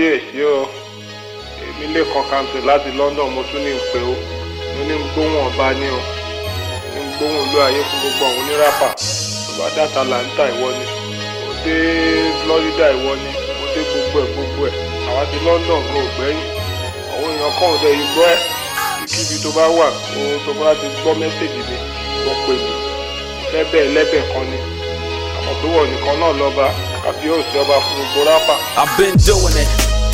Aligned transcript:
díẹ̀ 0.00 0.20
sí 0.32 0.42
o. 0.42 0.56
Èmi 1.68 1.84
lè 1.94 2.00
kan 2.12 2.24
kàǹtì 2.30 2.58
láti 2.68 2.90
London 2.98 3.28
mo 3.34 3.42
tún 3.52 3.60
ní 3.64 3.72
pé 3.92 3.98
o. 4.12 4.14
Mo 4.74 4.80
ní 4.88 4.94
gbóhùn 5.12 5.36
ọba 5.46 5.66
ní 5.80 5.86
o. 5.98 6.00
Ní 6.94 7.00
gbóhùn 7.16 7.38
olú 7.42 7.56
ayé 7.66 7.80
fún 7.88 7.98
gbogbo 8.02 8.24
àwọn 8.28 8.40
oníràpà. 8.42 8.88
Tó 9.46 9.52
bá 9.58 9.66
dàtà 9.76 10.02
làǹtà 10.10 10.44
ìwọ 10.54 10.68
ni. 10.78 10.84
Mo 11.44 11.52
dé 11.64 11.76
Florida 12.40 12.86
ìwọ 12.96 13.12
ni. 13.22 13.28
Mo 13.58 13.64
dé 13.74 13.80
gbogbo 13.90 14.16
ẹ̀ 14.24 14.28
gbogbo 14.34 14.62
ẹ̀. 14.68 14.74
Àwa 15.08 15.22
ti 15.30 15.36
London 15.46 15.80
kò 15.92 15.98
gbẹ́yìn. 16.16 16.40
Àwọn 17.14 17.30
èèyàn 17.34 17.52
kan 17.58 17.68
ò 17.74 17.76
dẹ̀ 17.82 17.92
yìí 18.00 18.20
ẹ̀. 18.32 18.38
Kíbi 19.12 19.36
tó 19.44 19.50
bá 19.56 19.64
wà 19.78 19.86
o 20.18 20.20
tó 20.44 20.52
bá 20.60 20.68
ti 20.80 20.86
gbọ́ 21.00 21.12
mẹ́sẹ̀gì 21.20 21.60
mi 21.68 21.76
wọ́n 22.24 22.38
pè 22.44 22.52
mí. 22.64 22.72
Ìfẹ́ 23.42 23.62
bẹ́ẹ̀ 23.72 23.92
lẹ́bẹ̀ 23.96 24.22
kan 24.32 24.44
ni. 24.50 24.58
Àmọ́ 25.38 25.54
tó 25.60 25.66
wọ̀ 25.74 25.84
nìkan 25.90 26.16
náà 26.22 26.32
lọ́ba. 26.40 26.66
Àbí 27.08 27.26
òsì 27.36 27.54
ọba 27.62 27.76
fún 27.84 27.96
gbogbo 27.98 28.20
rápà. 28.30 28.54
I've 28.80 28.92
been 28.98 29.16
doing 29.28 29.56
it. 29.64 29.79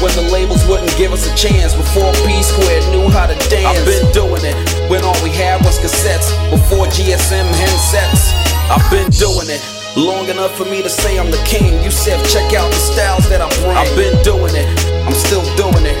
When 0.00 0.16
the 0.16 0.32
labels 0.32 0.64
wouldn't 0.64 0.96
give 0.96 1.12
us 1.12 1.28
a 1.28 1.34
chance. 1.36 1.76
Before 1.76 2.08
P 2.24 2.40
Square 2.40 2.80
knew 2.88 3.12
how 3.12 3.28
to 3.28 3.36
dance. 3.52 3.68
I've 3.68 3.84
been 3.84 4.08
doing 4.16 4.40
it. 4.40 4.56
When 4.88 5.04
all 5.04 5.16
we 5.20 5.28
had 5.28 5.60
was 5.60 5.76
cassettes. 5.76 6.32
Before 6.48 6.88
GSM 6.88 7.44
handsets. 7.44 8.32
I've 8.72 8.80
been 8.88 9.12
doing 9.12 9.52
it. 9.52 9.60
Long 10.00 10.24
enough 10.32 10.56
for 10.56 10.64
me 10.64 10.80
to 10.80 10.88
say 10.88 11.18
I'm 11.20 11.30
the 11.30 11.42
king. 11.44 11.84
You 11.84 11.90
said 11.90 12.16
check 12.32 12.48
out 12.56 12.64
the 12.72 12.80
styles 12.80 13.28
that 13.28 13.44
I 13.44 13.48
bring. 13.60 13.76
I've 13.76 13.92
been 13.92 14.16
doing 14.24 14.56
it. 14.56 14.68
I'm 15.04 15.12
still 15.12 15.44
doing 15.60 15.84
it. 15.84 16.00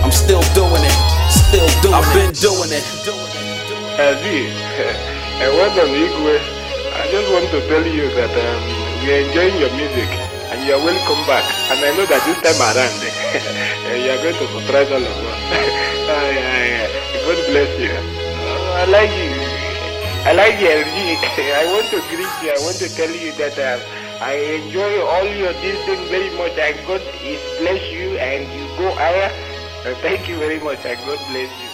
I'm 0.00 0.12
still 0.12 0.40
doing 0.56 0.80
it. 0.80 0.96
Still 1.28 1.68
doing 1.84 1.92
I've 1.92 2.08
it. 2.16 2.16
I've 2.16 2.16
been 2.16 2.32
doing 2.40 2.72
it. 2.72 2.84
Aziz, 4.00 4.48
and 5.36 5.52
well 5.52 5.68
done, 5.76 5.92
Igwe. 5.92 6.40
I 6.96 7.12
just 7.12 7.28
want 7.28 7.44
to 7.52 7.60
tell 7.68 7.84
you 7.84 8.08
that 8.16 8.32
um, 8.32 9.04
we 9.04 9.12
are 9.12 9.20
enjoying 9.28 9.60
your 9.60 9.72
music 9.76 10.31
and 10.52 10.68
you 10.68 10.74
are 10.76 10.84
welcome 10.84 11.24
back. 11.24 11.48
And 11.72 11.80
I 11.80 11.96
know 11.96 12.04
that 12.04 12.20
this 12.28 12.36
time 12.44 12.60
around, 12.60 13.00
you 14.04 14.12
are 14.12 14.20
going 14.20 14.36
to 14.36 14.46
surprise 14.52 14.92
all 14.92 15.00
of 15.00 15.08
us. 15.08 15.40
yeah, 16.12 16.28
yeah. 16.28 17.24
God 17.24 17.40
bless 17.48 17.72
you. 17.80 17.88
Uh, 17.88 18.80
I 18.80 18.84
like 18.92 19.14
you. 19.16 19.32
I 20.28 20.32
like 20.36 20.60
you. 20.60 20.68
I 21.56 21.64
want 21.72 21.88
to 21.88 21.98
greet 22.12 22.36
you. 22.44 22.52
I 22.52 22.60
want 22.60 22.76
to 22.84 22.88
tell 22.92 23.08
you 23.08 23.32
that 23.40 23.56
uh, 23.56 23.80
I 24.20 24.60
enjoy 24.60 25.00
all 25.00 25.24
your 25.24 25.56
thing 25.64 26.04
very 26.12 26.28
much. 26.36 26.52
And 26.60 26.76
God 26.86 27.00
is 27.24 27.40
bless 27.58 27.80
you 27.90 28.20
and 28.20 28.44
you 28.52 28.68
go 28.76 28.92
higher. 28.92 29.32
Uh, 29.88 29.96
thank 30.04 30.28
you 30.28 30.36
very 30.36 30.60
much 30.60 30.84
and 30.84 31.00
God 31.08 31.18
bless 31.32 31.48
you. 31.48 31.71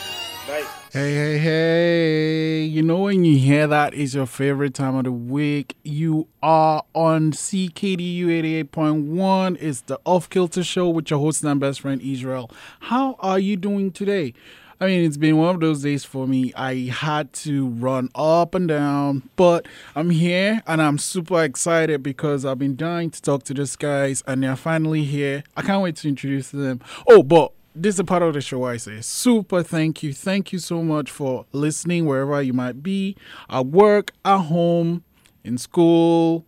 Hey, 0.48 0.64
hey, 0.92 1.38
hey. 1.38 2.62
You 2.62 2.80
know, 2.80 3.00
when 3.00 3.22
you 3.22 3.36
hear 3.36 3.66
that 3.66 3.92
is 3.92 4.14
your 4.14 4.24
favorite 4.24 4.72
time 4.72 4.96
of 4.96 5.04
the 5.04 5.12
week, 5.12 5.76
you 5.84 6.26
are 6.42 6.84
on 6.94 7.32
CKDU 7.32 8.28
88.1. 8.70 9.58
It's 9.60 9.82
the 9.82 10.00
Off 10.06 10.30
Kilter 10.30 10.64
Show 10.64 10.88
with 10.88 11.10
your 11.10 11.20
host 11.20 11.44
and 11.44 11.60
best 11.60 11.82
friend 11.82 12.00
Israel. 12.00 12.50
How 12.80 13.16
are 13.18 13.38
you 13.38 13.58
doing 13.58 13.92
today? 13.92 14.32
I 14.80 14.86
mean, 14.86 15.04
it's 15.04 15.18
been 15.18 15.36
one 15.36 15.54
of 15.54 15.60
those 15.60 15.82
days 15.82 16.04
for 16.04 16.26
me. 16.26 16.54
I 16.56 16.86
had 16.86 17.34
to 17.34 17.68
run 17.68 18.08
up 18.14 18.54
and 18.54 18.68
down, 18.68 19.28
but 19.36 19.68
I'm 19.94 20.08
here 20.08 20.62
and 20.66 20.80
I'm 20.80 20.96
super 20.96 21.42
excited 21.42 22.02
because 22.02 22.46
I've 22.46 22.58
been 22.58 22.76
dying 22.76 23.10
to 23.10 23.20
talk 23.20 23.42
to 23.44 23.54
these 23.54 23.76
guys 23.76 24.22
and 24.26 24.42
they're 24.42 24.56
finally 24.56 25.04
here. 25.04 25.44
I 25.58 25.62
can't 25.62 25.82
wait 25.82 25.96
to 25.96 26.08
introduce 26.08 26.52
them. 26.52 26.80
Oh, 27.06 27.22
but 27.22 27.52
this 27.74 27.94
is 27.96 28.00
a 28.00 28.04
part 28.04 28.22
of 28.22 28.34
the 28.34 28.40
show 28.40 28.64
I 28.64 28.76
say 28.76 29.00
super 29.00 29.62
thank 29.62 30.02
you. 30.02 30.12
Thank 30.12 30.52
you 30.52 30.58
so 30.58 30.82
much 30.82 31.10
for 31.10 31.46
listening 31.52 32.06
wherever 32.06 32.40
you 32.42 32.52
might 32.52 32.82
be 32.82 33.16
at 33.48 33.66
work, 33.66 34.12
at 34.24 34.38
home, 34.38 35.04
in 35.44 35.58
school. 35.58 36.44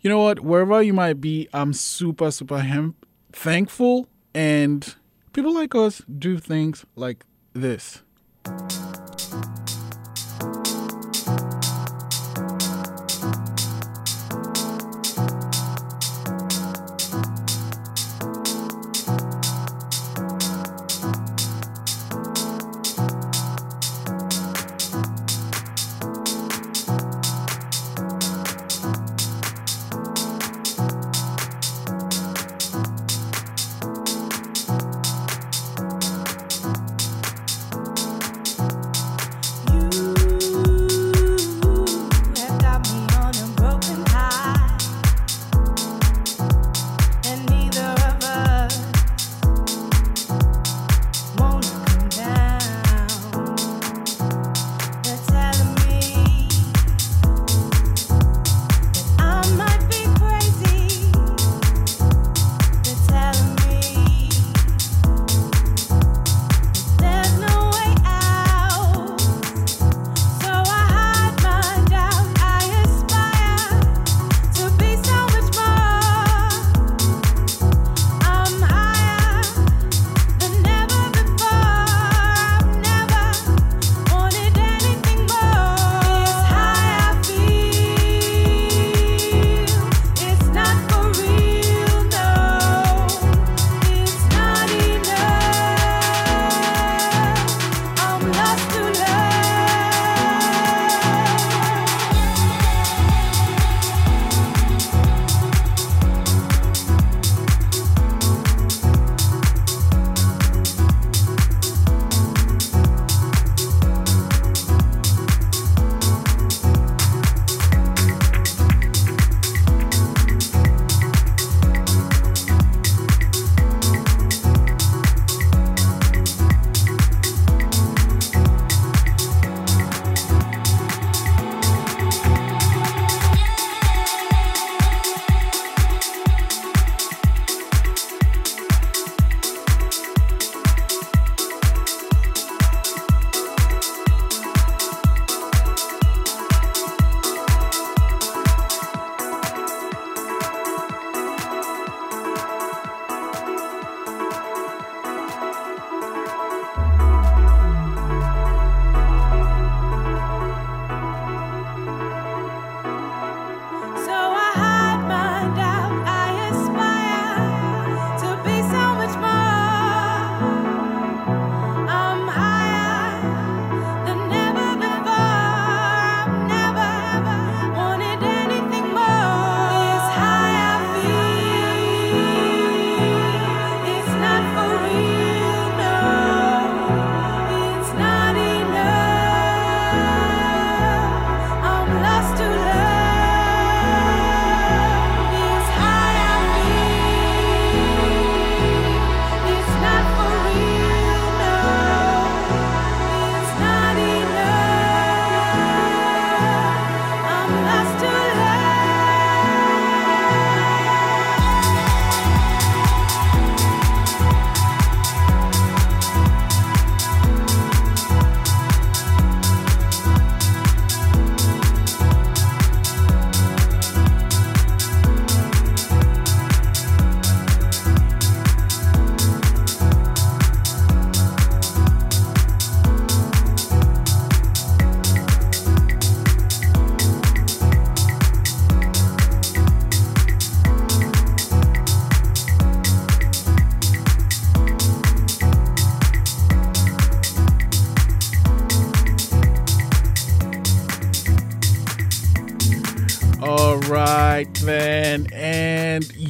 You 0.00 0.10
know 0.10 0.18
what? 0.22 0.40
Wherever 0.40 0.82
you 0.82 0.92
might 0.92 1.20
be, 1.20 1.48
I'm 1.52 1.72
super, 1.72 2.30
super 2.30 2.60
hem- 2.60 2.96
thankful. 3.32 4.08
And 4.34 4.94
people 5.32 5.54
like 5.54 5.74
us 5.74 6.02
do 6.18 6.38
things 6.38 6.84
like 6.96 7.24
this. 7.52 8.02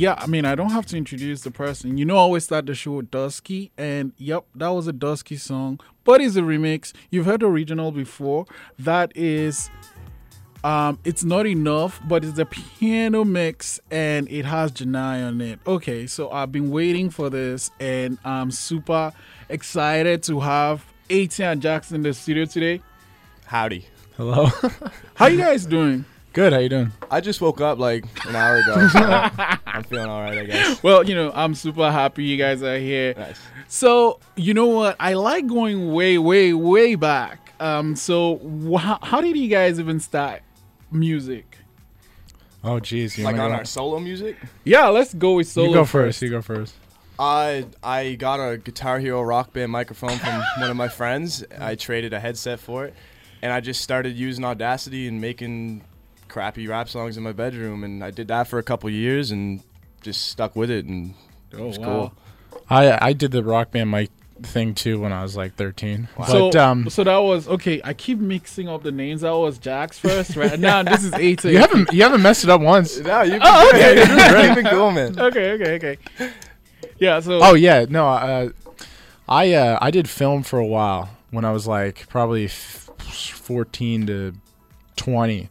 Yeah, 0.02 0.16
I 0.19 0.26
mean, 0.26 0.44
I 0.44 0.56
don't 0.56 0.72
have 0.72 0.84
to 0.87 0.96
introduce 0.96 1.43
the 1.43 1.52
person. 1.52 1.96
You 1.96 2.04
know, 2.04 2.16
I 2.16 2.22
always 2.22 2.43
start 2.43 2.66
the 2.66 2.75
show 2.75 2.90
with 2.94 3.12
Dusky. 3.12 3.70
And 3.78 4.12
yep, 4.16 4.44
that 4.56 4.70
was 4.70 4.88
a 4.88 4.93
Dusky 4.93 5.37
song, 5.37 5.78
but 6.02 6.20
it's 6.20 6.34
a 6.34 6.40
remix. 6.40 6.93
You've 7.10 7.25
heard 7.25 7.38
the 7.38 7.46
original 7.46 7.93
before. 7.93 8.46
That 8.81 9.16
is. 9.16 9.70
Um, 10.64 10.99
it's 11.04 11.22
not 11.22 11.46
enough, 11.46 12.00
but 12.08 12.25
it's 12.25 12.37
a 12.40 12.46
piano 12.46 13.25
mix 13.25 13.78
and 13.93 14.28
it 14.28 14.44
has 14.44 14.72
Janai 14.72 15.25
on 15.25 15.40
it. 15.40 15.60
Okay, 15.69 16.08
so 16.08 16.32
I've 16.32 16.50
been 16.50 16.72
waiting 16.72 17.08
for 17.08 17.31
this 17.31 17.70
and 17.78 18.19
I'm 18.25 18.50
super 18.50 19.12
excited 19.49 20.25
to 20.25 20.40
have 20.40 20.84
Atay 21.10 21.52
and 21.52 21.62
Jackson 21.62 21.96
in 21.96 22.02
the 22.02 22.12
studio 22.12 22.44
today. 22.44 22.81
Howdy. 23.44 23.87
Hello. 24.16 24.46
How 25.14 25.26
you 25.26 25.38
guys 25.38 25.64
doing? 25.64 26.04
Good. 26.32 26.52
How 26.52 26.58
you 26.61 26.69
doing? 26.69 26.93
I 27.11 27.20
just 27.20 27.40
woke 27.40 27.61
up 27.61 27.79
like 27.79 28.05
an 28.26 28.34
hour 28.34 28.56
ago. 28.56 28.88
So 28.88 28.99
I'm 29.67 29.82
feeling 29.84 30.06
all 30.08 30.23
right, 30.23 30.38
I 30.38 30.44
guess. 30.44 30.82
Well, 30.82 31.06
you 31.06 31.14
know, 31.14 31.31
I'm 31.34 31.55
super 31.55 31.90
happy 31.90 32.25
you 32.25 32.37
guys 32.38 32.62
are 32.62 32.79
here. 32.79 33.14
Nice. 33.17 33.38
So, 33.69 34.19
you 34.37 34.55
know 34.55 34.67
what? 34.67 34.96
I 34.99 35.12
like 35.14 35.46
going 35.46 35.93
way, 35.93 36.17
way, 36.19 36.52
way 36.55 36.94
back. 36.94 37.52
Um, 37.61 37.94
so 37.96 38.37
wh- 38.38 38.99
how 39.02 39.20
did 39.20 39.37
you 39.37 39.49
guys 39.49 39.79
even 39.79 40.00
start 40.00 40.43
music? 40.90 41.58
Oh, 42.64 42.81
geez. 42.81 43.19
You 43.19 43.25
Like 43.25 43.37
on 43.37 43.50
go? 43.50 43.56
our 43.56 43.64
solo 43.64 43.99
music. 43.99 44.37
Yeah, 44.64 44.88
let's 44.88 45.12
go 45.14 45.35
with 45.35 45.49
solo. 45.49 45.69
You 45.69 45.75
go 45.75 45.85
first. 45.85 46.23
You 46.23 46.31
go 46.31 46.40
first. 46.43 46.75
I 47.19 47.67
I 47.82 48.14
got 48.14 48.40
a 48.40 48.56
Guitar 48.56 48.99
Hero 48.99 49.20
Rock 49.23 49.52
Band 49.52 49.70
microphone 49.70 50.17
from 50.19 50.43
one 50.58 50.70
of 50.70 50.76
my 50.76 50.88
friends. 50.88 51.44
I 51.61 51.75
traded 51.75 52.12
a 52.14 52.20
headset 52.20 52.58
for 52.58 52.87
it, 52.87 52.94
and 53.43 53.52
I 53.52 53.61
just 53.61 53.81
started 53.82 54.17
using 54.17 54.44
Audacity 54.44 55.06
and 55.08 55.20
making 55.20 55.82
crappy 56.32 56.67
rap 56.67 56.88
songs 56.88 57.17
in 57.17 57.23
my 57.23 57.32
bedroom. 57.32 57.84
And 57.84 58.02
I 58.02 58.11
did 58.11 58.29
that 58.29 58.49
for 58.49 58.58
a 58.58 58.62
couple 58.62 58.88
years 58.90 59.31
and 59.31 59.62
just 60.00 60.26
stuck 60.29 60.56
with 60.56 60.70
it, 60.70 60.84
and 60.87 61.14
it 61.52 61.58
Oh, 61.61 61.67
was 61.67 61.79
wow. 61.79 61.84
cool. 61.84 62.12
I 62.70 63.08
I 63.08 63.12
did 63.12 63.31
the 63.31 63.44
rock 63.44 63.70
band 63.70 63.90
mic 63.90 64.11
thing 64.43 64.75
too 64.75 64.99
when 65.00 65.12
I 65.12 65.23
was 65.23 65.37
like 65.37 65.55
13. 65.55 66.08
So, 66.26 66.50
But 66.50 66.56
um, 66.56 66.90
so 66.90 67.05
that 67.05 67.19
was 67.19 67.46
okay. 67.46 67.81
I 67.84 67.93
keep 67.94 68.19
mixing 68.19 68.69
up 68.69 68.82
the 68.82 68.90
names. 68.90 69.20
That 69.20 69.31
was 69.37 69.58
Jax 69.58 69.99
first, 69.99 70.34
right? 70.37 70.58
now 70.70 70.82
this 70.82 71.05
is 71.05 71.12
eight. 71.14 71.44
you 71.44 71.58
haven't 71.58 71.93
you 71.93 72.02
haven't 72.02 72.23
messed 72.23 72.43
it 72.44 72.50
up 72.50 72.61
once. 72.61 72.99
No, 73.12 73.23
you've 73.23 73.35
been, 73.35 73.40
Oh, 73.44 73.69
okay. 73.69 73.99
you've 73.99 74.08
been, 74.08 74.44
you've 74.46 74.55
been 74.56 74.67
cool, 74.67 74.90
man. 74.90 75.20
Okay, 75.20 75.52
okay, 75.52 75.75
okay. 75.76 76.32
Yeah. 76.99 77.20
So. 77.20 77.38
Oh 77.43 77.55
yeah, 77.55 77.85
no. 77.88 78.08
Uh, 78.08 78.49
I 79.28 79.52
uh, 79.52 79.78
I 79.81 79.90
did 79.93 80.08
film 80.08 80.43
for 80.43 80.58
a 80.58 80.67
while 80.67 81.11
when 81.31 81.44
I 81.44 81.52
was 81.52 81.67
like 81.69 82.08
probably 82.08 82.46
f- 82.46 82.90
14 82.99 84.06
to 84.08 84.32
20. 84.96 85.49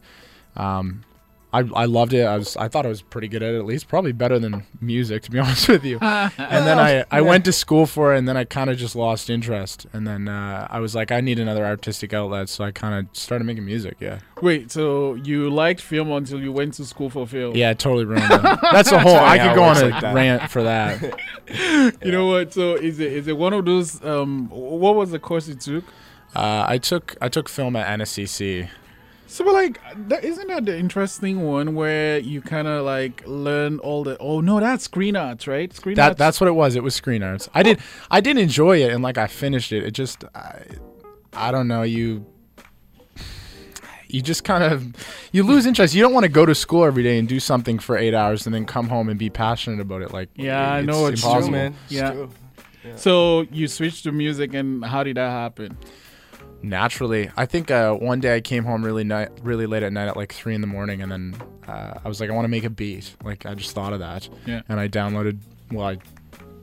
Um, 0.56 1.04
I, 1.54 1.58
I 1.74 1.84
loved 1.84 2.14
it. 2.14 2.24
I 2.24 2.38
was 2.38 2.56
I 2.56 2.68
thought 2.68 2.86
I 2.86 2.88
was 2.88 3.02
pretty 3.02 3.28
good 3.28 3.42
at 3.42 3.54
it 3.54 3.58
at 3.58 3.66
least, 3.66 3.86
probably 3.86 4.12
better 4.12 4.38
than 4.38 4.64
music 4.80 5.22
to 5.24 5.30
be 5.30 5.38
honest 5.40 5.68
with 5.68 5.84
you. 5.84 5.98
and 6.00 6.30
then 6.38 6.78
I, 6.78 7.04
I 7.10 7.20
went 7.20 7.44
to 7.44 7.52
school 7.52 7.84
for 7.84 8.14
it, 8.14 8.18
and 8.18 8.26
then 8.26 8.38
I 8.38 8.44
kind 8.44 8.70
of 8.70 8.78
just 8.78 8.96
lost 8.96 9.28
interest. 9.28 9.86
And 9.92 10.06
then 10.06 10.28
uh, 10.28 10.66
I 10.70 10.80
was 10.80 10.94
like, 10.94 11.12
I 11.12 11.20
need 11.20 11.38
another 11.38 11.66
artistic 11.66 12.14
outlet, 12.14 12.48
so 12.48 12.64
I 12.64 12.70
kind 12.70 12.94
of 12.94 13.14
started 13.14 13.44
making 13.44 13.66
music. 13.66 13.98
Yeah, 14.00 14.20
Wait. 14.40 14.70
So 14.70 15.14
you 15.14 15.50
liked 15.50 15.82
film 15.82 16.10
until 16.12 16.40
you 16.40 16.52
went 16.52 16.74
to 16.74 16.86
school 16.86 17.10
for 17.10 17.26
film? 17.26 17.54
yeah, 17.54 17.70
it 17.70 17.78
totally 17.78 18.06
ruined 18.06 18.24
it. 18.24 18.42
That's 18.62 18.90
a 18.90 18.98
whole. 18.98 19.16
I 19.16 19.38
could 19.38 19.54
go 19.54 19.64
on 19.64 19.76
a 19.76 19.88
like 19.88 20.02
rant 20.02 20.50
for 20.50 20.62
that. 20.62 21.02
You 22.02 22.12
know 22.12 22.28
what? 22.28 22.54
So 22.54 22.76
is 22.76 22.98
it 22.98 23.12
is 23.12 23.28
it 23.28 23.36
one 23.36 23.52
of 23.52 23.66
those? 23.66 24.02
Um, 24.02 24.48
what 24.48 24.94
was 24.94 25.10
the 25.10 25.18
course 25.18 25.48
you 25.48 25.54
took? 25.54 25.84
Uh, 26.34 26.64
I 26.66 26.78
took 26.78 27.14
I 27.20 27.28
took 27.28 27.50
film 27.50 27.76
at 27.76 27.98
NSCC. 27.98 28.70
So, 29.32 29.44
but 29.44 29.54
like, 29.54 29.80
that, 30.08 30.24
isn't 30.24 30.46
that 30.48 30.66
the 30.66 30.76
interesting 30.78 31.42
one 31.42 31.74
where 31.74 32.18
you 32.18 32.42
kind 32.42 32.68
of 32.68 32.84
like 32.84 33.22
learn 33.26 33.78
all 33.78 34.04
the? 34.04 34.18
Oh 34.18 34.40
no, 34.40 34.60
that's 34.60 34.84
screen 34.84 35.16
arts, 35.16 35.46
right? 35.46 35.72
Screen 35.72 35.94
That 35.96 36.08
arts. 36.10 36.18
that's 36.18 36.40
what 36.40 36.48
it 36.48 36.52
was. 36.52 36.76
It 36.76 36.82
was 36.82 36.94
screen 36.94 37.22
arts. 37.22 37.48
I 37.54 37.62
did 37.62 37.80
I 38.10 38.20
did 38.20 38.36
enjoy 38.36 38.82
it 38.82 38.92
and 38.92 39.02
like 39.02 39.16
I 39.16 39.26
finished 39.28 39.72
it. 39.72 39.84
It 39.84 39.92
just 39.92 40.24
I, 40.34 40.62
I 41.32 41.50
don't 41.50 41.66
know 41.66 41.82
you 41.82 42.26
you 44.08 44.20
just 44.20 44.44
kind 44.44 44.62
of 44.62 44.86
you 45.32 45.42
lose 45.42 45.64
interest. 45.64 45.94
You 45.94 46.02
don't 46.02 46.12
want 46.12 46.24
to 46.24 46.28
go 46.30 46.44
to 46.44 46.54
school 46.54 46.84
every 46.84 47.02
day 47.02 47.18
and 47.18 47.26
do 47.26 47.40
something 47.40 47.78
for 47.78 47.96
8 47.96 48.12
hours 48.12 48.44
and 48.44 48.54
then 48.54 48.66
come 48.66 48.88
home 48.88 49.08
and 49.08 49.18
be 49.18 49.30
passionate 49.30 49.80
about 49.80 50.02
it 50.02 50.12
like 50.12 50.28
Yeah, 50.34 50.70
I 50.70 50.82
know 50.82 51.06
it's 51.06 51.22
True, 51.22 51.30
impossible. 51.30 51.52
man. 51.52 51.74
It's 51.84 51.92
Yeah. 51.94 52.26
So 52.96 53.46
you 53.50 53.68
switched 53.68 54.02
to 54.04 54.12
music, 54.12 54.54
and 54.54 54.84
how 54.84 55.04
did 55.04 55.16
that 55.16 55.30
happen? 55.30 55.78
Naturally. 56.62 57.30
I 57.36 57.46
think 57.46 57.70
uh, 57.70 57.94
one 57.94 58.20
day 58.20 58.36
I 58.36 58.40
came 58.40 58.64
home 58.64 58.84
really 58.84 59.04
night 59.04 59.30
really 59.42 59.66
late 59.66 59.82
at 59.82 59.92
night 59.92 60.08
at 60.08 60.16
like 60.16 60.32
3 60.32 60.54
in 60.54 60.60
the 60.60 60.66
morning 60.66 61.02
and 61.02 61.10
then 61.10 61.34
uh, 61.66 61.98
I 62.04 62.08
was 62.08 62.20
like 62.20 62.30
I 62.30 62.32
want 62.32 62.44
to 62.44 62.48
make 62.50 62.64
a 62.64 62.70
beat. 62.70 63.14
Like 63.24 63.46
I 63.46 63.54
just 63.54 63.74
thought 63.74 63.92
of 63.92 64.00
that. 64.00 64.28
Yeah. 64.46 64.62
And 64.68 64.78
I 64.78 64.88
downloaded 64.88 65.38
well 65.70 65.86
I 65.88 65.98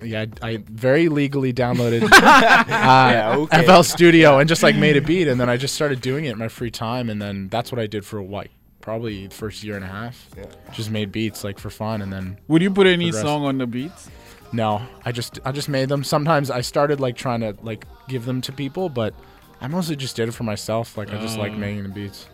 yeah, 0.02 0.26
I, 0.42 0.50
I 0.52 0.58
very 0.70 1.10
legally 1.10 1.52
downloaded 1.54 2.04
uh, 2.12 2.66
Yeah, 2.70 3.36
okay. 3.38 3.66
FL 3.66 3.82
Studio 3.82 4.40
and 4.40 4.48
just 4.48 4.64
like 4.64 4.76
made 4.76 4.96
a 4.96 5.02
beat, 5.02 5.28
and 5.28 5.40
then 5.40 5.50
I 5.50 5.58
just 5.58 5.76
started 5.76 6.00
doing 6.00 6.26
it 6.26 6.32
in 6.32 6.38
my 6.38 6.48
free 6.48 6.72
time, 6.72 7.10
and 7.10 7.22
then 7.22 7.50
that's 7.50 7.70
what 7.72 7.80
I 7.80 7.88
did 7.88 8.06
for 8.06 8.22
like 8.24 8.52
probably 8.82 9.28
the 9.28 9.36
first 9.36 9.62
year 9.62 9.76
and 9.76 9.84
a 9.84 9.90
half. 9.90 10.30
Yeah. 10.38 10.46
Just 10.74 10.90
made 10.90 11.12
beats 11.12 11.44
like 11.44 11.60
for 11.60 11.70
fun, 11.70 12.02
and 12.02 12.14
then 12.14 12.38
Would 12.48 12.62
you 12.62 12.72
put 12.72 12.88
any 12.88 13.12
the 13.12 13.20
song 13.20 13.44
on 13.44 13.58
the 13.58 13.68
beats? 13.68 14.10
no, 14.54 14.82
I 15.04 15.12
just 15.12 15.40
I 15.44 15.52
just 15.52 15.70
made 15.70 15.90
them. 15.90 16.04
Sometimes 16.04 16.50
I 16.50 16.62
started 16.62 17.00
like 17.00 17.16
trying 17.18 17.42
to 17.42 17.56
like 17.62 17.86
give 18.08 18.26
them 18.26 18.40
to 18.42 18.52
people, 18.52 18.90
but 18.90 19.14
I 19.62 19.68
mostly 19.68 19.96
just 19.96 20.16
did 20.16 20.30
it 20.30 20.32
for 20.34 20.44
myself. 20.44 20.98
Like 20.98 21.12
I 21.12 21.20
just 21.20 21.38
like 21.38 21.52
Oh. 21.52 21.58
making 21.58 21.84
the 21.84 21.90
beats. 21.90 22.28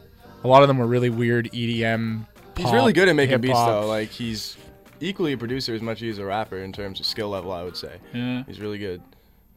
A 0.44 0.48
lot 0.48 0.62
of 0.62 0.68
them 0.68 0.78
were 0.78 0.86
really 0.88 1.10
weird 1.10 1.50
E 1.54 1.82
EDM. 1.82 2.28
He's 2.56 2.66
pop, 2.66 2.74
really 2.74 2.94
good 2.94 3.10
at 3.10 3.16
making 3.16 3.42
beats, 3.42 3.52
hip-hop. 3.58 3.82
though. 3.84 3.88
Like 3.88 4.10
he's 4.10 4.58
equally 5.02 5.34
a 5.34 5.38
producer 5.38 5.74
as 5.74 5.82
much 5.82 5.98
as 5.98 6.02
he's 6.02 6.18
a 6.20 6.26
rapper 6.26 6.58
in 6.60 6.72
terms 6.72 7.00
of 7.00 7.06
skill 7.06 7.30
level. 7.30 7.52
I 7.52 7.64
would 7.64 7.76
say 7.76 7.98
Yeah. 8.14 8.44
he's 8.48 8.60
really 8.60 8.78
good. 8.78 9.02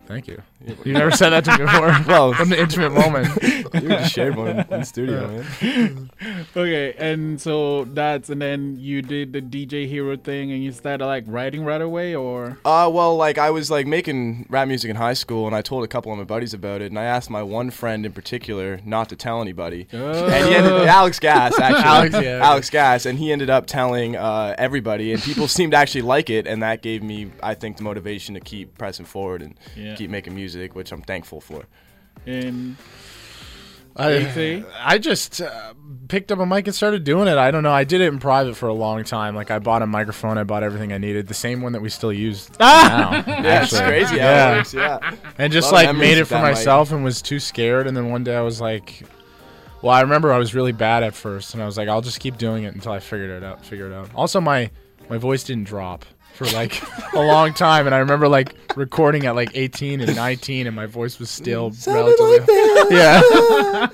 Thank 0.09 0.27
you. 0.27 0.43
You 0.85 0.93
never 0.93 1.11
said 1.13 1.31
that 1.31 1.45
to 1.45 1.53
me 1.53 1.59
before. 1.65 1.95
Well, 2.07 2.31
What 2.31 2.41
an 2.41 2.53
intimate 2.53 2.91
moment. 2.93 3.29
you 3.43 3.89
just 3.89 4.13
shared 4.13 4.35
one 4.37 4.49
in 4.49 4.67
the 4.69 4.83
studio, 4.83 5.45
man. 5.61 6.11
Okay, 6.57 6.95
and 6.99 7.41
so 7.41 7.85
that's 7.85 8.29
and 8.29 8.43
then 8.43 8.77
you 8.79 9.01
did 9.01 9.33
the 9.33 9.41
DJ 9.41 9.87
Hero 9.87 10.17
thing, 10.17 10.51
and 10.51 10.63
you 10.63 10.73
started 10.73 11.07
like 11.07 11.25
writing 11.27 11.65
right 11.65 11.81
away, 11.81 12.15
or 12.15 12.59
Uh, 12.65 12.91
well, 12.93 13.17
like 13.17 13.39
I 13.39 13.51
was 13.51 13.71
like 13.71 13.87
making 13.87 14.47
rap 14.49 14.67
music 14.67 14.91
in 14.91 14.97
high 14.97 15.15
school, 15.15 15.47
and 15.47 15.55
I 15.55 15.63
told 15.63 15.85
a 15.85 15.89
couple 15.89 16.11
of 16.11 16.19
my 16.19 16.25
buddies 16.25 16.53
about 16.55 16.81
it, 16.83 16.87
and 16.91 16.99
I 16.99 17.05
asked 17.05 17.31
my 17.31 17.43
one 17.43 17.71
friend 17.71 18.05
in 18.05 18.13
particular 18.13 18.81
not 18.85 19.09
to 19.11 19.17
tell 19.17 19.41
anybody. 19.41 19.87
And 19.93 20.49
he 20.49 20.55
ended 20.57 20.73
Alex 20.89 21.19
Gas 21.21 21.59
actually. 21.59 21.85
Alex, 21.85 22.15
yeah. 22.21 22.41
Alex 22.43 22.69
Gas, 22.71 23.07
and 23.07 23.19
he 23.19 23.31
ended 23.31 23.49
up 23.51 23.67
telling 23.67 24.17
uh, 24.17 24.55
everybody, 24.59 25.13
and 25.13 25.23
people 25.23 25.47
seemed 25.49 25.73
to 25.73 25.79
actually 25.79 26.03
like 26.03 26.31
it, 26.31 26.47
and 26.47 26.63
that 26.63 26.83
gave 26.83 27.03
me, 27.03 27.31
I 27.43 27.55
think, 27.55 27.77
the 27.77 27.85
motivation 27.85 28.35
to 28.35 28.41
keep 28.41 28.77
pressing 28.77 29.07
forward 29.07 29.43
and 29.43 29.55
Yeah. 29.77 29.95
Keep 29.99 30.11
making 30.11 30.35
music, 30.35 30.75
which 30.75 30.93
I'm 30.93 31.03
thankful 31.03 31.41
for. 31.41 31.65
and 32.27 32.77
I, 33.97 34.65
I 34.81 34.99
just 34.99 35.41
uh, 35.41 35.75
picked 36.07 36.31
up 36.31 36.39
a 36.39 36.47
mic 36.47 36.69
and 36.69 36.75
started 36.75 37.03
doing 37.03 37.27
it. 37.27 37.37
I 37.37 37.51
don't 37.51 37.65
know. 37.65 37.73
I 37.73 37.83
did 37.83 38.01
it 38.01 38.07
in 38.13 38.21
private 38.21 38.55
for 38.57 38.69
a 38.69 38.73
long 38.73 39.03
time. 39.03 39.35
Like 39.35 39.51
I 39.51 39.59
bought 39.59 39.83
a 39.83 39.87
microphone, 39.89 40.39
I 40.39 40.45
bought 40.45 40.63
everything 40.63 40.93
I 40.93 40.99
needed, 40.99 41.27
the 41.27 41.35
same 41.35 41.63
one 41.63 41.73
that 41.73 41.83
we 41.83 41.89
still 41.89 42.13
use 42.13 42.49
now. 42.61 43.11
Yeah, 43.11 43.65
it's 43.65 43.73
actually. 43.75 43.81
crazy 43.89 44.17
Yeah. 44.17 44.57
works. 44.59 44.73
Yeah. 44.75 45.15
And 45.37 45.53
just 45.53 45.73
like 45.73 45.95
made 45.97 46.17
it 46.19 46.27
for 46.27 46.35
that 46.35 46.43
mic. 46.45 46.53
myself 46.55 46.93
and 46.93 47.03
was 47.03 47.21
too 47.21 47.41
scared. 47.41 47.89
And 47.89 47.97
then 47.97 48.09
one 48.09 48.23
day 48.23 48.37
I 48.37 48.43
was 48.43 48.61
like, 48.61 49.03
well, 49.83 49.93
I 49.93 50.03
remember 50.03 50.33
I 50.33 50.39
was 50.39 50.55
really 50.55 50.73
bad 50.73 51.03
at 51.03 51.15
first, 51.15 51.55
and 51.55 51.63
I 51.63 51.67
was 51.67 51.77
like, 51.77 51.89
I'll 51.89 52.01
just 52.03 52.21
keep 52.21 52.37
doing 52.37 52.65
it 52.65 52.75
until 52.75 52.93
I 52.93 53.01
figured 53.01 53.31
it 53.31 53.43
out. 53.45 53.65
Figure 53.65 53.91
it 53.91 53.95
out. 53.95 54.11
Also, 54.15 54.41
my 54.41 54.71
my 55.11 55.19
voice 55.19 55.43
didn't 55.43 55.65
drop 55.65 56.05
for 56.39 56.47
like 56.47 56.81
a 57.15 57.21
long 57.21 57.53
time, 57.53 57.87
and 57.87 57.95
I 57.95 57.99
remember 57.99 58.29
like 58.29 58.55
recording 58.77 59.27
at 59.27 59.35
like 59.35 59.51
18 59.55 60.01
and 60.01 60.15
19, 60.15 60.69
and 60.69 60.77
my 60.77 60.87
voice 60.87 61.19
was 61.19 61.29
still 61.31 61.73
relatively 61.87 62.39
yeah. 62.97 63.89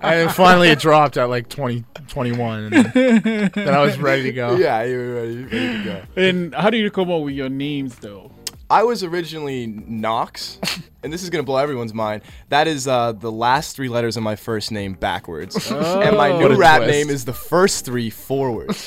and 0.00 0.32
finally 0.32 0.70
it 0.70 0.78
dropped 0.78 1.18
at 1.18 1.24
like 1.24 1.50
20, 1.50 1.84
21, 2.08 2.60
and 2.60 2.72
then, 2.72 3.50
then 3.54 3.68
I 3.68 3.82
was 3.82 3.98
ready 3.98 4.22
to 4.22 4.32
go. 4.32 4.56
Yeah, 4.56 4.82
you 4.84 4.96
were 4.96 5.14
ready, 5.14 5.44
ready 5.44 5.78
to 5.78 5.84
go. 5.84 6.02
and 6.16 6.54
how 6.54 6.70
did 6.70 6.78
you 6.78 6.90
come 6.90 7.10
up 7.10 7.22
with 7.22 7.34
your 7.34 7.50
names 7.50 7.96
though? 7.96 8.32
I 8.70 8.84
was 8.84 9.02
originally 9.02 9.66
Knox, 9.66 10.58
and 11.02 11.12
this 11.12 11.24
is 11.24 11.30
gonna 11.30 11.42
blow 11.42 11.56
everyone's 11.56 11.92
mind. 11.92 12.22
That 12.50 12.68
is 12.68 12.86
uh, 12.86 13.12
the 13.12 13.32
last 13.32 13.74
three 13.74 13.88
letters 13.88 14.16
of 14.16 14.22
my 14.22 14.36
first 14.36 14.70
name 14.70 14.94
backwards, 14.94 15.70
and 15.70 16.16
my 16.16 16.30
What 16.30 16.52
new 16.52 16.56
rap 16.56 16.78
twist. 16.82 16.90
name 16.92 17.10
is 17.10 17.24
the 17.24 17.32
first 17.32 17.84
three 17.84 18.10
forwards. 18.10 18.76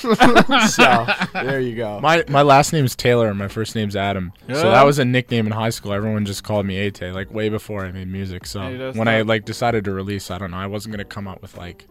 so 0.70 1.06
there 1.34 1.60
you 1.60 1.75
go. 1.75 2.00
My 2.00 2.24
my 2.30 2.42
last 2.44 2.72
name 2.72 2.86
is 2.86 2.96
Taylor 2.96 3.28
and 3.30 3.38
my 3.38 3.50
first 3.50 3.75
name's 3.75 3.96
Adam. 3.98 4.32
So 4.48 4.72
that 4.72 4.86
was 4.86 5.00
a 5.00 5.06
nickname 5.06 5.46
in 5.48 5.52
high 5.52 5.70
school. 5.70 5.92
Everyone 5.92 6.25
just 6.25 6.44
called 6.44 6.66
me 6.66 6.90
Atay, 6.90 7.13
like 7.13 7.32
way 7.34 7.50
before 7.50 7.84
I 7.86 7.92
made 7.92 8.08
music. 8.08 8.46
So 8.46 8.62
Hey, 8.62 8.78
that's 8.78 8.98
when 8.98 9.08
I 9.10 9.22
like 9.24 9.44
decided 9.44 9.84
to 9.86 9.92
release, 9.92 10.32
I 10.32 10.38
don't 10.38 10.52
know, 10.52 10.58
I 10.58 10.68
wasn't 10.68 10.94
gonna 10.94 11.04
come 11.04 11.28
up 11.28 11.42
with 11.42 11.58
like 11.58 11.88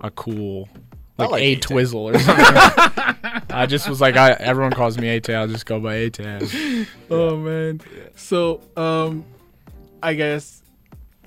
a 0.00 0.10
cool 0.12 0.68
like, 1.18 1.30
like 1.30 1.42
A. 1.42 1.56
Twizzle 1.56 2.08
or 2.10 2.18
something. 2.18 2.44
I 3.50 3.66
just 3.68 3.88
was 3.88 4.00
like, 4.00 4.16
I 4.16 4.32
everyone 4.32 4.72
calls 4.72 4.98
me 4.98 5.20
Atay, 5.20 5.34
I'll 5.34 5.48
just 5.48 5.66
go 5.66 5.78
by 5.80 5.94
Atay. 5.96 6.86
Oh 7.10 7.36
man. 7.36 7.80
So 8.16 8.60
um, 8.76 9.24
I 10.02 10.14
guess. 10.14 10.62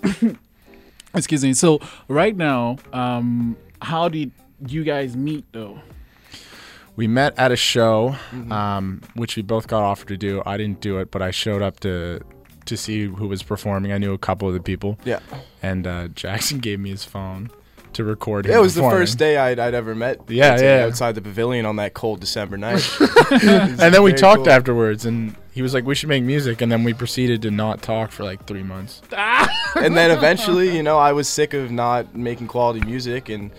excuse 1.16 1.44
me. 1.44 1.54
So 1.54 1.80
right 2.08 2.36
now, 2.36 2.78
um, 2.94 3.58
how 3.82 4.10
did 4.10 4.32
you 4.68 4.84
guys 4.84 5.16
meet 5.16 5.46
though? 5.52 5.80
we 6.96 7.06
met 7.06 7.38
at 7.38 7.52
a 7.52 7.56
show, 7.56 8.16
um, 8.50 9.02
which 9.14 9.36
we 9.36 9.44
both 9.44 9.68
got 9.68 9.84
offered 9.84 10.08
to 10.08 10.18
do. 10.18 10.42
I 10.48 10.58
didn't 10.58 10.82
do 10.82 10.98
it, 10.98 11.12
but 11.12 11.22
I 11.22 11.32
showed 11.32 11.62
up 11.62 11.80
to 11.82 12.20
to 12.66 12.76
see 12.76 13.06
who 13.06 13.28
was 13.28 13.44
performing. 13.44 13.92
I 13.94 13.98
knew 14.00 14.14
a 14.14 14.18
couple 14.18 14.48
of 14.48 14.54
the 14.54 14.60
people, 14.60 14.98
Yeah. 15.06 15.20
and 15.62 15.88
uh, 15.88 16.08
Jackson 16.10 16.58
gave 16.68 16.80
me 16.80 16.90
his 16.90 17.06
phone 17.06 17.50
to 17.98 18.04
record 18.04 18.46
him. 18.46 18.54
It 18.54 18.62
was 18.62 18.76
the 18.76 18.82
performing. 18.82 19.00
first 19.02 19.18
day 19.18 19.38
I'd, 19.38 19.60
I'd 19.60 19.74
ever 19.74 19.94
met. 19.94 20.22
Yeah, 20.28 20.56
Tate 20.56 20.64
yeah. 20.64 20.86
Outside 20.86 21.16
the 21.16 21.22
pavilion 21.22 21.66
on 21.66 21.76
that 21.78 21.94
cold 21.94 22.20
December 22.20 22.58
night. 22.58 22.88
and 23.32 23.78
then 23.78 24.02
we 24.04 24.14
talked 24.14 24.46
cool. 24.46 24.50
afterwards, 24.50 25.06
and 25.06 25.36
he 25.52 25.62
was 25.62 25.74
like, 25.74 25.86
"We 25.86 25.96
should 25.96 26.10
make 26.10 26.24
music," 26.24 26.62
and 26.62 26.72
then 26.72 26.84
we 26.84 26.94
proceeded 26.94 27.42
to 27.42 27.52
not 27.52 27.82
talk 27.82 28.12
for 28.12 28.24
like 28.24 28.46
three 28.46 28.64
months. 28.64 29.02
and 29.12 29.98
then 29.98 30.12
eventually, 30.12 30.76
you 30.76 30.84
know, 30.84 30.98
I 30.98 31.12
was 31.14 31.28
sick 31.28 31.54
of 31.54 31.72
not 31.72 32.16
making 32.16 32.48
quality 32.48 32.86
music, 32.86 33.30
and 33.30 33.52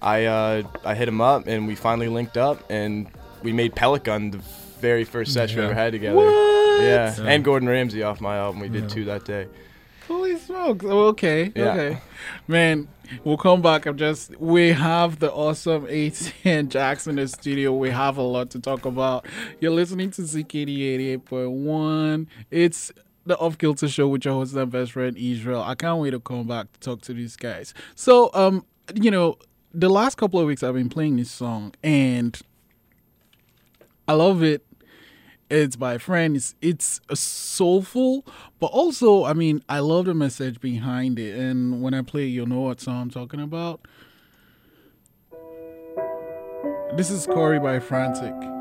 I 0.00 0.26
uh, 0.26 0.62
I 0.84 0.94
hit 0.94 1.08
him 1.08 1.20
up, 1.20 1.46
and 1.46 1.66
we 1.66 1.74
finally 1.74 2.08
linked 2.08 2.36
up, 2.36 2.64
and 2.70 3.08
we 3.42 3.52
made 3.52 3.74
Pellet 3.74 4.04
Gun 4.04 4.30
the 4.30 4.40
very 4.80 5.04
first 5.04 5.32
session 5.32 5.58
we 5.58 5.64
ever 5.64 5.74
had 5.74 5.92
together. 5.92 6.20
Yeah. 6.20 7.14
Yeah. 7.16 7.16
and 7.24 7.42
Gordon 7.42 7.68
Ramsay 7.68 8.02
off 8.02 8.20
my 8.20 8.36
album. 8.36 8.60
We 8.60 8.68
did 8.68 8.82
Yeah. 8.84 8.88
two 8.88 9.04
that 9.06 9.24
day. 9.24 9.46
Holy 10.06 10.38
smokes. 10.38 10.84
Oh, 10.86 11.06
okay. 11.06 11.50
Yeah. 11.56 11.72
Okay. 11.72 11.98
Man, 12.46 12.86
we'll 13.24 13.36
come 13.36 13.62
back. 13.62 13.86
I'm 13.86 13.96
just, 13.96 14.36
we 14.40 14.70
have 14.70 15.18
the 15.18 15.32
awesome 15.32 15.86
Atay 15.86 16.32
and 16.44 16.70
Jackson 16.70 17.18
in 17.18 17.24
the 17.24 17.28
studio. 17.28 17.72
We 17.74 17.90
have 17.90 18.16
a 18.16 18.22
lot 18.22 18.50
to 18.50 18.60
talk 18.60 18.84
about. 18.84 19.26
You're 19.60 19.72
listening 19.72 20.10
to 20.12 20.22
CKDU 20.22 21.20
88.1. 21.24 22.26
It's 22.50 22.92
the 23.24 23.36
Off 23.38 23.58
Kilter 23.58 23.88
Show 23.88 24.08
with 24.08 24.24
your 24.24 24.34
host 24.34 24.54
and 24.54 24.70
best 24.70 24.92
friend 24.92 25.16
Israel. 25.16 25.62
I 25.62 25.74
can't 25.74 26.00
wait 26.00 26.10
to 26.10 26.20
come 26.20 26.46
back 26.46 26.72
to 26.72 26.80
talk 26.80 27.00
to 27.02 27.14
these 27.14 27.36
guys. 27.36 27.74
So, 27.94 28.30
um, 28.34 28.64
you 28.94 29.10
know, 29.10 29.38
the 29.72 29.88
last 29.88 30.16
couple 30.16 30.40
of 30.40 30.46
weeks 30.46 30.62
I've 30.62 30.74
been 30.74 30.88
playing 30.88 31.16
this 31.16 31.30
song 31.30 31.74
and 31.82 32.40
I 34.08 34.14
love 34.14 34.42
it 34.42 34.65
it's 35.48 35.76
by 35.76 35.94
a 35.94 35.98
friend. 35.98 36.36
It's 36.36 36.54
it's 36.60 37.00
soulful, 37.14 38.26
but 38.58 38.66
also, 38.66 39.24
I 39.24 39.32
mean, 39.32 39.62
I 39.68 39.80
love 39.80 40.06
the 40.06 40.14
message 40.14 40.60
behind 40.60 41.18
it. 41.18 41.38
And 41.38 41.82
when 41.82 41.94
I 41.94 42.02
play, 42.02 42.24
you'll 42.24 42.46
know 42.46 42.60
what 42.60 42.80
song 42.80 43.02
I'm 43.02 43.10
talking 43.10 43.40
about. 43.40 43.80
This 46.96 47.10
is 47.10 47.26
Cory 47.26 47.58
by 47.58 47.78
Frantik. 47.78 48.55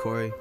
Cory. 0.00 0.32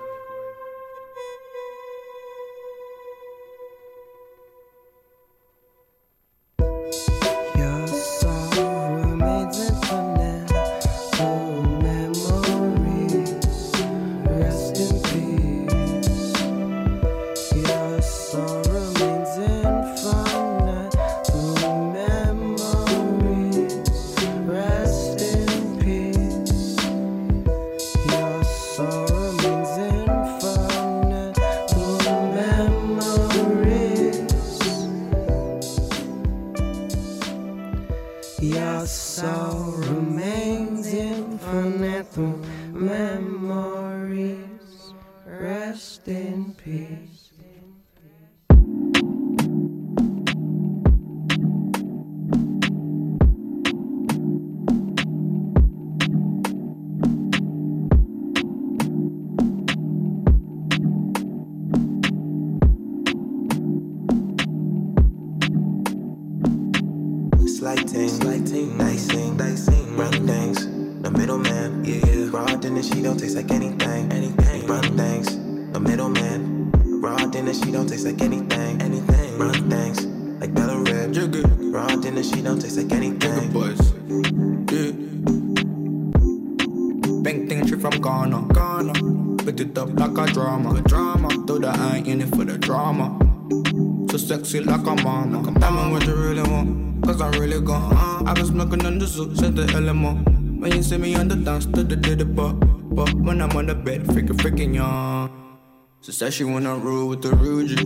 Said 106.20 106.34
she 106.34 106.44
wanna 106.44 106.76
roll 106.76 107.08
with 107.08 107.22
the 107.22 107.34
Rudy. 107.34 107.78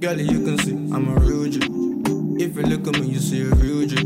Girl, 0.00 0.18
you 0.18 0.40
can 0.42 0.58
see 0.60 0.72
I'm 0.72 1.06
a 1.06 1.20
Rudy. 1.20 1.58
If 2.42 2.56
you 2.56 2.62
look 2.62 2.88
at 2.88 2.98
me, 2.98 3.08
you 3.08 3.18
see 3.18 3.42
a 3.42 3.50
Rudy. 3.50 3.98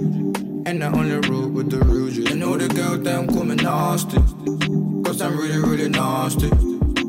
And 0.66 0.82
I 0.82 0.88
only 0.88 1.14
roll 1.28 1.48
with 1.48 1.70
the 1.70 1.78
Rudy. 1.78 2.22
You 2.22 2.34
know 2.34 2.56
the 2.56 2.66
girl 2.66 2.98
that 2.98 3.16
I'm 3.16 3.28
coming 3.28 3.58
nasty. 3.58 4.18
Cause 5.04 5.22
I'm 5.22 5.36
really, 5.38 5.60
really 5.60 5.88
nasty. 5.88 6.50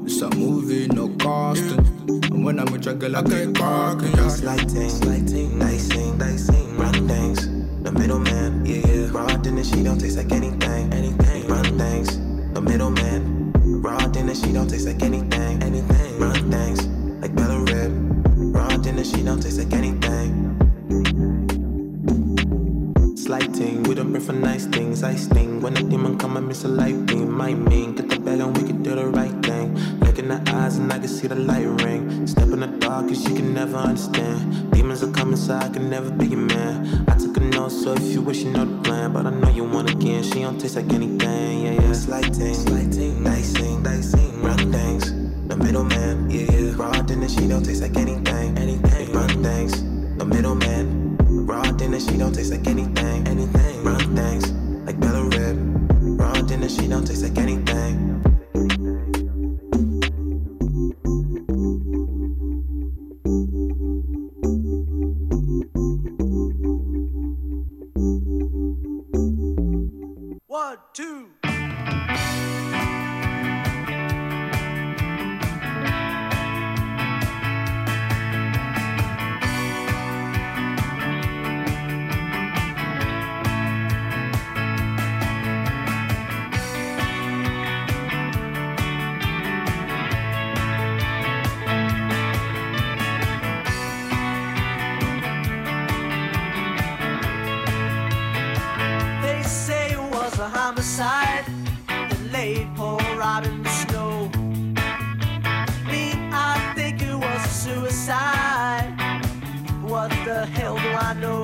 It's 0.05 0.21
a 0.21 0.29
movie, 0.35 0.85
no 0.89 1.07
casting. 1.17 1.87
And 2.29 2.45
when 2.45 2.59
I'm 2.59 2.71
with 2.71 2.85
your 2.85 2.93
girl, 2.93 3.15
I 3.15 3.23
get 3.23 3.55
cracking. 3.55 4.11
Yeah. 4.11 4.27
Slighting, 4.27 4.89
slighting, 4.91 5.57
dicing, 5.57 6.19
dicing, 6.19 6.77
run 6.77 7.07
things. 7.07 7.47
The 7.81 7.91
middleman, 7.91 8.63
yeah, 8.63 8.85
yeah. 8.85 9.09
Raw 9.09 9.25
dinner, 9.37 9.63
she 9.63 9.81
don't 9.81 9.97
taste 9.97 10.17
like 10.17 10.31
anything, 10.31 10.93
anything. 10.93 11.47
Run 11.47 11.79
things, 11.79 12.09
the 12.53 12.61
middleman. 12.61 13.32
Raw 13.83 14.07
dinner, 14.07 14.33
she 14.33 14.53
don't 14.53 14.69
taste 14.69 14.87
like 14.87 15.03
anything, 15.03 15.61
anything. 15.61 16.17
Run 16.17 16.49
things, 16.49 16.87
like 17.21 17.35
Bella 17.35 17.59
Rib. 17.59 17.91
Raw 18.55 18.77
dinner, 18.77 19.03
she 19.03 19.21
don't 19.21 19.41
taste 19.43 19.59
like 19.59 19.73
anything. 19.73 20.55
Slighting, 23.17 23.83
we 23.83 23.93
don't 23.93 24.11
bring 24.11 24.23
for 24.23 24.31
nice 24.31 24.67
things. 24.67 25.03
I 25.03 25.15
sting 25.15 25.59
when 25.61 25.75
a 25.75 25.83
demon 25.83 26.17
come, 26.17 26.37
I 26.37 26.39
miss 26.39 26.63
a 26.63 26.69
light 26.69 27.05
beam. 27.07 27.29
My 27.29 27.53
mean, 27.53 27.95
get 27.95 28.07
the 28.07 28.19
bag 28.19 28.39
and 28.39 28.57
we 28.57 28.63
can 28.63 28.83
do 28.83 28.95
the 28.95 29.07
right 29.07 29.35
thing. 29.43 29.75
Look 29.99 30.17
in 30.17 30.29
the 30.29 30.41
eyes 30.55 30.77
and 30.77 30.89
I 30.93 30.99
can 30.99 31.09
see 31.09 31.27
the 31.27 31.35
light 31.35 31.67
ring. 31.83 32.25
Step 32.25 32.47
in 32.53 32.61
the 32.61 32.67
dark 32.67 33.09
cause 33.09 33.27
you 33.27 33.35
can 33.35 33.53
never 33.53 33.75
understand. 33.75 34.72
Demons 34.83 35.01
are 35.01 35.11
coming, 35.13 35.37
so 35.37 35.55
I 35.55 35.69
can 35.69 35.89
never 35.89 36.11
be 36.11 36.27
your 36.27 36.41
man. 36.41 37.05
I 37.07 37.15
took 37.15 37.37
a 37.37 37.39
note, 37.39 37.69
so 37.69 37.93
if 37.93 38.03
you 38.03 38.21
wish 38.21 38.39
you 38.39 38.51
know 38.51 38.65
the 38.65 38.81
plan. 38.81 39.13
But 39.13 39.25
I 39.25 39.29
know 39.29 39.47
you 39.47 39.63
want 39.63 39.89
again, 39.89 40.21
she 40.23 40.41
don't 40.41 40.59
taste 40.59 40.75
like 40.75 40.91
anything. 40.91 41.65
Yeah, 41.65 41.71
yeah. 41.71 41.93
Slighting, 41.93 42.53
slighting, 42.53 43.23
dicing, 43.23 43.81
dicing. 43.81 44.41
Run 44.41 44.73
things, 44.73 45.13
the 45.47 45.55
middleman. 45.55 46.29
Yeah, 46.29 46.51
yeah. 46.51 46.73
Raw 46.75 46.91
dinner, 47.01 47.29
she 47.29 47.47
don't 47.47 47.63
taste 47.63 47.81
like 47.81 47.95
anything, 47.95 48.57
anything. 48.57 49.13
Run 49.13 49.41
things, 49.41 49.81
the 50.17 50.25
middleman. 50.25 51.15
Raw 51.45 51.63
dinner, 51.71 52.01
she 52.01 52.17
don't 52.17 52.35
taste 52.35 52.51
like 52.51 52.67
anything, 52.67 53.25
anything. 53.25 53.83
Run 53.85 54.13
things 54.17 54.62
What 109.93 110.09
the 110.25 110.47
hell 110.47 110.75
do 110.75 110.89
I 110.89 111.13
know? 111.13 111.43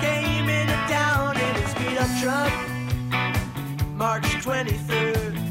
Came 0.00 0.48
in 0.48 0.68
a 0.68 0.86
town 0.86 1.36
in 1.36 1.54
his 1.56 1.74
beat 1.74 1.98
up 1.98 2.08
truck, 2.22 2.52
March 3.96 4.22
23rd. 4.22 5.43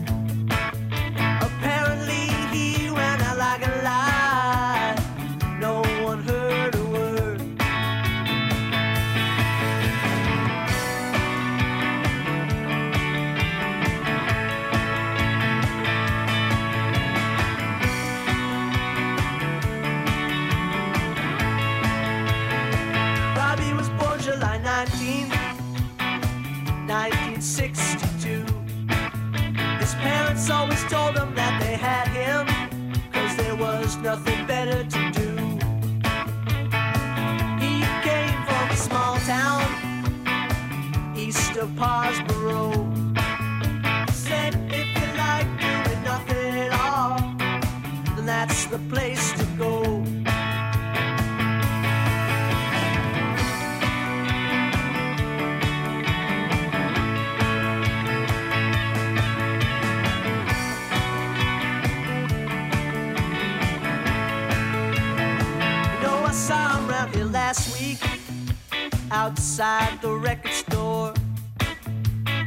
Outside 69.54 70.02
the 70.02 70.12
record 70.12 70.52
store. 70.52 71.13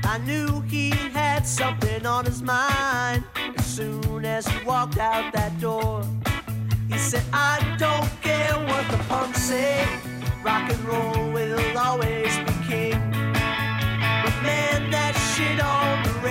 I 0.03 0.19
knew 0.27 0.61
he 0.63 0.91
had 0.91 1.47
something 1.47 2.05
on 2.05 2.25
his 2.25 2.43
mind 2.43 3.23
as 3.57 3.65
soon 3.65 4.25
as 4.25 4.45
he 4.49 4.65
walked 4.65 4.99
out 4.99 5.33
that 5.33 5.57
door. 5.61 6.03
He 6.89 6.99
said, 6.99 7.23
I 7.33 7.61
don't 7.79 8.11
care 8.23 8.55
what 8.67 8.91
the 8.91 8.99
punks 9.05 9.41
say, 9.41 9.87
rock 10.43 10.69
and 10.69 10.81
roll 10.81 11.31
will 11.31 11.79
always 11.79 12.37
be 12.39 12.55
king. 12.67 12.99
But 14.25 14.37
man, 14.43 14.91
that 14.91 15.15
shit 15.31 15.61
on 15.63 16.03
the 16.03 16.26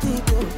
fa 0.00 0.16
sol 0.28 0.57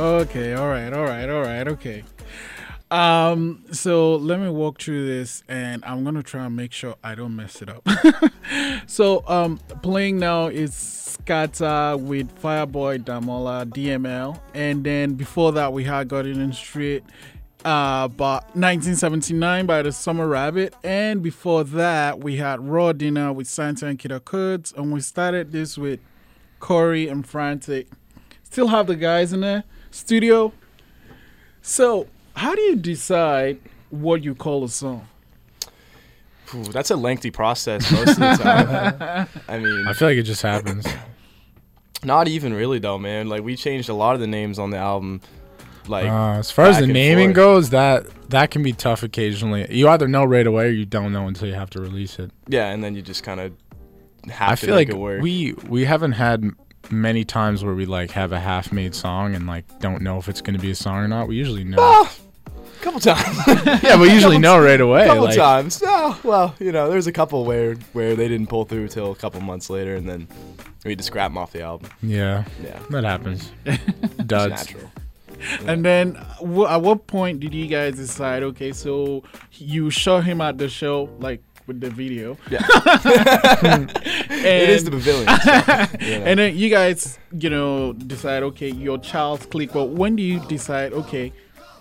Okay, 0.00 0.54
all 0.54 0.70
right, 0.70 0.90
all 0.94 1.04
right, 1.04 1.28
all 1.28 1.42
right, 1.42 1.68
okay. 1.68 2.04
Um, 2.90 3.66
so 3.70 4.16
let 4.16 4.40
me 4.40 4.48
walk 4.48 4.80
through 4.80 5.04
this 5.04 5.44
and 5.46 5.84
I'm 5.84 6.04
gonna 6.04 6.22
try 6.22 6.46
and 6.46 6.56
make 6.56 6.72
sure 6.72 6.94
I 7.04 7.14
don't 7.14 7.36
mess 7.36 7.60
it 7.60 7.68
up. 7.68 7.86
so 8.86 9.22
um 9.28 9.58
playing 9.82 10.18
now 10.18 10.46
is 10.46 10.72
Scatter 10.74 11.98
with 11.98 12.34
Fireboy 12.40 13.04
Damola 13.04 13.66
DML, 13.66 14.40
and 14.54 14.82
then 14.84 15.16
before 15.16 15.52
that 15.52 15.74
we 15.74 15.84
had 15.84 16.08
Gottingen 16.08 16.54
Street 16.54 17.04
uh 17.66 18.08
but 18.08 18.44
1979 18.56 19.66
by 19.66 19.82
the 19.82 19.92
Summer 19.92 20.26
Rabbit, 20.26 20.74
and 20.82 21.22
before 21.22 21.62
that 21.62 22.20
we 22.20 22.36
had 22.36 22.66
Raw 22.66 22.92
Dinner 22.92 23.34
with 23.34 23.48
Santi 23.48 23.84
and 23.84 23.98
Kida 23.98 24.20
Kudz, 24.20 24.74
and 24.74 24.94
we 24.94 25.02
started 25.02 25.52
this 25.52 25.76
with 25.76 26.00
Cory 26.58 27.06
and 27.06 27.28
Frantik. 27.28 27.88
Still 28.44 28.68
have 28.68 28.86
the 28.86 28.96
guys 28.96 29.34
in 29.34 29.42
there 29.42 29.64
studio. 29.90 30.52
So, 31.62 32.06
how 32.36 32.54
do 32.54 32.60
you 32.62 32.76
decide 32.76 33.58
what 33.90 34.24
you 34.24 34.34
call 34.34 34.64
a 34.64 34.68
song? 34.68 35.06
Ooh, 36.54 36.64
that's 36.64 36.90
a 36.90 36.96
lengthy 36.96 37.30
process 37.30 37.90
most 37.92 38.08
of 38.10 38.16
the 38.16 38.36
time. 38.42 39.28
I 39.48 39.58
mean, 39.58 39.86
I 39.86 39.92
feel 39.92 40.08
like 40.08 40.16
it 40.18 40.24
just 40.24 40.42
happens. 40.42 40.86
not 42.04 42.26
even 42.28 42.52
really 42.54 42.78
though, 42.78 42.98
man. 42.98 43.28
Like 43.28 43.42
we 43.42 43.54
changed 43.56 43.88
a 43.88 43.94
lot 43.94 44.14
of 44.14 44.20
the 44.20 44.26
names 44.26 44.58
on 44.58 44.70
the 44.70 44.78
album. 44.78 45.20
Like 45.86 46.06
Uh, 46.06 46.38
as 46.38 46.50
far 46.50 46.66
as 46.66 46.78
the 46.78 46.86
naming 46.86 47.28
forth. 47.28 47.36
goes, 47.36 47.70
that 47.70 48.06
that 48.30 48.50
can 48.50 48.62
be 48.62 48.72
tough 48.72 49.02
occasionally. 49.02 49.66
You 49.74 49.88
either 49.88 50.08
know 50.08 50.24
right 50.24 50.46
away 50.46 50.66
or 50.66 50.70
you 50.70 50.86
don't 50.86 51.12
know 51.12 51.26
until 51.28 51.46
you 51.48 51.54
have 51.54 51.70
to 51.70 51.80
release 51.80 52.18
it. 52.18 52.30
yeah, 52.48 52.70
and 52.70 52.82
then 52.82 52.94
you 52.96 53.02
just 53.02 53.22
kind 53.22 53.40
of 53.40 53.52
have 54.30 54.50
I 54.50 54.54
to 54.56 54.66
feel 54.66 54.74
make 54.74 54.88
like 54.88 54.96
it 54.96 54.98
work. 54.98 55.22
we 55.22 55.52
we 55.68 55.84
haven't 55.84 56.12
had 56.12 56.42
m- 56.44 56.56
many 56.90 57.24
times 57.24 57.64
where 57.64 57.74
we 57.74 57.86
like 57.86 58.10
have 58.12 58.32
a 58.32 58.40
half-made 58.40 58.94
song 58.94 59.34
and 59.34 59.46
like 59.46 59.64
don't 59.80 60.02
know 60.02 60.18
if 60.18 60.28
it's 60.28 60.40
going 60.40 60.56
to 60.56 60.60
be 60.60 60.70
a 60.70 60.74
song 60.74 60.96
or 60.98 61.08
not. 61.08 61.28
We 61.28 61.36
usually 61.36 61.64
know. 61.64 61.78
Ah, 61.80 62.12
couple 62.80 63.00
times. 63.00 63.36
yeah, 63.82 64.00
we 64.00 64.10
usually 64.12 64.38
know 64.38 64.58
right 64.58 64.80
away. 64.80 65.04
A 65.04 65.08
couple 65.08 65.24
like, 65.24 65.36
times. 65.36 65.82
Oh, 65.84 66.18
well, 66.24 66.54
you 66.58 66.72
know, 66.72 66.88
there's 66.90 67.06
a 67.06 67.12
couple 67.12 67.44
where 67.44 67.74
where 67.92 68.16
they 68.16 68.28
didn't 68.28 68.48
pull 68.48 68.64
through 68.64 68.88
till 68.88 69.12
a 69.12 69.16
couple 69.16 69.40
months 69.40 69.70
later, 69.70 69.94
and 69.94 70.08
then 70.08 70.28
we 70.84 70.96
just 70.96 71.08
scrap 71.08 71.30
them 71.30 71.38
off 71.38 71.52
the 71.52 71.62
album. 71.62 71.90
Yeah, 72.02 72.44
Yeah, 72.62 72.78
that 72.90 73.04
happens. 73.04 73.52
it's 73.64 74.14
Duds. 74.26 74.50
natural. 74.50 74.90
And 75.66 75.82
then, 75.84 76.16
wh- 76.40 76.70
at 76.70 76.82
what 76.82 77.06
point 77.06 77.40
did 77.40 77.54
you 77.54 77.66
guys 77.66 77.96
decide? 77.96 78.42
Okay, 78.42 78.72
so 78.72 79.22
you 79.54 79.88
show 79.90 80.20
him 80.20 80.40
at 80.42 80.58
the 80.58 80.68
show, 80.68 81.08
like 81.18 81.42
with 81.70 81.80
the 81.80 81.90
video. 81.90 82.36
Yeah. 82.50 82.66
and, 83.62 83.90
it 84.04 84.70
is 84.70 84.82
the 84.82 84.90
pavilion. 84.90 85.28
so, 85.40 86.04
you 86.04 86.18
know. 86.18 86.24
and 86.26 86.38
then 86.40 86.56
you 86.56 86.68
guys, 86.68 87.16
you 87.32 87.48
know, 87.48 87.92
decide. 87.92 88.42
Okay, 88.42 88.70
your 88.70 88.98
child's 88.98 89.46
click. 89.46 89.72
But 89.72 89.90
when 89.90 90.16
do 90.16 90.22
you 90.22 90.40
decide? 90.46 90.92
Okay, 90.92 91.32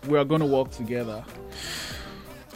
we 0.08 0.16
are 0.20 0.26
going 0.26 0.42
to 0.42 0.46
work 0.46 0.70
together. 0.70 1.26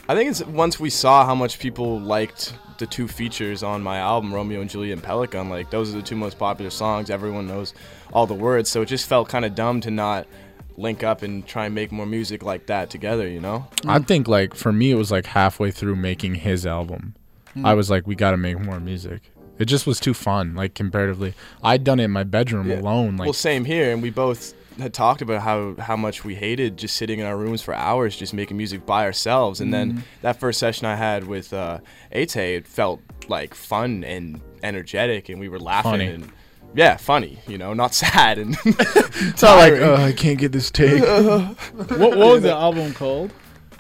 I 0.07 0.15
think 0.15 0.29
it's 0.29 0.45
once 0.45 0.79
we 0.79 0.91
saw 0.91 1.25
how 1.25 1.33
much 1.33 1.57
people 1.57 1.99
liked 1.99 2.53
the 2.77 2.85
two 2.85 3.07
features 3.07 3.63
on 3.63 3.81
my 3.81 3.97
album, 3.97 4.31
Romeo 4.31 4.61
and 4.61 4.69
Juliet 4.69 4.93
and 4.93 5.03
Pellet 5.03 5.31
Gun. 5.31 5.49
Like 5.49 5.71
those 5.71 5.91
are 5.91 5.97
the 5.97 6.03
two 6.03 6.15
most 6.15 6.37
popular 6.37 6.69
songs. 6.69 7.09
Everyone 7.09 7.47
knows 7.47 7.73
all 8.11 8.27
the 8.27 8.35
words, 8.35 8.69
so 8.69 8.83
it 8.83 8.85
just 8.85 9.07
felt 9.09 9.27
kind 9.27 9.43
of 9.43 9.55
dumb 9.55 9.81
to 9.81 9.89
not 9.89 10.27
link 10.77 11.03
up 11.03 11.21
and 11.21 11.45
try 11.45 11.65
and 11.65 11.75
make 11.75 11.91
more 11.91 12.05
music 12.05 12.43
like 12.43 12.67
that 12.67 12.89
together. 12.89 13.27
You 13.27 13.39
know? 13.39 13.67
I 13.87 13.99
think 13.99 14.27
like 14.27 14.53
for 14.53 14.71
me 14.71 14.91
it 14.91 14.95
was 14.95 15.11
like 15.11 15.25
halfway 15.25 15.71
through 15.71 15.95
making 15.95 16.35
his 16.35 16.65
album. 16.65 17.15
I 17.63 17.73
was 17.73 17.89
like 17.89 18.07
we 18.07 18.15
got 18.15 18.31
to 18.31 18.37
make 18.37 18.59
more 18.59 18.79
music. 18.79 19.21
It 19.59 19.65
just 19.65 19.85
was 19.85 19.99
too 19.99 20.13
fun 20.13 20.55
like 20.55 20.73
comparatively. 20.73 21.33
I'd 21.63 21.83
done 21.83 21.99
it 21.99 22.05
in 22.05 22.11
my 22.11 22.23
bedroom 22.23 22.69
Yeah. 22.69 22.79
alone 22.81 23.17
like 23.17 23.25
well, 23.27 23.33
same 23.33 23.65
here, 23.65 23.91
and 23.91 24.01
we 24.01 24.09
both 24.09 24.53
had 24.79 24.91
talked 24.93 25.21
about 25.21 25.41
how 25.43 25.75
how 25.77 25.95
much 25.95 26.25
we 26.25 26.33
hated 26.33 26.77
just 26.77 26.95
sitting 26.95 27.19
in 27.19 27.25
our 27.27 27.37
rooms 27.37 27.61
for 27.61 27.73
hours 27.75 28.15
just 28.15 28.33
making 28.33 28.57
music 28.57 28.85
by 28.87 29.03
ourselves. 29.05 29.61
And 29.61 29.71
then 29.73 30.03
that 30.23 30.39
first 30.39 30.59
session 30.59 30.87
I 30.87 30.95
had 30.95 31.25
with 31.27 31.53
uh, 31.53 31.79
Atay, 32.11 32.57
it 32.57 32.67
felt 32.67 32.99
like 33.27 33.53
fun 33.53 34.03
and 34.03 34.41
energetic, 34.63 35.29
and 35.29 35.39
we 35.39 35.47
were 35.49 35.59
laughing 35.59 35.91
Funny. 35.91 36.07
and 36.07 36.31
yeah, 36.75 36.97
funny. 36.97 37.37
You 37.47 37.59
know, 37.59 37.75
not 37.75 37.93
sad 38.03 38.39
and 38.39 38.57
it's 38.65 39.43
not 39.43 39.57
like 39.57 39.73
"Oh, 39.73 39.93
I 39.95 40.11
can't 40.13 40.39
get 40.39 40.51
this 40.51 40.71
take. 40.71 41.03
What, 41.73 41.91
what 41.99 42.17
was 42.17 42.41
the 42.41 42.51
album 42.53 42.93
called? 42.95 43.31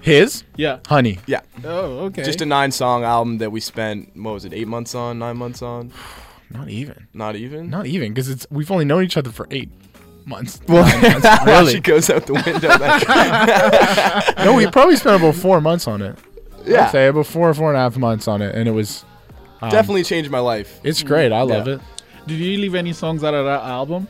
His 0.03 0.43
Yeah. 0.57 0.79
Honey. 0.87 1.17
yeah. 1.27 1.41
Oh, 1.63 2.05
okay. 2.07 2.23
Just 2.23 2.41
a 2.41 2.45
nine 2.45 2.71
song 2.71 3.03
album 3.03 3.37
that 3.39 3.51
we 3.51 3.59
spent 3.59 4.15
what 4.15 4.33
was 4.33 4.45
it 4.45 4.53
eight 4.53 4.67
months 4.67 4.93
on, 4.95 5.17
nine 5.19 5.37
months 5.37 5.61
on, 5.61 5.91
Not 6.51 6.69
even. 6.69 7.07
not 7.13 7.35
even. 7.35 7.69
Not 7.69 7.85
even 7.87 8.13
because 8.13 8.29
it's 8.29 8.45
we've 8.51 8.69
only 8.69 8.85
known 8.85 9.03
each 9.03 9.15
other 9.17 9.31
for 9.31 9.47
eight 9.49 9.69
months. 10.25 10.59
Well, 10.67 10.83
months, 11.01 11.27
really? 11.45 11.71
she 11.73 11.79
goes 11.79 12.09
out 12.09 12.25
the 12.27 12.33
window. 12.33 12.59
That 12.67 14.33
no, 14.45 14.53
we 14.55 14.67
probably 14.67 14.95
spent 14.97 15.21
about 15.21 15.35
four 15.35 15.61
months 15.61 15.87
on 15.87 16.01
it. 16.01 16.17
Yeah. 16.65 16.85
I'd 16.85 16.91
say 16.91 17.07
about 17.07 17.25
four, 17.25 17.53
four 17.53 17.69
and 17.69 17.77
a 17.77 17.79
half 17.81 17.97
months 17.97 18.27
on 18.27 18.41
it, 18.41 18.53
and 18.55 18.67
it 18.67 18.71
was 18.71 19.03
um, 19.61 19.69
definitely 19.71 20.03
changed 20.03 20.29
my 20.29 20.39
life. 20.39 20.79
It's 20.83 21.01
great. 21.01 21.31
I 21.31 21.41
love 21.41 21.67
Yeah. 21.67 21.75
it. 21.75 21.81
Did 22.27 22.39
you 22.39 22.57
leave 22.57 22.75
any 22.75 22.93
songs 22.93 23.23
out 23.23 23.33
of 23.33 23.45
that 23.45 23.61
album? 23.63 24.07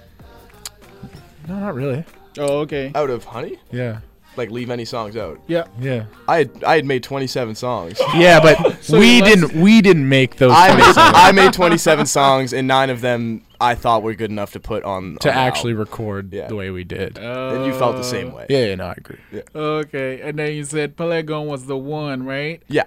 No, 1.47 1.59
not 1.59 1.75
really. 1.75 2.03
Oh, 2.37 2.59
okay. 2.59 2.91
Out 2.95 3.09
of 3.09 3.23
Honey? 3.25 3.57
Yeah. 3.71 3.99
Like 4.35 4.49
leave 4.49 4.69
any 4.71 4.85
songs 4.85 5.15
out. 5.15 5.39
Yeah. 5.47 5.65
Yeah. 5.79 6.05
I 6.27 6.37
had 6.39 6.63
I 6.63 6.75
had 6.75 6.85
made 6.85 7.03
27 7.03 7.55
songs. 7.55 7.99
Yeah, 8.15 8.39
but 8.39 8.83
So 8.83 8.97
we 8.99 9.17
you 9.17 9.21
must- 9.21 9.33
didn't 9.41 9.61
we 9.61 9.81
didn't 9.81 10.09
make 10.09 10.37
those 10.37 10.51
I 10.55 10.69
made 10.75 10.81
27 10.83 11.15
I 11.15 11.31
made 11.31 11.53
27 11.53 12.05
songs 12.07 12.53
and 12.53 12.67
nine 12.67 12.89
of 12.89 13.01
them 13.01 13.43
I 13.61 13.75
thought 13.75 14.03
were 14.03 14.13
good 14.15 14.31
enough 14.31 14.51
to 14.53 14.59
put 14.59 14.83
on 14.83 15.17
to 15.21 15.29
on 15.29 15.35
the 15.35 15.39
actually 15.39 15.71
album. 15.73 15.79
record 15.85 16.33
Yeah. 16.33 16.47
the 16.47 16.55
way 16.55 16.69
we 16.71 16.83
did. 16.83 17.17
and 17.17 17.65
you 17.65 17.73
felt 17.73 17.95
the 17.95 18.03
same 18.03 18.33
way. 18.33 18.45
yeah, 18.49 18.65
yeah, 18.65 18.75
no, 18.75 18.85
I 18.87 18.93
agree. 18.97 19.19
Okay, 19.55 20.21
and 20.21 20.37
then 20.37 20.53
you 20.53 20.63
said 20.65 20.97
Pellet 20.97 21.25
Gun 21.27 21.47
was 21.47 21.65
the 21.65 21.77
one, 21.77 22.25
right? 22.25 22.61
Yeah. 22.67 22.83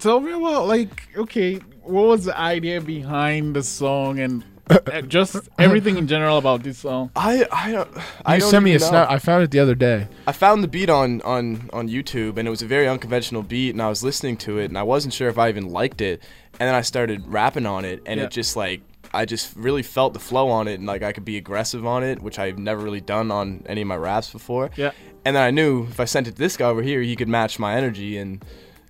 Tell 0.00 0.20
me 0.20 0.32
about 0.32 0.66
like, 0.66 1.08
okay, 1.16 1.54
what 1.82 2.06
was 2.06 2.24
the 2.24 2.38
idea 2.38 2.80
behind 2.80 3.54
the 3.56 3.62
song 3.62 4.18
and 4.18 4.42
uh, 4.42 4.46
Eh, 4.70 5.02
just 5.02 5.36
everything 5.58 5.96
in 5.98 6.06
general 6.06 6.38
about 6.38 6.62
this 6.62 6.78
song? 6.78 7.10
I 7.14 7.46
I 7.52 7.72
don't 7.72 7.90
I 8.24 8.34
You 8.36 8.40
don't 8.40 8.50
sent 8.50 8.64
me 8.64 8.70
a 8.72 8.74
even 8.76 8.86
know. 8.86 8.90
snap. 8.90 9.10
I 9.10 9.18
found 9.18 9.42
it 9.42 9.50
the 9.50 9.58
other 9.60 9.74
day. 9.74 10.08
I 10.26 10.32
found 10.32 10.62
the 10.64 10.68
beat 10.68 10.88
on, 10.88 11.20
on, 11.22 11.68
on 11.72 11.88
YouTube, 11.88 12.38
and 12.38 12.48
it 12.48 12.50
was 12.50 12.62
a 12.62 12.66
very 12.66 12.88
unconventional 12.88 13.42
beat, 13.42 13.70
and 13.70 13.82
I 13.82 13.88
was 13.88 14.02
listening 14.02 14.36
to 14.38 14.58
it, 14.58 14.66
and 14.66 14.78
I 14.78 14.82
wasn't 14.82 15.12
sure 15.12 15.28
if 15.28 15.36
I 15.38 15.48
even 15.50 15.68
liked 15.70 16.00
it, 16.00 16.22
and 16.58 16.66
then 16.68 16.74
I 16.74 16.80
started 16.80 17.26
rapping 17.26 17.66
on 17.66 17.84
it, 17.84 18.02
and 18.06 18.18
Yeah. 18.18 18.26
it 18.26 18.30
just 18.30 18.56
like 18.56 18.80
I 19.12 19.26
just 19.26 19.54
really 19.54 19.82
felt 19.82 20.12
the 20.14 20.18
flow 20.20 20.48
on 20.48 20.66
it, 20.66 20.74
and 20.78 20.86
like 20.86 21.02
I 21.02 21.12
could 21.12 21.24
be 21.26 21.36
aggressive 21.36 21.84
on 21.86 22.02
it, 22.02 22.20
which 22.22 22.38
I've 22.38 22.58
never 22.58 22.82
really 22.82 23.00
done 23.02 23.30
on 23.30 23.62
any 23.66 23.82
of 23.82 23.86
my 23.86 23.96
raps 23.96 24.30
before. 24.30 24.70
Yeah. 24.76 24.90
And 25.26 25.36
then 25.36 25.42
I 25.42 25.50
knew 25.50 25.84
if 25.84 26.00
I 26.00 26.04
sent 26.06 26.26
it 26.26 26.32
to 26.32 26.36
this 26.38 26.56
guy 26.56 26.66
over 26.68 26.82
here, 26.82 27.00
he 27.02 27.16
could 27.16 27.28
match 27.28 27.58
my 27.58 27.74
energy, 27.74 28.16
and 28.16 28.42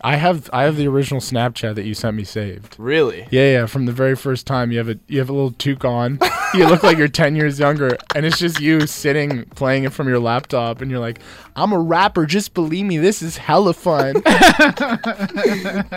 I 0.04 0.16
have 0.16 0.50
I 0.52 0.64
have 0.64 0.76
the 0.76 0.86
original 0.86 1.22
Snapchat 1.22 1.76
that 1.76 1.86
you 1.86 1.94
sent 1.94 2.14
me 2.14 2.24
saved. 2.24 2.76
really, 2.78 3.26
Yeah, 3.30 3.50
yeah. 3.52 3.66
From 3.66 3.86
the 3.86 3.92
very 3.92 4.14
first 4.14 4.46
time, 4.46 4.70
you 4.70 4.76
have 4.76 4.90
a 4.90 4.98
you 5.08 5.18
have 5.18 5.30
a 5.30 5.32
little 5.32 5.52
toque 5.52 5.86
on. 5.86 6.18
you 6.54 6.66
look 6.66 6.82
like 6.82 6.98
you're 6.98 7.08
ten 7.08 7.34
years 7.34 7.58
younger, 7.58 7.96
and 8.14 8.26
it's 8.26 8.38
just 8.38 8.60
you 8.60 8.86
sitting 8.86 9.46
playing 9.56 9.84
it 9.84 9.94
from 9.94 10.06
your 10.06 10.18
laptop, 10.18 10.82
and 10.82 10.90
you're 10.90 11.00
like, 11.00 11.20
"I'm 11.56 11.72
a 11.72 11.78
rapper. 11.78 12.26
Just 12.26 12.52
believe 12.52 12.84
me, 12.84 12.98
this 12.98 13.22
is 13.22 13.38
hella 13.38 13.72
fun." 13.72 14.20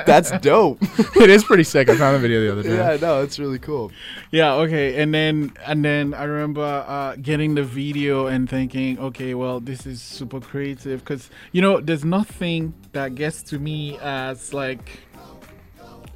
that's 0.05 0.31
dope. 0.39 0.77
it 1.17 1.29
is 1.29 1.43
pretty 1.43 1.65
sick. 1.65 1.89
I 1.89 1.97
found 1.97 2.15
the 2.15 2.19
video 2.19 2.39
the 2.39 2.51
other 2.53 2.63
day. 2.63 2.77
yeah, 2.77 2.97
no, 3.01 3.21
it's 3.23 3.39
really 3.39 3.59
cool. 3.59 3.91
Yeah, 4.31 4.53
okay, 4.53 5.01
and 5.01 5.13
then 5.13 5.51
and 5.65 5.83
then 5.83 6.13
I 6.13 6.23
remember 6.23 6.61
uh, 6.87 7.17
getting 7.17 7.55
the 7.55 7.63
video 7.63 8.27
and 8.27 8.49
thinking, 8.49 8.99
okay, 8.99 9.33
well, 9.33 9.59
this 9.59 9.85
is 9.85 10.01
super 10.01 10.39
creative 10.39 11.01
because 11.01 11.29
you 11.51 11.61
know, 11.61 11.81
there's 11.81 12.05
nothing 12.05 12.73
that 12.93 13.15
gets 13.15 13.43
to 13.43 13.59
me 13.59 13.96
as 14.01 14.53
like, 14.53 14.99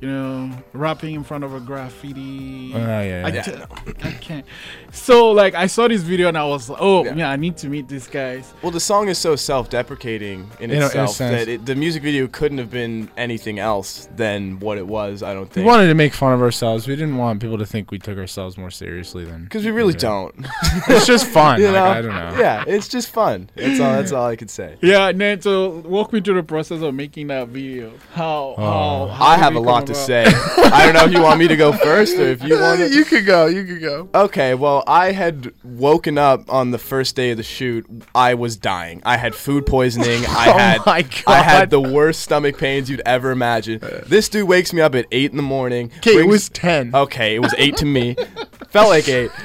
you 0.02 0.08
know, 0.10 0.52
rapping 0.74 1.14
in 1.14 1.24
front 1.24 1.44
of 1.44 1.54
a 1.54 1.60
graffiti. 1.60 2.72
Oh, 2.74 2.78
yeah, 2.80 3.24
I, 3.26 3.30
yeah. 3.30 3.44
ca- 3.44 3.68
I 4.04 4.12
can't. 4.14 4.46
So 4.92 5.32
like, 5.32 5.54
I 5.56 5.68
saw 5.68 5.88
this 5.88 6.02
video 6.02 6.28
and 6.28 6.38
I 6.38 6.44
was 6.46 6.70
like, 6.70 6.80
oh 6.82 7.06
Yeah. 7.06 7.16
yeah, 7.16 7.30
I 7.30 7.36
need 7.36 7.56
to 7.58 7.70
meet 7.70 7.88
these 7.88 8.08
guys. 8.08 8.52
Well, 8.64 8.72
the 8.72 8.80
song 8.80 9.08
is 9.10 9.18
so 9.20 9.36
self-deprecating 9.36 10.50
in 10.60 10.72
In 10.72 10.78
a- 10.78 10.80
in 10.80 10.84
itself 10.84 11.18
that 11.20 11.48
it, 11.48 11.66
the 11.66 11.76
music 11.76 12.04
video 12.04 12.28
couldn't 12.28 12.58
have 12.58 12.72
been 12.72 13.10
anything 13.16 13.60
else 13.60 14.10
than 14.16 14.60
what 14.60 14.78
it 14.78 14.88
was. 14.88 15.24
I 15.24 15.34
don't 15.34 15.46
think. 15.46 15.66
We 15.66 15.72
wanted 15.72 15.88
to 15.88 15.94
make 15.96 16.14
fun 16.14 16.34
of 16.34 16.42
ourselves. 16.42 16.88
We 16.88 16.96
didn't 16.96 17.18
want 17.18 17.40
people 17.42 17.58
to 17.60 17.66
think 17.66 17.92
we 17.92 18.00
took 18.00 18.18
ourselves 18.18 18.58
more 18.58 18.72
seriously 18.72 19.24
than 19.24 19.44
Because 19.44 19.64
we 19.66 19.72
really 19.72 19.94
Yeah. 19.94 20.00
don't. 20.00 20.46
It's 20.88 21.06
just 21.06 21.28
fun. 21.28 21.60
you 21.62 21.68
like, 21.68 21.76
know? 21.76 21.86
I 21.86 22.02
don't 22.02 22.16
know. 22.16 22.36
Yeah, 22.42 22.64
it's 22.68 22.88
just 22.88 23.12
fun. 23.12 23.50
That's 23.56 23.80
all. 23.80 23.92
That's 23.94 24.12
all 24.12 24.26
I 24.26 24.36
could 24.36 24.50
say. 24.50 24.78
Yeah, 24.82 25.10
and 25.10 25.44
so 25.44 25.70
walk 25.86 26.12
me 26.12 26.22
through 26.22 26.36
the 26.36 26.44
process 26.44 26.82
of 26.82 26.94
making 26.96 27.28
that 27.28 27.50
video. 27.50 27.92
How? 28.14 28.56
Oh. 28.58 29.08
how, 29.08 29.14
how 29.14 29.26
I 29.26 29.38
have 29.38 29.54
a 29.54 29.58
come 29.58 29.66
lot 29.66 29.86
to 29.94 30.00
about? 30.00 30.06
say. 30.08 30.70
I 30.72 30.86
don't 30.86 30.94
know 30.96 31.06
if 31.06 31.12
you 31.14 31.22
want 31.22 31.40
me 31.40 31.48
to 31.48 31.56
go 31.56 31.72
first 31.72 32.18
or 32.18 32.24
if 32.24 32.44
you 32.44 32.60
want 32.60 32.80
to. 32.80 32.90
you 32.94 33.06
could 33.06 33.26
go. 33.26 33.46
You 33.48 33.64
could 33.66 33.82
go. 33.82 34.10
Okay, 34.14 34.54
well, 34.54 34.84
I 34.88 35.12
had 35.12 35.54
woken 35.64 36.18
up 36.18 36.52
on 36.52 36.72
the 36.72 36.78
first 36.78 37.16
day 37.16 37.32
of 37.32 37.38
the 37.38 37.44
shoot. 37.44 37.86
I 38.16 38.34
was 38.34 38.56
dying. 38.58 39.02
I 39.06 39.18
had 39.18 39.36
food 39.36 39.66
poisoning. 39.66 40.24
I 40.28 40.48
Oh 40.52 40.58
had 40.58 40.86
my 40.86 41.06
I 41.28 41.42
had 41.42 41.70
the 41.70 41.80
worst 41.82 42.22
stomach 42.22 42.58
pains 42.58 42.90
you'd 42.90 43.02
ever 43.06 43.32
imagine. 43.32 43.80
This 44.06 44.28
dude 44.30 44.48
wakes 44.48 44.74
me 44.74 44.82
up 44.82 44.96
at 44.96 45.06
eight 45.12 45.32
in 45.32 45.38
the 45.38 45.44
morning. 45.44 45.92
Okay, 45.98 46.20
it 46.20 46.28
was 46.28 46.50
ten. 46.50 46.94
Okay, 46.94 47.36
it 47.36 47.40
was 47.40 47.54
eight 47.58 47.78
to 47.78 47.86
me. 47.86 48.16
Felt 48.70 48.90
like 48.90 49.08
eight. 49.08 49.32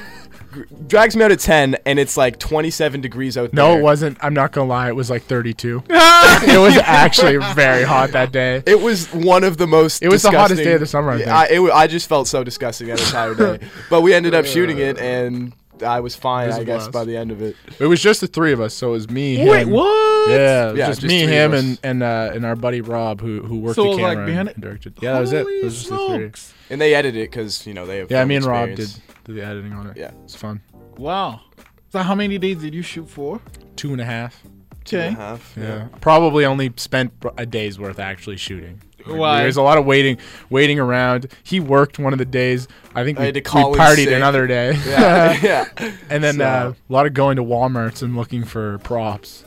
Gr- 0.57 0.75
Drags 0.87 1.15
me 1.15 1.23
out 1.23 1.31
at 1.31 1.39
ten, 1.39 1.75
and 1.85 1.99
it's 1.99 2.17
like 2.17 2.39
twenty-seven 2.39 3.01
degrees 3.01 3.37
out 3.37 3.51
there. 3.51 3.63
No, 3.63 3.77
it 3.77 3.81
wasn't. 3.81 4.17
I'm 4.21 4.33
not 4.33 4.51
gonna 4.51 4.67
lie. 4.67 4.87
It 4.87 4.95
was 4.95 5.09
like 5.09 5.23
32. 5.23 5.83
it 5.89 6.59
was 6.59 6.77
actually 6.77 7.37
very 7.53 7.83
hot 7.83 8.11
that 8.11 8.31
day. 8.31 8.63
It 8.65 8.79
was 8.79 9.07
one 9.13 9.43
of 9.43 9.57
the 9.57 9.67
most. 9.67 10.01
It 10.01 10.09
was 10.09 10.21
the 10.21 10.31
hottest 10.31 10.63
day 10.63 10.73
of 10.73 10.79
the 10.79 10.85
summer, 10.85 11.11
I 11.11 11.17
think. 11.17 11.29
I, 11.29 11.47
it 11.47 11.71
I 11.71 11.87
just 11.87 12.07
felt 12.09 12.27
so 12.27 12.43
disgusting 12.43 12.87
that 12.87 12.99
entire 12.99 13.35
day. 13.35 13.59
But 13.89 14.01
we 14.01 14.13
ended 14.13 14.33
up 14.33 14.45
shooting 14.45 14.77
it, 14.79 14.97
and 14.97 15.53
I 15.83 15.99
was 15.99 16.15
fine. 16.15 16.45
It 16.45 16.47
was 16.47 16.57
I 16.57 16.61
a 16.61 16.65
guess 16.65 16.77
blast. 16.83 16.91
by 16.91 17.05
the 17.05 17.15
end 17.15 17.31
of 17.31 17.41
it. 17.41 17.55
It 17.79 17.85
was 17.85 18.01
just 18.01 18.21
the 18.21 18.27
three 18.27 18.51
of 18.51 18.61
us. 18.61 18.73
So 18.73 18.89
it 18.89 18.91
was 18.93 19.09
me. 19.09 19.37
Wait, 19.47 19.63
him. 19.63 19.71
what? 19.71 20.29
Yeah, 20.29 20.73
Yeah, 20.73 20.87
just, 20.87 21.01
just 21.01 21.11
me, 21.11 21.23
three 21.23 21.33
him, 21.33 21.53
and 21.53 21.79
and 21.83 22.03
uh, 22.03 22.31
and 22.33 22.45
our 22.45 22.55
buddy 22.55 22.81
Rob, 22.81 23.21
who 23.21 23.41
who 23.41 23.59
worked 23.59 23.75
So 23.75 23.83
the 23.83 23.89
it 23.89 23.91
was, 23.93 24.01
like, 24.01 24.11
camera 24.13 24.25
behind 24.25 24.47
and, 24.49 24.55
and 24.55 24.63
directed. 24.63 24.93
Yeah, 25.01 25.13
that 25.13 25.19
was 25.19 25.33
it. 25.33 25.47
It 25.47 25.63
was 25.63 25.75
just 25.75 25.89
the 25.89 26.07
three. 26.07 26.31
And 26.69 26.81
they 26.81 26.93
edited 26.95 27.21
it 27.21 27.31
because 27.31 27.65
you 27.65 27.73
know 27.73 27.85
they 27.85 27.99
have. 27.99 28.11
Yeah, 28.11 28.25
me 28.25 28.35
and 28.35 28.45
Rob 28.45 28.75
did, 28.75 28.89
experience. 29.27 29.45
the 29.45 29.51
editing 29.51 29.73
on 29.73 29.87
it. 29.87 29.97
Yeah. 29.97 30.11
it's 30.23 30.35
fun. 30.35 30.61
Wow. 30.97 31.41
So 31.89 31.99
how 31.99 32.15
many 32.15 32.37
days 32.37 32.57
did 32.57 32.73
you 32.73 32.81
shoot 32.81 33.09
for? 33.09 33.39
Two 33.75 33.91
and 33.91 34.01
a 34.01 34.05
half. 34.05 34.41
Two 34.85 34.99
and 34.99 35.15
a 35.15 35.19
half. 35.19 35.53
Yeah. 35.57 35.87
Probably 36.01 36.45
only 36.45 36.71
spent 36.77 37.11
a 37.37 37.45
day's 37.45 37.79
worth 37.79 37.99
actually 37.99 38.37
shooting. 38.37 38.81
Why? 39.05 39.41
There's 39.41 39.55
a 39.55 39.61
lot 39.61 39.77
of 39.77 39.85
waiting, 39.85 40.17
waiting 40.49 40.79
around. 40.79 41.31
He 41.43 41.61
worked 41.61 41.97
one 41.97 42.11
of 42.11 42.19
the 42.19 42.25
days. 42.25 42.67
I 42.93 43.05
think 43.05 43.17
I 43.17 43.21
we, 43.21 43.25
had 43.27 43.33
to 43.35 43.41
call 43.41 43.71
we 43.71 43.77
partied 43.77 43.95
sick. 44.05 44.09
another 44.09 44.47
day. 44.47 44.73
Yeah, 44.85 45.39
yeah. 45.79 45.91
and 46.09 46.21
then 46.21 46.35
So- 46.35 46.43
uh, 46.45 46.73
a 46.89 46.93
lot 46.93 47.05
of 47.05 47.13
going 47.13 47.37
to 47.37 47.43
WalMarts 47.43 48.01
and 48.03 48.17
looking 48.17 48.43
for 48.43 48.79
props. 48.79 49.45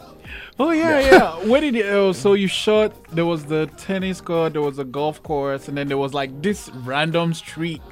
Oh 0.59 0.71
yeah, 0.71 1.01
yeah. 1.01 1.33
Where 1.47 1.61
did 1.61 1.75
you? 1.75 1.85
Oh, 1.85 2.13
so 2.13 2.33
you 2.35 2.47
shot? 2.49 2.95
There 3.15 3.27
was 3.27 3.45
the 3.45 3.67
tennis 3.77 4.21
court, 4.23 4.55
there 4.55 4.63
was 4.63 4.79
a 4.79 4.85
golf 4.85 5.23
course, 5.23 5.69
and 5.69 5.77
then 5.77 5.89
there 5.89 5.99
was 5.99 6.15
like 6.15 6.41
this 6.43 6.71
random 6.71 7.35
street 7.35 7.83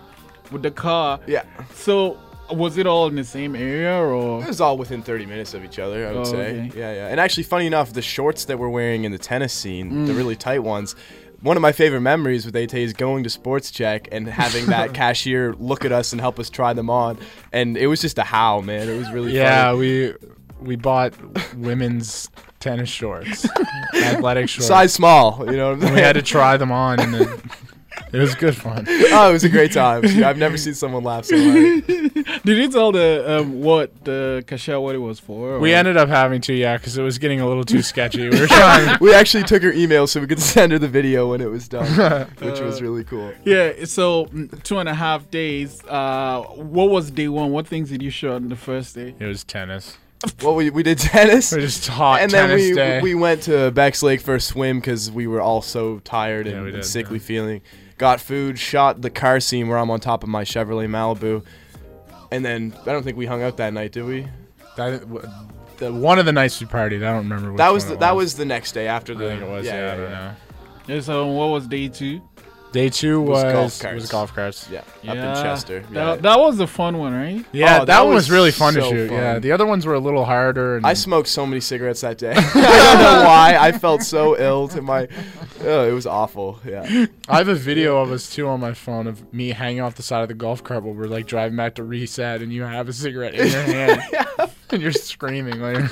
with 0.53 0.63
the 0.63 0.71
car. 0.71 1.21
Yeah. 1.27 1.45
So 1.75 2.19
was 2.51 2.79
it 2.79 2.87
all 2.87 3.09
in 3.09 3.15
the 3.17 3.25
same 3.25 3.55
area 3.55 3.95
or? 3.95 4.43
It 4.43 4.47
was 4.49 4.61
all 4.61 4.79
within 4.79 5.03
30 5.03 5.27
minutes 5.27 5.53
of 5.55 5.65
each 5.65 5.79
other, 5.79 6.07
I 6.09 6.13
would 6.13 6.21
Oh, 6.21 6.25
say. 6.25 6.61
okay. 6.69 6.79
Yeah, 6.79 6.93
yeah. 6.95 7.09
And 7.09 7.21
actually, 7.21 7.43
funny 7.43 7.67
enough, 7.67 7.93
the 7.93 8.03
shorts 8.03 8.47
that 8.47 8.59
we're 8.59 8.69
wearing 8.71 9.05
in 9.05 9.13
the 9.13 9.19
tennis 9.19 9.53
scene, 9.53 9.91
Mm. 9.93 10.07
the 10.07 10.15
really 10.15 10.37
tight 10.37 10.61
ones, 10.63 10.95
one 11.43 11.57
of 11.57 11.61
my 11.61 11.73
favorite 11.73 12.01
memories 12.01 12.45
with 12.47 12.57
AT 12.57 12.73
is 12.83 12.93
going 12.95 13.23
to 13.25 13.31
Sports 13.31 13.71
Chek 13.71 14.09
and 14.11 14.27
having 14.27 14.67
that 14.67 14.93
cashier 15.03 15.53
look 15.59 15.85
at 15.85 15.93
us 15.93 16.13
and 16.13 16.21
help 16.21 16.39
us 16.41 16.49
try 16.51 16.73
them 16.73 16.89
on. 16.91 17.19
And 17.53 17.77
it 17.77 17.87
was 17.87 18.01
just 18.01 18.19
a 18.19 18.25
how, 18.25 18.61
man. 18.63 18.89
It 18.89 18.97
was 18.99 19.11
really 19.13 19.33
Yeah, 19.37 19.67
funny. 19.73 19.79
we 19.79 20.15
we 20.61 20.75
bought 20.77 21.13
women's 21.57 22.29
tennis 22.59 22.89
shorts, 22.89 23.47
athletic 23.95 24.49
shorts. 24.49 24.67
Size 24.67 24.93
small, 24.93 25.45
you 25.49 25.57
know 25.57 25.69
what 25.69 25.75
I'm 25.75 25.81
saying? 25.83 25.95
we 25.95 26.01
had 26.01 26.15
to 26.15 26.23
try 26.23 26.57
them 26.57 26.73
on, 26.73 26.99
and 26.99 27.15
then 27.15 27.29
it 28.13 28.19
was 28.19 28.35
good 28.35 28.57
fun. 28.57 28.87
oh, 28.89 29.31
it 29.31 29.33
was 29.33 29.45
a 29.45 29.49
great 29.49 29.73
time. 29.73 30.05
I've 30.25 30.39
never 30.39 30.57
seen 30.57 30.75
someone 30.75 31.05
laugh 31.05 31.25
so 31.27 31.37
hard. 31.37 31.87
Did 32.45 32.47
you 32.59 32.71
tell 32.71 32.93
the 32.93 33.41
um, 33.41 33.61
what 33.63 34.05
the 34.05 34.45
cashier 34.47 34.81
what 34.81 34.95
it 34.95 34.99
was 34.99 35.19
for? 35.21 35.59
We 35.59 35.73
ended 35.75 35.97
up 35.97 36.09
having 36.09 36.41
to, 36.43 36.55
yeah, 36.55 36.77
because 36.77 36.97
it 36.97 37.03
was 37.03 37.19
getting 37.19 37.41
a 37.41 37.47
little 37.49 37.65
too 37.65 37.83
sketchy. 37.83 38.29
We 38.29 38.41
were 38.41 38.47
trying. 38.47 38.99
We 39.01 39.15
actually 39.15 39.45
took 39.45 39.63
her 39.63 39.73
email 39.73 40.07
so 40.07 40.21
we 40.21 40.27
could 40.27 40.41
send 40.41 40.73
her 40.73 40.79
the 40.79 40.89
video 40.89 41.31
when 41.31 41.41
it 41.41 41.51
was 41.51 41.69
done, 41.69 41.87
which 42.39 42.61
was 42.61 42.83
really 42.83 43.05
cool. 43.05 43.33
Yeah. 43.45 43.85
So 43.85 44.27
mm, 44.27 44.63
two 44.63 44.79
and 44.79 44.89
a 44.89 44.95
half 44.95 45.31
days. 45.31 45.85
Uh, 45.85 46.43
what 46.57 46.91
was 46.91 47.11
day 47.11 47.29
one? 47.29 47.51
What 47.51 47.67
things 47.67 47.91
did 47.91 48.03
you 48.03 48.11
show 48.11 48.35
on 48.35 48.49
the 48.49 48.57
first 48.57 48.95
day? 48.95 49.15
It 49.19 49.27
was 49.27 49.45
tennis. 49.45 49.97
Well, 50.43 50.57
we, 50.57 50.71
we 50.71 50.83
did 50.83 50.99
tennis. 50.99 51.53
It 51.53 51.61
was 51.61 51.77
just 51.77 51.89
hot 51.89 52.21
and 52.21 52.31
then 52.31 52.49
tennis 52.49 52.69
we 52.69 52.75
day. 52.75 53.01
we 53.01 53.15
went 53.15 53.43
to 53.43 53.71
Beck's 53.71 54.03
Lake 54.03 54.21
for 54.21 54.35
a 54.35 54.41
swim 54.41 54.81
because 54.81 55.11
we 55.11 55.27
were 55.29 55.41
all 55.41 55.63
so 55.63 56.01
tired 56.01 56.47
Yeah, 56.47 56.55
and, 56.55 56.63
we 56.63 56.69
and 56.71 56.77
did, 56.79 56.85
sickly 56.85 57.19
yeah. 57.19 57.25
feeling. 57.25 57.61
Got 57.99 58.21
food, 58.21 58.59
shot 58.59 59.03
the 59.03 59.11
car 59.11 59.41
scene 59.41 59.69
where 59.69 59.77
I'm 59.77 59.91
on 59.91 59.99
top 60.01 60.23
of 60.23 60.29
my 60.29 60.45
Chevrolet 60.45 60.87
Malibu, 60.89 61.45
and 62.31 62.45
then 62.45 62.73
I 62.83 62.93
don't 62.93 63.03
think 63.03 63.17
we 63.17 63.27
hung 63.27 63.43
out 63.43 63.57
that 63.57 63.73
night, 63.73 63.91
did 63.93 64.05
we? 64.05 64.29
That, 64.77 65.01
w- 65.01 65.29
the, 65.79 65.93
one 65.93 66.21
of 66.21 66.25
the 66.25 66.33
nights 66.33 66.61
we 66.61 66.67
partied, 66.69 66.99
I 66.99 67.11
don't 67.13 67.29
remember. 67.29 67.51
Which 67.53 67.59
that 67.59 67.73
was 67.73 67.85
one 67.85 67.89
the, 67.91 67.95
it 67.97 68.01
that 68.01 68.15
was 68.17 68.37
the 68.37 68.45
next 68.45 68.73
day 68.73 68.87
after 68.87 69.15
the. 69.15 69.27
I 69.27 69.29
think 69.31 69.43
it 69.43 69.49
was. 69.49 69.67
Yeah, 69.67 69.93
I 69.93 69.97
don't 69.97 70.11
know. 70.11 70.35
Yeah. 70.87 71.01
So 71.01 71.27
what 71.27 71.47
was 71.47 71.67
day 71.67 71.89
two? 71.89 72.23
Day 72.71 72.91
two 72.91 73.21
was 73.23 73.43
was 73.45 73.53
golf 73.53 73.79
carts. 73.81 73.95
was 73.95 74.11
golf 74.11 74.35
carts. 74.35 74.69
Yeah, 74.71 74.81
up 75.09 75.17
in 75.17 75.43
Chester. 75.43 75.81
That, 75.91 75.93
Yeah. 75.93 76.17
that 76.17 76.39
was 76.39 76.59
the 76.59 76.67
fun 76.67 76.99
one, 76.99 77.15
right? 77.15 77.43
Yeah, 77.51 77.65
Oh, 77.65 77.79
that, 77.79 77.87
that 77.87 78.01
one 78.05 78.15
was 78.15 78.25
was 78.25 78.31
really 78.31 78.51
fun 78.51 78.75
to 78.75 78.83
so 78.83 78.91
shoot. 78.91 79.11
Yeah, 79.11 79.39
the 79.39 79.53
other 79.53 79.65
ones 79.65 79.87
were 79.87 79.95
a 79.95 79.99
little 79.99 80.27
harder. 80.27 80.77
And 80.77 80.87
I 80.87 80.93
smoked 80.93 81.29
so 81.29 81.47
many 81.47 81.61
cigarettes 81.61 82.03
that 82.03 82.19
day. 82.19 82.33
I 82.37 82.43
don't 82.43 82.55
know 82.55 83.23
why. 83.27 83.57
I 83.59 83.73
felt 83.73 84.03
so 84.03 84.39
ill 84.39 84.69
to 84.69 84.83
my. 84.83 85.09
Oh, 85.63 85.89
it 85.89 85.93
was 85.93 86.07
awful. 86.07 86.61
Yeah. 86.65 87.07
I 87.29 87.39
have 87.39 87.49
a 87.49 87.55
video 87.55 87.97
of 88.03 88.13
us 88.13 88.29
too 88.29 88.47
on 88.47 88.61
my 88.61 88.75
phone 88.75 89.07
of 89.07 89.33
me 89.33 89.49
hanging 89.51 89.81
off 89.81 89.95
the 89.95 90.03
side 90.03 90.21
of 90.23 90.29
the 90.29 90.35
golf 90.35 90.63
cart 90.63 90.83
while 90.83 90.95
we're 90.95 91.07
like 91.07 91.27
driving 91.27 91.57
back 91.57 91.77
to 91.77 91.85
reset, 91.85 92.43
and 92.43 92.53
you 92.53 92.63
have 92.65 92.89
a 92.89 92.93
cigarette 92.93 93.35
in 93.35 93.49
your 93.51 93.63
hand, 93.63 94.03
and 94.71 94.83
you're 94.83 94.93
screaming 94.93 95.59
like. 95.61 95.91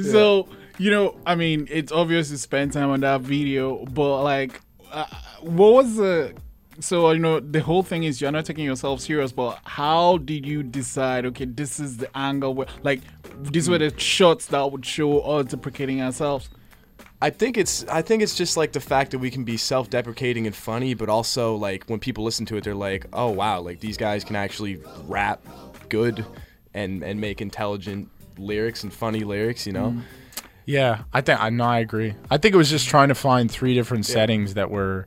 So 0.00 0.48
you 0.78 0.90
know, 0.90 1.16
I 1.26 1.34
mean, 1.34 1.68
it's 1.70 1.92
obvious 1.92 2.30
you 2.30 2.38
spent 2.38 2.72
time 2.72 2.88
on 2.90 3.00
that 3.00 3.20
video, 3.20 3.84
but 3.84 4.22
like, 4.22 4.60
uh, 4.90 5.06
what 5.40 5.72
was 5.72 5.96
the 5.96 6.34
So 6.80 7.10
you 7.10 7.18
know 7.18 7.40
the 7.40 7.60
whole 7.60 7.82
thing 7.82 8.04
is 8.04 8.20
you're 8.20 8.32
not 8.32 8.46
taking 8.46 8.64
yourself 8.64 9.00
serious, 9.00 9.32
but 9.32 9.58
how 9.64 10.18
did 10.18 10.46
you 10.46 10.62
decide? 10.62 11.26
Okay, 11.26 11.44
this 11.44 11.78
is 11.78 11.98
the 11.98 12.08
angle 12.16 12.54
where, 12.54 12.66
like, 12.82 13.00
these 13.42 13.68
were 13.68 13.78
the 13.78 13.92
shots 13.98 14.46
that 14.46 14.70
would 14.72 14.84
show 14.86 15.20
us 15.20 15.46
deprecating 15.46 16.00
ourselves. 16.00 16.48
I 17.22 17.28
think 17.28 17.58
it's 17.58 17.84
I 17.86 18.00
think 18.00 18.22
it's 18.22 18.34
just 18.34 18.56
like 18.56 18.72
the 18.72 18.80
fact 18.80 19.10
that 19.10 19.18
we 19.18 19.30
can 19.30 19.44
be 19.44 19.58
self-deprecating 19.58 20.46
and 20.46 20.56
funny, 20.56 20.94
but 20.94 21.10
also 21.10 21.54
like 21.54 21.84
when 21.84 22.00
people 22.00 22.24
listen 22.24 22.46
to 22.46 22.56
it, 22.56 22.64
they're 22.64 22.74
like, 22.74 23.04
"Oh 23.12 23.28
wow, 23.30 23.60
like 23.60 23.80
these 23.80 23.98
guys 23.98 24.24
can 24.24 24.36
actually 24.36 24.80
rap 25.06 25.40
good 25.90 26.24
and 26.72 27.02
and 27.02 27.20
make 27.20 27.42
intelligent 27.42 28.08
lyrics 28.38 28.84
and 28.84 28.92
funny 28.92 29.20
lyrics," 29.24 29.66
you 29.66 29.74
know? 29.74 29.94
Yeah, 30.66 31.02
I 31.12 31.20
think 31.20 31.40
I 31.42 31.50
know. 31.50 31.64
I 31.64 31.78
agree. 31.80 32.14
I 32.30 32.36
think 32.38 32.54
it 32.54 32.58
was 32.58 32.70
just 32.70 32.88
trying 32.88 33.08
to 33.08 33.14
find 33.14 33.50
three 33.50 33.74
different 33.74 34.06
settings 34.06 34.54
that 34.54 34.70
were 34.70 35.06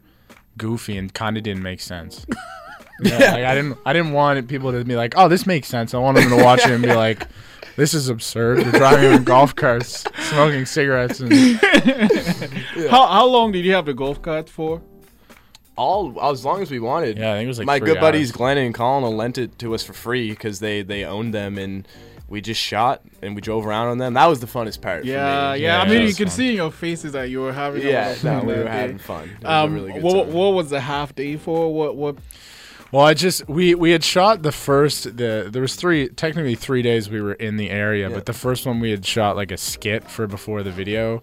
goofy 0.57 0.97
and 0.97 1.13
kind 1.13 1.37
of 1.37 1.43
didn't 1.43 1.63
make 1.63 1.79
sense. 1.81 2.25
yeah, 3.01 3.17
like, 3.17 3.45
I 3.45 3.55
didn't. 3.55 3.77
I 3.85 3.93
didn't 3.93 4.11
want 4.11 4.47
people 4.47 4.71
to 4.71 4.83
be 4.83 4.95
like, 4.95 5.13
"Oh, 5.15 5.27
this 5.27 5.45
makes 5.45 5.67
sense." 5.67 5.93
I 5.93 5.97
wanted 5.99 6.23
them 6.23 6.37
to 6.37 6.43
watch 6.43 6.59
it 6.65 6.71
and 6.71 6.83
be 6.83 6.93
like, 6.93 7.27
"This 7.75 7.93
is 7.93 8.09
absurd." 8.09 8.59
They're 8.65 8.71
driving 8.79 9.13
in 9.13 9.23
golf 9.23 9.55
carts, 9.55 10.03
smoking 10.29 10.65
cigarettes, 10.65 11.19
and 11.21 11.33
How 12.89 13.07
how 13.07 13.25
long 13.27 13.51
did 13.51 13.65
you 13.65 13.73
have 13.73 13.85
the 13.85 13.93
golf 13.93 14.21
cart 14.21 14.49
for? 14.49 14.81
All 15.75 16.19
as 16.31 16.45
long 16.45 16.61
as 16.61 16.69
we 16.69 16.79
wanted. 16.79 17.17
yeah, 17.17 17.31
I 17.33 17.37
think 17.37 17.45
it 17.45 17.47
was 17.47 17.57
like 17.57 17.65
My 17.65 17.79
three 17.79 17.87
good 17.93 17.99
buddies. 17.99 18.31
Glenn 18.31 18.57
and 18.59 18.75
Colin 18.75 19.17
lent 19.17 19.39
it 19.39 19.57
to 19.59 19.73
us 19.73 19.83
for 19.83 19.93
free 19.93 20.29
because 20.29 20.59
they 20.59 20.83
they 20.83 21.03
owned 21.03 21.33
them 21.33 21.57
and 21.57 21.87
we 22.33 22.41
just 22.41 22.59
shot 22.59 23.01
and 23.21 23.35
we 23.35 23.41
drove 23.41 23.65
around 23.65 23.87
on 23.87 23.97
them. 23.99 24.15
That 24.15 24.25
was 24.25 24.41
the 24.41 24.47
funnest 24.47 24.81
part. 24.81 25.05
Yeah, 25.05 25.51
for 25.53 25.57
me. 25.57 25.63
yeah. 25.63 25.81
I 25.81 25.87
mean, 25.87 25.99
you 25.99 26.05
was 26.07 26.17
could 26.17 26.27
fun. 26.27 26.35
see 26.37 26.49
in 26.49 26.55
your 26.55 26.71
faces 26.71 27.13
that 27.13 27.29
you 27.29 27.39
were 27.39 27.53
having. 27.53 27.81
a 27.81 27.85
lot 27.85 27.91
Yeah, 27.91 28.09
of 28.09 28.23
no, 28.23 28.37
fun 28.39 28.47
we 28.47 28.53
were 28.53 28.63
day. 28.65 28.69
having 28.69 28.97
fun. 28.97 29.29
It 29.29 29.43
was 29.43 29.45
Um, 29.63 29.71
a 29.71 29.73
really 29.75 29.93
good 29.93 30.03
what, 30.03 30.25
time. 30.25 30.33
what 30.33 30.49
was 30.53 30.69
the 30.69 30.81
half 30.81 31.15
day 31.15 31.37
for? 31.37 31.73
What 31.73 31.95
what? 31.95 32.15
Well, 32.91 33.05
I 33.05 33.15
just 33.15 33.47
we 33.49 33.73
we 33.73 33.89
had 33.89 34.03
shot 34.03 34.43
the 34.43 34.51
first 34.51 35.17
the 35.17 35.49
there 35.51 35.63
was 35.63 35.75
three 35.75 36.09
technically 36.09 36.53
three 36.53 36.83
days 36.83 37.09
we 37.09 37.21
were 37.21 37.33
in 37.33 37.57
the 37.57 37.71
area, 37.71 38.07
Yeah. 38.07 38.13
but 38.15 38.27
the 38.27 38.33
first 38.33 38.67
one 38.67 38.79
we 38.79 38.91
had 38.91 39.03
shot 39.03 39.35
like 39.35 39.51
a 39.51 39.57
skit 39.57 40.03
for 40.11 40.27
before 40.27 40.61
the 40.61 40.69
video. 40.69 41.19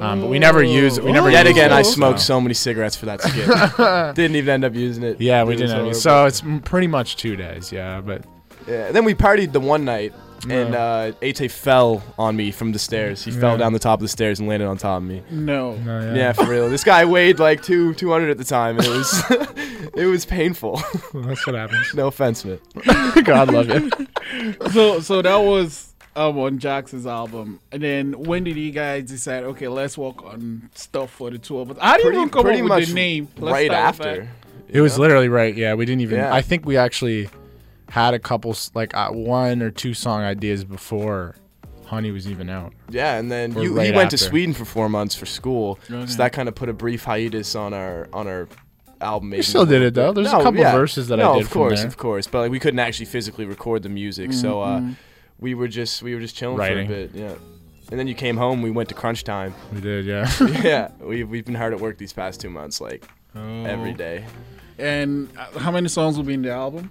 Um, 0.00 0.22
but 0.22 0.28
we 0.28 0.40
never 0.40 0.60
used 0.60 1.00
we 1.00 1.12
never 1.12 1.28
Oh. 1.28 1.30
Yet 1.30 1.46
again, 1.46 1.70
it, 1.70 1.74
I 1.74 1.82
smoked 1.82 2.18
so 2.18 2.40
many 2.40 2.54
cigarettes 2.54 2.96
for 2.96 3.06
that 3.06 3.20
skit. 3.22 3.46
didn't 4.16 4.34
even 4.36 4.54
end 4.54 4.64
up 4.64 4.74
using 4.74 5.04
it. 5.04 5.20
Yeah, 5.20 5.44
we 5.44 5.54
It 5.54 5.58
didn't. 5.58 5.70
horrible. 5.76 5.94
So 5.94 6.26
it's 6.26 6.42
pretty 6.64 6.88
much 6.88 7.14
two 7.16 7.36
days. 7.36 7.70
Yeah, 7.70 8.00
but 8.00 8.24
Yeah, 8.66 8.86
and 8.86 8.96
then 8.96 9.04
we 9.04 9.14
partied 9.14 9.52
the 9.52 9.60
one 9.60 9.84
night, 9.84 10.12
and 10.50 10.74
uh, 10.74 11.12
Ate 11.22 11.50
fell 11.50 12.02
on 12.18 12.36
me 12.36 12.50
from 12.50 12.72
the 12.72 12.78
stairs. 12.78 13.24
He 13.24 13.30
fell 13.30 13.56
down 13.56 13.72
the 13.72 13.78
top 13.78 13.98
of 13.98 14.02
the 14.02 14.08
stairs 14.08 14.40
and 14.40 14.48
landed 14.48 14.66
on 14.66 14.76
top 14.76 14.98
of 14.98 15.08
me. 15.08 15.22
No. 15.30 15.74
no, 15.76 16.00
yeah, 16.00 16.14
Yeah, 16.14 16.32
for 16.32 16.46
real. 16.46 16.68
This 16.68 16.84
guy 16.84 17.04
weighed 17.04 17.38
like 17.38 17.62
two 17.62 17.94
two 17.94 18.10
hundred 18.10 18.30
at 18.30 18.38
the 18.38 18.44
time, 18.44 18.76
and 18.78 18.86
it 18.86 18.90
was 18.90 19.24
it 19.94 20.06
was 20.06 20.24
painful. 20.24 20.76
that's 21.14 21.46
what 21.46 21.54
happens. 21.54 21.94
no 21.94 22.08
offense, 22.08 22.44
man. 22.44 22.58
God 23.24 23.52
love 23.52 23.68
you. 23.68 23.90
So 24.70 25.00
so 25.00 25.22
that 25.22 25.36
was 25.36 25.94
um 26.16 26.38
on 26.38 26.58
Jax's 26.58 27.06
album, 27.06 27.60
and 27.72 27.82
then 27.82 28.12
when 28.12 28.44
did 28.44 28.56
you 28.56 28.70
guys 28.70 29.04
decide? 29.04 29.44
Okay, 29.44 29.68
let's 29.68 29.96
work 29.98 30.22
on 30.24 30.70
stuff 30.74 31.10
for 31.10 31.30
the 31.30 31.38
two 31.38 31.58
of 31.58 31.70
us. 31.70 31.78
How 31.80 31.96
did 31.96 32.04
you 32.04 32.10
Pretty 32.10 32.18
even 32.18 32.30
come 32.30 32.42
pretty 32.42 32.58
up 32.60 32.64
with 32.64 32.68
much 32.70 32.86
the 32.88 32.94
name? 32.94 33.28
Let's 33.38 33.52
right 33.52 33.70
start 33.70 33.98
with 33.98 34.06
after. 34.06 34.28
It 34.68 34.80
was 34.80 34.98
literally 34.98 35.28
right. 35.28 35.54
Yeah, 35.54 35.74
we 35.74 35.84
didn't 35.86 36.00
even. 36.02 36.18
Yeah. 36.18 36.34
I 36.34 36.42
think 36.42 36.64
we 36.66 36.76
actually 36.76 37.28
had 37.90 38.14
a 38.14 38.18
couple 38.18 38.56
like 38.74 38.94
uh, 38.94 39.10
one 39.10 39.62
or 39.62 39.70
two 39.70 39.94
song 39.94 40.22
ideas 40.22 40.64
before 40.64 41.34
Honey 41.86 42.10
was 42.10 42.28
even 42.28 42.48
out. 42.48 42.72
Yeah, 42.88 43.16
and 43.16 43.30
then 43.30 43.52
you, 43.60 43.74
right 43.74 43.86
he 43.86 43.92
went 43.92 44.10
to. 44.12 44.18
Sweden 44.18 44.54
for 44.54 44.64
four 44.64 44.88
months 44.88 45.14
for 45.14 45.26
school, 45.26 45.78
Okay. 45.90 46.10
so 46.10 46.16
that 46.18 46.32
kind 46.32 46.48
of 46.48 46.54
put 46.54 46.68
a 46.68 46.72
brief 46.72 47.04
hiatus 47.04 47.54
on 47.54 47.74
our 47.74 48.08
on 48.12 48.26
our 48.26 48.48
album. 49.00 49.30
We 49.30 49.42
still 49.42 49.66
did 49.66 49.82
it 49.82 49.94
though. 49.94 50.12
There's 50.12 50.28
a 50.28 50.42
couple 50.42 50.60
yeah. 50.60 50.72
verses 50.72 51.08
that 51.08 51.18
no, 51.18 51.34
I 51.34 51.38
did 51.38 51.48
for 51.48 51.66
of 51.66 51.70
course, 51.70 51.84
of 51.84 51.96
course, 51.96 52.26
but 52.26 52.40
like 52.40 52.50
we 52.50 52.58
couldn't 52.58 52.80
actually 52.80 53.06
physically 53.06 53.44
record 53.44 53.82
the 53.82 53.88
music, 53.90 54.32
so 54.32 54.62
uh, 54.62 54.82
we 55.38 55.54
were 55.54 55.68
just 55.68 56.02
we 56.02 56.14
were 56.14 56.20
just 56.20 56.36
chilling 56.36 56.56
Writing. 56.56 56.86
for 56.88 56.94
a 56.94 57.06
bit, 57.06 57.14
yeah. 57.14 57.34
And 57.90 58.00
then 58.00 58.08
you 58.08 58.14
came 58.14 58.38
home. 58.38 58.62
We 58.62 58.70
went 58.70 58.88
to 58.88 58.94
crunch 58.94 59.24
time. 59.24 59.54
We 59.72 59.80
did. 59.82 60.06
Yeah. 60.06 60.30
yeah, 60.62 60.90
we've 61.00 61.28
we've 61.28 61.44
been 61.44 61.54
hard 61.54 61.74
at 61.74 61.80
work 61.80 61.98
these 61.98 62.14
past 62.14 62.40
two 62.40 62.50
months, 62.50 62.80
like 62.80 63.06
Oh. 63.36 63.64
every 63.64 63.92
day. 63.92 64.24
And 64.78 65.28
uh, 65.36 65.58
how 65.58 65.70
many 65.70 65.88
songs 65.88 66.16
will 66.16 66.24
be 66.24 66.34
in 66.34 66.42
the 66.42 66.52
album? 66.52 66.90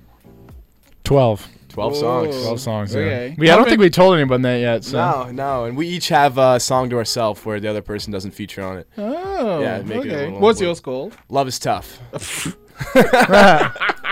Twelve. 1.04 1.48
Twelve 1.70 1.94
Oh. 1.94 2.00
songs. 2.00 2.42
Twelve 2.42 2.60
songs. 2.60 2.96
Okay. 2.96 3.30
Yeah. 3.30 3.36
We. 3.38 3.50
I 3.50 3.56
don't 3.56 3.62
many- 3.64 3.72
think 3.72 3.82
we 3.82 3.90
told 3.90 4.14
anyone 4.16 4.42
that 4.44 4.58
yet. 4.58 4.84
So. 4.84 4.98
No, 4.98 5.32
no, 5.32 5.66
and 5.66 5.76
we 5.76 5.88
each 5.88 6.10
have 6.10 6.38
a 6.38 6.60
song 6.60 6.90
to 6.92 6.98
ourselves 6.98 7.44
where 7.46 7.60
the 7.60 7.68
other 7.68 7.82
person 7.82 8.12
doesn't 8.14 8.32
feature 8.32 8.62
on 8.64 8.78
it. 8.78 8.88
Oh, 8.98 9.60
Yeah, 9.62 9.82
make 9.82 10.06
it 10.06 10.12
a 10.12 10.16
okay. 10.16 10.24
little- 10.26 10.40
What's 10.40 10.62
yours 10.62 10.80
called? 10.80 11.18
Love 11.30 11.48
is 11.48 11.58
tough. 11.60 12.00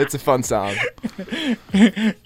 it's 0.00 0.14
a 0.14 0.18
fun 0.18 0.42
song. 0.42 0.74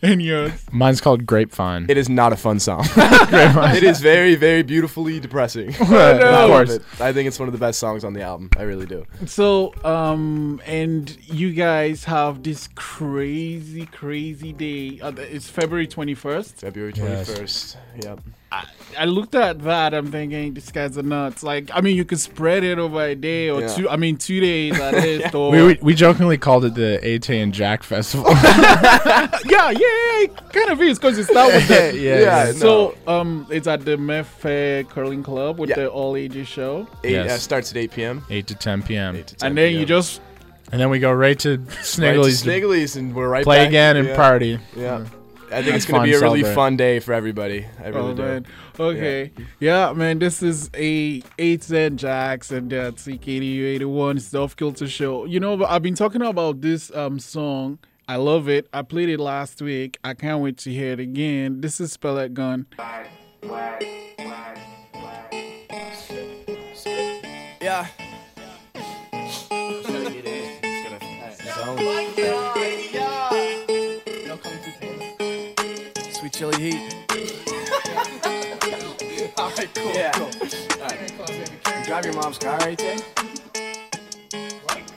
And 0.02 0.22
yours? 0.22 0.52
Mine's 0.72 1.00
called 1.00 1.26
Grapevine. 1.26 1.86
It 1.88 1.96
is 1.96 2.08
not 2.08 2.32
a 2.32 2.36
fun 2.36 2.58
song. 2.60 2.84
it 2.96 3.82
is 3.82 4.00
very, 4.00 4.34
very 4.34 4.62
beautifully 4.62 5.20
depressing. 5.20 5.68
of 5.80 5.92
I 5.92 6.12
love 6.18 6.50
course. 6.50 6.70
it. 6.70 6.82
I 7.00 7.12
think 7.12 7.28
it's 7.28 7.38
one 7.38 7.48
of 7.48 7.52
the 7.52 7.58
best 7.58 7.78
songs 7.78 8.04
on 8.04 8.12
the 8.12 8.22
album. 8.22 8.50
I 8.56 8.62
really 8.62 8.86
do. 8.86 9.06
So, 9.26 9.74
um, 9.84 10.60
and 10.66 11.16
you 11.26 11.52
guys 11.52 12.04
have 12.04 12.42
this 12.42 12.68
crazy, 12.74 13.86
crazy 13.86 14.52
day. 14.52 15.00
Uh, 15.00 15.12
it's 15.16 15.48
February 15.48 15.86
21st. 15.86 16.54
February 16.54 16.92
Yes. 16.96 17.28
21st. 17.30 17.76
Yep. 18.04 18.20
I 18.98 19.06
looked 19.06 19.34
at 19.34 19.62
that. 19.62 19.94
I'm 19.94 20.12
thinking, 20.12 20.52
these 20.52 20.70
guys 20.70 20.98
are 20.98 21.02
nuts. 21.02 21.42
Like, 21.42 21.70
I 21.72 21.80
mean, 21.80 21.96
you 21.96 22.04
could 22.04 22.20
spread 22.20 22.62
it 22.62 22.78
over 22.78 23.02
a 23.02 23.14
day 23.14 23.48
or 23.48 23.62
Yeah. 23.62 23.68
two. 23.74 23.88
I 23.88 23.96
mean, 23.96 24.18
two 24.18 24.38
days 24.40 24.78
at 24.78 24.92
least. 25.02 25.34
Or, 25.34 25.50
We, 25.50 25.62
we 25.62 25.78
we 25.80 25.94
jokingly 25.94 26.36
called 26.36 26.66
it 26.66 26.74
the 26.74 27.00
Atay 27.02 27.42
and 27.42 27.54
Jax 27.54 27.86
Festival. 27.86 28.26
yeah, 28.32 29.30
yeah, 29.46 29.70
yeah, 29.70 30.24
it 30.24 30.36
kind 30.52 30.70
of 30.70 30.82
is 30.82 30.98
because 30.98 31.16
it 31.16 31.24
started 31.24 31.54
with 31.56 31.68
the. 31.68 31.98
yeah, 31.98 32.18
Yeah, 32.18 32.46
yeah. 32.48 32.52
So, 32.52 32.94
um, 33.06 33.46
it's 33.50 33.66
at 33.66 33.84
the 33.86 33.96
Meth 33.96 34.40
Curling 34.42 35.22
Club 35.22 35.58
with 35.58 35.70
Yeah. 35.70 35.76
the 35.76 35.88
all 35.88 36.14
ages 36.14 36.46
show, 36.48 36.86
Eight, 37.02 37.12
Yes. 37.12 37.30
uh, 37.30 37.38
starts 37.38 37.70
at 37.70 37.78
8 37.78 37.90
p.m. 37.92 38.24
Eight 38.28 38.46
to 38.48 38.54
ten 38.54 38.82
p.m. 38.82 39.14
to 39.14 39.22
10 39.36 39.46
and 39.48 39.56
then 39.56 39.72
you 39.74 39.86
just 39.86 40.20
And 40.70 40.78
then 40.80 40.90
we 40.90 40.98
go 40.98 41.10
right 41.12 41.38
to 41.40 41.56
Right 41.58 41.68
to 41.68 41.74
Snigglies 41.82 42.44
Snigglies, 42.44 42.96
and 42.96 43.14
we're 43.14 43.28
right 43.28 43.44
play 43.44 43.60
back. 43.60 43.68
again 43.68 43.96
and 43.96 44.08
yeah. 44.08 44.16
party. 44.16 44.58
Yeah. 44.76 45.04
I 45.52 45.62
think 45.62 45.76
it's 45.76 45.84
gonna 45.86 46.04
be 46.04 46.14
a 46.14 46.20
really 46.20 46.40
celebrate. 46.40 46.54
fun 46.54 46.76
day 46.76 46.98
for 47.00 47.12
everybody. 47.12 47.66
I 47.82 47.88
really 47.88 48.10
Oh 48.12 48.14
do. 48.14 48.22
man. 48.22 48.46
Okay. 48.80 49.30
Yeah. 49.60 49.92
man. 49.92 50.18
This 50.18 50.42
is 50.42 50.70
a 50.74 51.20
Atay 51.38 51.86
and 51.88 51.98
Jax 51.98 52.50
and 52.50 52.70
that 52.70 52.96
CKDU 52.96 53.64
eighty 53.64 53.84
one 53.84 54.18
Off 54.34 54.56
Kilter 54.56 54.88
show. 54.88 55.24
You 55.24 55.40
know, 55.40 55.56
but 55.56 55.70
I've 55.70 55.82
been 55.82 55.94
talking 55.94 56.22
about 56.22 56.60
this 56.60 56.90
um 56.94 57.18
song. 57.18 57.78
I 58.08 58.16
love 58.16 58.48
it. 58.48 58.68
I 58.72 58.82
played 58.82 59.08
it 59.08 59.20
last 59.20 59.62
week. 59.62 59.98
I 60.04 60.14
can't 60.14 60.42
wait 60.42 60.58
to 60.58 60.70
hear 60.70 60.92
it 60.92 61.00
again. 61.00 61.60
This 61.60 61.80
is 61.80 61.96
Pellet 61.96 62.34
Gun. 62.34 62.66
Yeah. 67.60 67.86
Chili 76.42 76.60
heat. 76.60 76.96
Alright, 79.38 79.70
cool. 79.74 79.94
Yeah. 79.94 80.10
Cool. 80.10 80.30
You 81.78 81.84
drive 81.84 82.04
your 82.04 82.14
mom's 82.14 82.38
car 82.38 82.58
right 82.58 82.76
there? 82.76 82.98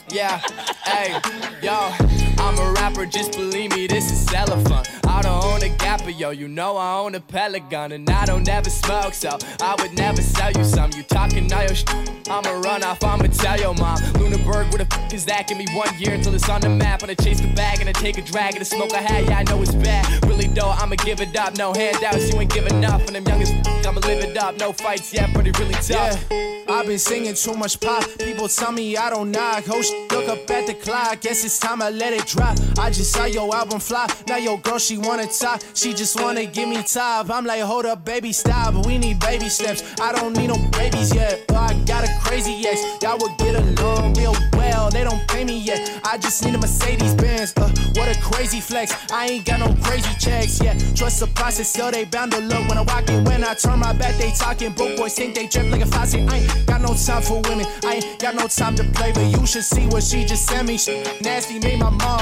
Yeah, 0.10 0.42
hey, 0.86 1.20
yo, 1.62 1.92
I'm 2.40 2.58
a 2.58 2.74
rapper, 2.74 3.06
just 3.06 3.34
believe 3.34 3.76
me, 3.76 3.86
this 3.86 4.12
is. 4.12 4.26
I 4.34 5.05
don't 5.26 5.44
own 5.44 5.64
a 5.64 5.70
Gapper, 5.78 6.12
yo, 6.12 6.30
you 6.30 6.48
know 6.48 6.78
I 6.78 6.98
own 7.00 7.16
a 7.16 7.20
pellet 7.20 7.70
gun, 7.70 7.92
and 7.92 8.10
I 8.10 8.26
don't 8.26 8.48
ever 8.48 8.70
smoke, 8.70 9.14
so 9.14 9.38
I 9.62 9.76
would 9.80 9.94
never 9.94 10.22
sell 10.22 10.52
you 10.52 10.64
some. 10.64 10.92
You 10.96 11.04
talking 11.04 11.52
all 11.52 11.64
your 11.64 11.76
sh- 11.76 11.84
I'ma 12.30 12.52
run 12.62 12.84
off, 12.84 13.04
I'ma 13.04 13.28
tell 13.28 13.60
your 13.60 13.74
mom. 13.76 13.98
Lunenburg, 14.20 14.70
where 14.72 14.84
the 14.84 14.88
f 14.92 15.14
is 15.14 15.26
that? 15.26 15.48
Give 15.48 15.58
me 15.58 15.66
one 15.74 15.90
year 16.00 16.14
until 16.14 16.34
it's 16.34 16.48
on 16.50 16.62
the 16.62 16.70
map, 16.70 17.04
I 17.04 17.14
chase 17.16 17.42
the 17.42 17.52
bag, 17.54 17.80
and 17.82 17.90
I 17.90 17.92
take 17.92 18.18
a 18.18 18.22
drag, 18.22 18.54
and 18.54 18.62
the 18.62 18.66
smoke 18.66 18.94
I 18.94 19.02
hat, 19.02 19.26
yeah, 19.26 19.40
I 19.40 19.44
know 19.44 19.62
it's 19.62 19.76
bad. 19.76 20.06
Really 20.26 20.48
though, 20.48 20.70
I'ma 20.70 20.96
give 20.96 21.22
it 21.22 21.36
up, 21.36 21.58
no 21.58 21.74
handouts, 21.74 22.32
you 22.32 22.40
ain't 22.40 22.54
giving 22.54 22.86
up. 22.86 23.02
and 23.02 23.16
them 23.16 23.26
young 23.26 23.42
as 23.42 23.52
f- 23.52 23.86
I'ma 23.86 24.00
live 24.02 24.24
it 24.24 24.38
up, 24.38 24.58
no 24.58 24.74
fights, 24.74 25.14
yeah, 25.14 25.28
but 25.34 25.48
it 25.48 25.58
really 25.60 25.74
tough. 25.74 26.24
Yeah, 26.30 26.64
I've 26.68 26.88
been 26.88 27.00
singing 27.00 27.36
too 27.36 27.54
much 27.54 27.80
pop. 27.80 28.04
People 28.20 28.48
tell 28.48 28.72
me 28.72 28.98
I 28.98 29.10
don't 29.10 29.32
knock. 29.32 29.64
Oh, 29.68 29.76
Host 29.76 29.94
look 30.26 30.38
up 30.38 30.50
at 30.50 30.68
the 30.68 30.74
clock. 30.74 31.22
Guess 31.22 31.46
it's 31.46 31.60
time 31.60 31.82
I 31.82 31.90
let 31.90 32.14
it 32.14 32.26
drop. 32.26 32.58
I 32.80 32.90
just 32.90 33.12
saw 33.12 33.26
your 33.26 33.54
album 33.56 33.80
fly. 33.80 34.08
Now 34.28 34.38
your 34.38 34.60
girl 34.60 34.80
she 34.80 34.98
wanna 34.98 35.28
talk. 35.28 35.62
She 35.74 35.94
just 35.94 36.20
wanna 36.20 36.46
give 36.46 36.68
me 36.70 36.82
top. 36.84 37.30
I'm 37.30 37.46
like, 37.46 37.62
hold 37.62 37.86
up, 37.86 38.04
baby, 38.06 38.32
stop. 38.32 38.86
We 38.86 38.98
need 38.98 39.20
baby 39.20 39.50
steps. 39.50 39.84
I 40.00 40.12
don't 40.14 40.36
need 40.36 40.48
no 40.48 40.58
babies 40.72 41.14
yet. 41.14 41.46
But 41.48 41.58
I 41.58 41.74
got 41.86 42.04
a 42.04 42.20
crazy 42.24 42.66
ex. 42.68 42.82
Y'all 43.02 43.18
would 43.20 43.38
get 43.38 43.56
along 43.56 44.14
real 44.16 44.36
well. 44.54 44.90
They 44.90 45.04
don't 45.04 45.28
pay 45.28 45.44
me 45.44 45.60
yet. 45.60 46.02
I 46.04 46.18
just 46.18 46.44
need 46.44 46.56
a 46.56 46.58
Mercedes 46.58 47.14
Benz. 47.14 47.54
Uh, 47.58 47.70
what 47.96 48.16
a 48.16 48.20
crazy 48.22 48.60
flex. 48.60 48.94
I 49.12 49.28
ain't 49.28 49.46
got 49.46 49.60
no 49.60 49.76
crazy 49.84 50.14
checks 50.20 50.62
yet. 50.62 50.76
Trust 50.96 51.20
the 51.20 51.28
process, 51.28 51.72
so 51.72 51.92
they 51.92 52.06
bound 52.06 52.32
to 52.32 52.40
look 52.40 52.68
when 52.68 52.78
I 52.78 52.82
walk 52.82 53.10
in. 53.10 53.24
When 53.26 53.44
I 53.44 53.54
turn 53.54 53.80
my 53.80 53.94
back, 53.94 54.16
they 54.16 54.32
talking. 54.32 54.74
Broke 54.74 54.98
boys 54.98 55.16
think 55.16 55.36
they 55.36 55.48
drip 55.48 55.72
like 55.72 55.82
a 55.82 55.86
faucet. 55.86 56.30
I 56.32 56.38
ain't 56.38 56.66
got 56.66 56.82
no 56.82 56.94
time 56.94 57.22
for 57.22 57.42
women. 57.42 57.66
I 57.84 57.96
ain't 57.96 58.20
got 58.20 58.36
no 58.36 58.48
time 58.48 58.76
to 58.76 58.84
play, 58.96 59.12
but 59.12 59.26
you 59.26 59.46
should 59.46 59.64
see 59.64 59.86
what 59.88 60.04
she 60.04 60.15
She 60.16 60.24
just 60.24 60.48
sent 60.48 60.66
me 60.66 60.78
shit 60.78 61.22
nasty, 61.22 61.60
made 61.60 61.78
my 61.78 61.90
mom 61.90 62.22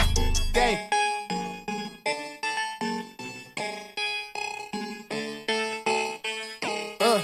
day. 0.51 0.89
Uh. 6.99 7.21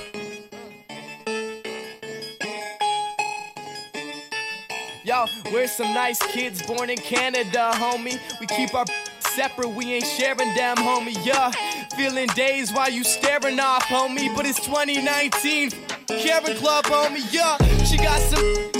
Yo, 5.04 5.26
we're 5.52 5.66
some 5.66 5.92
nice 5.96 6.20
kids 6.28 6.62
born 6.62 6.92
in 6.92 6.98
Canada, 6.98 7.72
homie. 7.74 8.20
We 8.40 8.46
keep 8.46 8.76
our 8.76 8.86
separate, 9.22 9.70
we 9.70 9.96
ain't 9.96 10.06
sharing 10.06 10.54
them, 10.54 10.78
homie. 10.78 11.18
Yeah, 11.26 11.50
feeling 11.98 12.28
days 12.36 12.72
while 12.72 12.92
you 12.92 13.04
staring 13.04 13.60
off, 13.60 13.86
homie. 13.86 14.36
But 14.36 14.46
it's 14.46 14.64
2019, 14.64 15.72
Karen 16.10 16.56
Club, 16.58 16.86
homie. 16.86 17.26
Yeah, 17.34 17.58
she 17.86 17.98
got 17.98 18.22
some, 18.22 18.79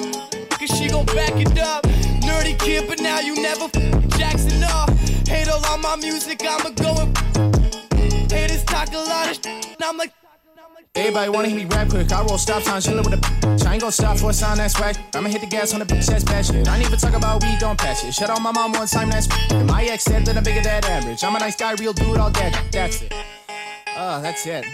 cause 0.60 0.78
she 0.78 0.90
gon' 0.90 1.06
back 1.06 1.34
it 1.36 1.58
up. 1.60 1.84
Nerdy 2.22 2.58
kid, 2.60 2.88
but 2.88 3.00
now 3.00 3.20
you 3.20 3.36
never 3.42 3.66
f- 3.74 4.08
Jackson 4.18 4.64
up. 4.64 4.90
Hate 5.28 5.48
all 5.48 5.66
on 5.68 5.82
my 5.82 5.96
music, 5.96 6.42
I'ma 6.44 6.70
go 6.72 6.96
and 7.00 8.32
haters 8.32 8.64
talk 8.66 8.92
a 8.94 8.98
lot 8.98 9.30
of 9.30 9.36
sh- 9.36 9.48
and 9.48 9.84
I'm 9.84 9.98
like. 9.98 10.14
Everybody 10.96 11.30
wanna 11.30 11.48
hear 11.48 11.58
me 11.58 11.66
rap 11.66 11.88
quick. 11.90 12.12
I 12.12 12.22
roll 12.24 12.38
stop 12.38 12.64
signs, 12.64 12.86
chillin' 12.86 13.10
with 13.10 13.22
the. 13.22 13.68
I 13.70 13.74
ain't 13.74 13.82
gon' 13.82 13.92
stop 13.92 14.18
for 14.18 14.32
a 14.32 14.34
sign 14.34 14.58
that's 14.58 14.78
whack. 14.80 14.98
I'ma 15.16 15.30
hit 15.30 15.42
the 15.42 15.48
gas 15.48 15.74
on 15.74 15.80
the 15.80 15.86
bitch 15.86 16.08
that's 16.08 16.24
bad 16.24 16.46
shit. 16.46 16.68
I 16.68 16.78
ain't 16.78 16.86
even 16.86 17.00
talk 17.00 17.14
about 17.14 17.42
weed, 17.44 17.58
don't 17.60 17.78
pass 17.80 18.04
it. 18.04 18.14
Shut 18.14 18.30
on 18.30 18.42
my 18.42 18.52
mom 18.52 18.74
one 18.74 18.88
time, 18.88 19.10
that's. 19.10 19.28
And 19.52 19.68
my 19.68 19.84
ex 19.86 20.04
said 20.04 20.26
that 20.26 20.36
I'm 20.36 20.44
bigger 20.44 20.62
than 20.62 20.84
average. 20.84 21.24
I'm 21.24 21.36
a 21.36 21.40
nice 21.40 21.56
guy, 21.56 21.74
real 21.74 21.94
dude, 21.94 22.18
all 22.18 22.32
that. 22.32 22.72
That's 22.72 23.02
it. 23.04 23.14
Oh, 23.96 24.22
that's 24.22 24.46
it. 24.46 24.66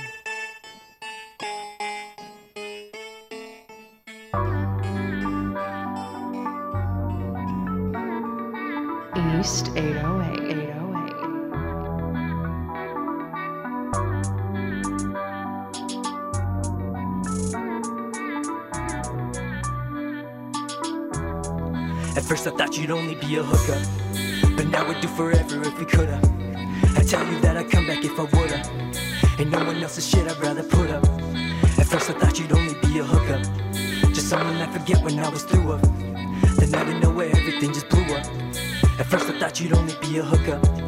East 9.46 9.70
808. 9.76 10.42
808. 10.42 10.98
At 22.18 22.24
first 22.24 22.48
I 22.48 22.52
thought 22.58 22.76
you'd 22.76 22.90
only 22.90 23.14
be 23.14 23.36
a 23.36 23.44
hookup, 23.44 23.86
but 24.58 24.66
now 24.70 24.88
we'd 24.88 25.00
do 25.00 25.08
forever 25.10 25.62
if 25.62 25.78
we 25.78 25.86
coulda. 25.86 26.20
I 26.98 27.04
tell 27.04 27.24
you 27.32 27.40
that 27.42 27.56
I'd 27.56 27.70
come 27.70 27.86
back 27.86 28.04
if 28.04 28.20
I 28.20 28.24
woulda, 28.24 28.64
Ain't 29.38 29.52
no 29.52 29.64
one 29.64 29.78
else's 29.84 30.10
shit 30.10 30.28
I'd 30.28 30.40
rather 30.40 30.64
put 30.64 30.90
up. 30.90 31.08
At 31.78 31.86
first 31.86 32.10
I 32.10 32.14
thought 32.14 32.40
you'd 32.40 32.52
only 32.52 32.74
be 32.82 32.98
a 32.98 33.04
hookup, 33.04 33.44
just 34.12 34.28
someone 34.28 34.56
I 34.56 34.66
forget 34.72 35.04
when 35.04 35.20
I 35.20 35.30
was 35.30 35.44
through 35.44 35.74
of. 35.74 35.82
Then 36.58 36.74
out 36.74 36.88
of 36.90 37.00
nowhere 37.00 37.30
everything 37.30 37.74
just 37.74 37.90
blew 37.90 38.06
up. 38.16 38.26
At 38.98 39.08
first 39.08 39.26
I 39.26 39.40
thought 39.40 39.60
you'd 39.60 39.74
only 39.74 39.94
be 40.02 40.20
a 40.20 40.24
hookup. 40.24 40.85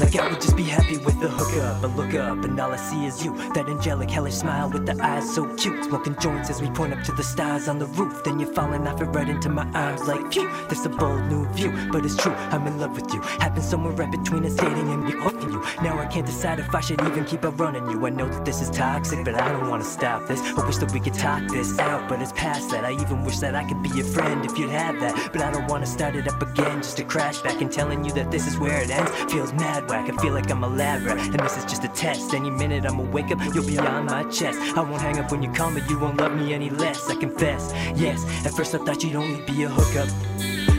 Like 0.00 0.16
I 0.16 0.28
would 0.30 0.40
just 0.40 0.56
be 0.56 0.62
happy 0.62 0.96
with 0.96 1.20
the 1.20 1.28
hookup. 1.28 1.82
But 1.82 1.94
look 1.94 2.14
up 2.14 2.42
and 2.44 2.58
all 2.58 2.72
I 2.72 2.76
see 2.76 3.04
is 3.04 3.22
you. 3.22 3.36
That 3.52 3.68
angelic, 3.68 4.10
hellish 4.10 4.34
smile 4.34 4.70
with 4.70 4.86
the 4.86 4.96
eyes 5.04 5.34
so 5.34 5.44
cute. 5.56 5.84
Smoking 5.84 6.16
joints 6.18 6.48
as 6.48 6.62
we 6.62 6.70
point 6.70 6.94
up 6.94 7.04
to 7.04 7.12
the 7.12 7.22
stars 7.22 7.68
on 7.68 7.78
the 7.78 7.84
roof. 7.84 8.24
Then 8.24 8.40
you're 8.40 8.52
falling 8.54 8.88
off 8.88 9.02
it 9.02 9.06
right 9.06 9.28
into 9.28 9.50
my 9.50 9.66
arms 9.72 10.08
like 10.08 10.32
phew. 10.32 10.50
This 10.70 10.86
a 10.86 10.88
bold 10.88 11.24
new 11.26 11.46
view, 11.52 11.70
but 11.92 12.06
it's 12.06 12.16
true. 12.16 12.32
I'm 12.32 12.66
in 12.66 12.78
love 12.78 12.96
with 12.96 13.12
you. 13.12 13.20
Happened 13.20 13.64
somewhere 13.64 13.92
right 13.92 14.10
between 14.10 14.46
us 14.46 14.54
dating 14.54 14.88
and 14.90 15.04
me 15.04 15.14
offing 15.16 15.52
you. 15.52 15.62
Now 15.82 15.98
I 15.98 16.06
can't 16.06 16.24
decide 16.24 16.60
if 16.60 16.74
I 16.74 16.80
should 16.80 17.02
even 17.02 17.26
keep 17.26 17.44
on 17.44 17.54
running 17.58 17.90
you. 17.90 18.06
I 18.06 18.10
know 18.10 18.26
that 18.26 18.46
this 18.46 18.62
is 18.62 18.70
toxic, 18.70 19.22
but 19.22 19.34
I 19.34 19.52
don't 19.52 19.68
wanna 19.68 19.84
stop 19.84 20.26
this. 20.28 20.40
I 20.40 20.66
wish 20.66 20.78
that 20.78 20.92
we 20.92 21.00
could 21.00 21.14
talk 21.14 21.46
this 21.48 21.78
out, 21.78 22.08
but 22.08 22.22
it's 22.22 22.32
past 22.32 22.70
that. 22.70 22.86
I 22.86 22.92
even 22.92 23.22
wish 23.22 23.38
that 23.40 23.54
I 23.54 23.64
could 23.68 23.82
be 23.82 23.90
your 23.90 24.06
friend 24.06 24.46
if 24.46 24.56
you'd 24.58 24.70
have 24.70 24.98
that. 25.00 25.30
But 25.30 25.42
I 25.42 25.50
don't 25.50 25.66
wanna 25.66 25.86
start 25.86 26.16
it 26.16 26.26
up 26.26 26.40
again 26.40 26.78
just 26.78 26.96
to 26.96 27.04
crash 27.04 27.40
back 27.42 27.60
and 27.60 27.70
telling 27.70 28.02
you 28.02 28.12
that 28.12 28.30
this 28.30 28.46
is 28.46 28.58
where 28.58 28.80
it 28.80 28.88
ends. 28.88 29.10
Feels 29.30 29.52
mad 29.52 29.89
I 29.92 30.16
feel 30.22 30.32
like 30.32 30.48
I'm 30.50 30.62
a 30.62 30.68
lab 30.68 31.04
rat, 31.04 31.18
and 31.18 31.40
this 31.40 31.56
is 31.56 31.64
just 31.64 31.82
a 31.84 31.88
test. 31.88 32.32
Any 32.32 32.48
minute 32.48 32.84
I'ma 32.86 33.02
wake 33.02 33.32
up, 33.32 33.38
you'll 33.52 33.66
be 33.66 33.76
on 33.78 34.06
my 34.06 34.22
chest. 34.30 34.58
I 34.76 34.82
won't 34.82 35.02
hang 35.02 35.18
up 35.18 35.32
when 35.32 35.42
you 35.42 35.50
call 35.52 35.72
but 35.72 35.88
you 35.90 35.98
won't 35.98 36.16
love 36.16 36.32
me 36.36 36.54
any 36.54 36.70
less. 36.70 37.10
I 37.10 37.16
confess, 37.16 37.72
yes. 37.96 38.24
At 38.46 38.52
first 38.52 38.74
I 38.74 38.78
thought 38.78 39.02
you'd 39.02 39.16
only 39.16 39.42
be 39.44 39.64
a 39.64 39.68
hookup, 39.68 40.08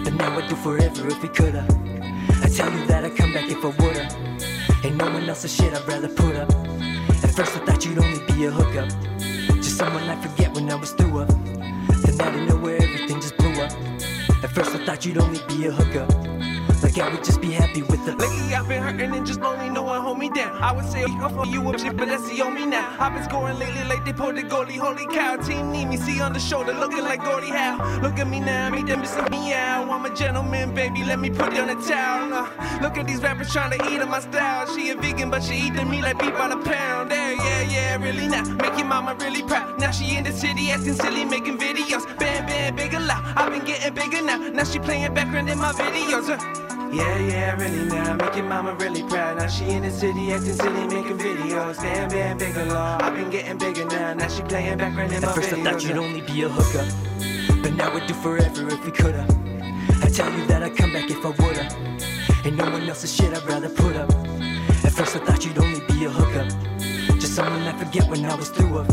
but 0.04 0.14
now 0.14 0.38
I'd 0.38 0.48
do 0.48 0.56
forever 0.56 1.08
if 1.08 1.22
we 1.22 1.28
coulda. 1.30 1.66
I 2.42 2.48
tell 2.48 2.72
you 2.72 2.86
that 2.88 3.04
I'd 3.04 3.16
come 3.18 3.34
back 3.34 3.50
if 3.50 3.64
I 3.66 3.70
woulda. 3.82 4.08
Ain't 4.86 4.96
no 4.96 5.06
one 5.06 5.28
else's 5.28 5.54
shit 5.56 5.74
I'd 5.74 5.86
rather 5.88 6.08
put 6.08 6.36
up. 6.38 6.50
At 7.24 7.32
first 7.32 7.58
I 7.58 7.66
thought 7.66 7.86
you'd 7.86 8.00
only 8.00 8.26
be 8.34 8.46
a 8.46 8.52
hookup, 8.52 8.90
just 9.58 9.78
someone 9.78 10.04
I 10.04 10.16
forget 10.22 10.54
when 10.54 10.72
I 10.72 10.76
was 10.76 10.92
through 10.92 11.20
of. 11.20 11.28
Then 12.04 12.22
out 12.22 12.34
of 12.34 12.48
nowhere 12.48 12.78
everything 12.82 13.20
just 13.20 13.36
blew 13.38 13.52
up. 13.62 13.72
At 14.44 14.52
first 14.52 14.74
I 14.74 14.86
thought 14.86 15.06
you'd 15.06 15.18
only 15.18 15.42
be 15.50 15.66
a 15.66 15.72
hookup. 15.72 16.41
I 17.00 17.10
would 17.10 17.24
just 17.24 17.40
be 17.42 17.52
happy 17.52 17.84
with 17.84 18.06
the 18.06 18.16
Lately 18.16 18.54
I've 18.54 18.68
been 18.68 18.84
hurting 18.84 19.16
and 19.16 19.26
just 19.26 19.40
lonely, 19.40 19.70
no 19.70 19.84
one 19.84 20.02
hold 20.02 20.18
me 20.18 20.30
down. 20.30 20.52
I 20.62 20.72
would 20.72 20.86
say 20.86 21.04
off 21.04 21.34
for 21.34 21.46
you 21.46 21.62
up 21.70 21.80
shit, 21.80 21.96
but 21.96 22.08
that's 22.08 22.28
the 22.30 22.42
only 22.42 22.66
now. 22.66 22.96
I've 23.00 23.14
been 23.14 23.24
scoring 23.24 23.58
lately 23.60 23.84
like 23.86 24.04
they 24.04 24.14
pulled 24.14 24.36
the 24.36 24.44
goalie. 24.44 24.78
Holy 24.78 25.06
cow, 25.08 25.38
team 25.38 25.72
need 25.72 25.86
me, 25.86 25.98
see 25.98 26.20
on 26.22 26.34
the 26.34 26.40
shoulder, 26.40 26.74
looking 26.74 27.04
like 27.04 27.24
Gordie 27.24 27.50
Howe. 27.50 28.00
Look 28.02 28.20
at 28.20 28.28
me 28.28 28.40
now, 28.40 28.70
make 28.70 28.88
them 28.88 29.02
missing 29.02 29.24
me 29.32 29.54
out. 29.54 29.90
I'm 29.90 30.06
a 30.06 30.14
gentleman, 30.14 30.74
baby, 30.74 31.04
let 31.04 31.20
me 31.20 31.30
put 31.30 31.54
down 31.54 31.68
the 31.68 31.76
towel. 31.88 32.34
Uh, 32.34 32.80
look 32.82 32.98
at 32.98 33.08
these 33.08 33.22
rappers 33.22 33.52
trying 33.52 33.78
to 33.78 33.92
eat 33.92 34.02
on 34.02 34.10
my 34.10 34.20
style. 34.20 34.68
She 34.76 34.90
a 34.90 34.96
vegan, 34.96 35.30
but 35.30 35.44
she 35.44 35.56
eating 35.68 35.90
me 35.90 36.02
like 36.02 36.20
beef 36.20 36.34
by 36.38 36.50
the 36.50 36.58
pound. 36.58 37.12
Yeah, 37.12 37.32
yeah, 37.32 37.62
yeah, 37.62 38.04
really 38.04 38.28
now. 38.28 38.44
Your 38.78 38.88
mama 38.88 39.16
really 39.20 39.44
proud. 39.44 39.80
Now 39.80 39.92
she 39.92 40.18
in 40.18 40.24
the 40.24 40.32
city 40.32 40.72
acting 40.72 40.96
silly, 40.96 41.24
making 41.24 41.58
videos. 41.58 42.06
Bam, 42.18 42.46
bam, 42.48 42.76
bigger 42.76 43.00
loud. 43.00 43.22
I've 43.38 43.52
been 43.52 43.64
getting 43.64 43.94
bigger 43.94 44.22
now. 44.22 44.38
Now 44.38 44.64
she 44.64 44.80
playing 44.80 45.14
background 45.14 45.50
in 45.50 45.58
my 45.60 45.72
videos. 45.74 46.30
Uh, 46.30 46.71
yeah, 46.92 47.18
yeah, 47.20 47.56
really 47.56 47.86
now. 47.86 48.14
Make 48.16 48.36
your 48.36 48.46
mama 48.46 48.76
really 48.76 49.04
proud. 49.04 49.38
Now 49.38 49.48
she 49.48 49.66
in 49.66 49.84
the 49.84 49.92
city 49.92 50.32
acting 50.32 50.54
silly, 50.54 50.88
making 50.88 51.18
videos. 51.18 51.78
Bam, 51.78 52.10
bam, 52.10 52.38
bigger 52.38 52.66
law. 52.66 52.98
I've 53.02 53.16
been 53.16 53.30
getting 53.30 53.58
bigger 53.58 53.86
now. 53.86 54.14
Now 54.14 54.28
she 54.28 54.42
playing 54.44 54.78
background 54.78 55.14
in 55.14 55.22
my 55.22 55.28
At 55.30 55.36
first 55.36 55.50
videos. 55.50 55.68
I 55.68 55.72
thought 55.72 55.84
you'd 55.84 55.98
only 55.98 56.22
be 56.22 56.42
a 56.44 56.50
hookup, 56.50 57.64
but 57.64 57.74
now 57.74 57.94
we'd 57.94 58.08
do 58.08 58.14
forever 58.16 58.68
if 58.68 58.86
we 58.86 58.92
coulda. 58.92 59.26
I 60.04 60.10
tell 60.10 60.32
you 60.32 60.46
that 60.48 60.64
I'd 60.64 60.76
come 60.76 60.94
back 60.94 61.10
if 61.10 61.26
I 61.26 61.30
woulda. 61.30 61.70
Ain't 62.44 62.56
no 62.56 62.70
one 62.72 62.90
else's 62.90 63.16
shit 63.16 63.36
I'd 63.36 63.44
rather 63.46 63.70
put 63.70 63.96
up. 63.96 64.10
At 64.84 64.92
first 64.92 65.16
I 65.16 65.20
thought 65.20 65.46
you'd 65.46 65.60
only 65.60 65.80
be 65.88 66.06
a 66.06 66.10
hookup, 66.10 66.50
just 67.20 67.36
someone 67.36 67.62
I 67.62 67.78
forget 67.78 68.10
when 68.10 68.26
I 68.26 68.36
was 68.36 68.50
through 68.50 68.80
of. 68.80 68.88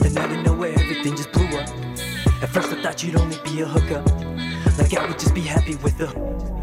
Then 0.00 0.16
out 0.16 0.30
of 0.30 0.44
nowhere 0.44 0.72
everything 0.72 1.16
just 1.16 1.32
blew 1.32 1.46
up. 1.58 1.68
At 2.40 2.48
first 2.50 2.72
I 2.72 2.82
thought 2.82 3.02
you'd 3.02 3.16
only 3.16 3.36
be 3.44 3.60
a 3.60 3.66
hookup, 3.66 4.06
like 4.78 4.96
I 4.96 5.06
would 5.06 5.18
just 5.18 5.34
be 5.34 5.40
happy 5.40 5.74
with 5.76 5.98
the. 5.98 6.57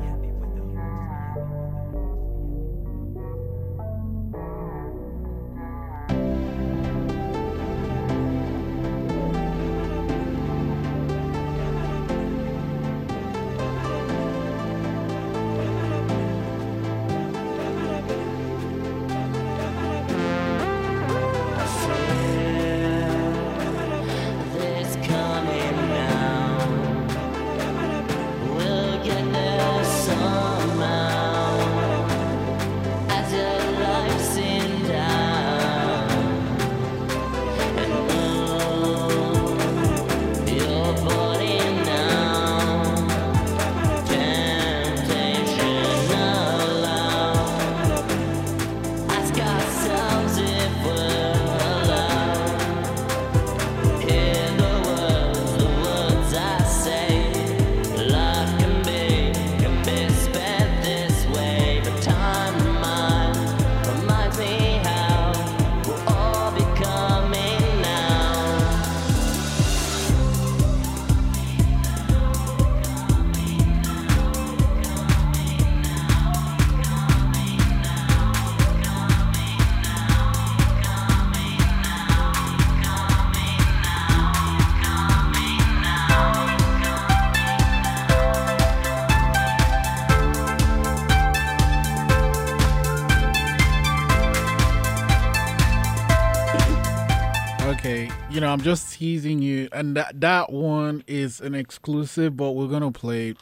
You 98.36 98.42
know 98.42 98.52
I'm 98.52 98.60
just 98.60 98.92
teasing 98.92 99.42
you, 99.42 99.70
and 99.72 99.96
that 99.96 100.20
that 100.20 100.52
one 100.52 101.06
is 101.08 101.40
an 101.40 101.56
exclusive, 101.56 102.36
but 102.36 102.52
we're 102.52 102.68
gonna 102.68 102.92
play 102.92 103.34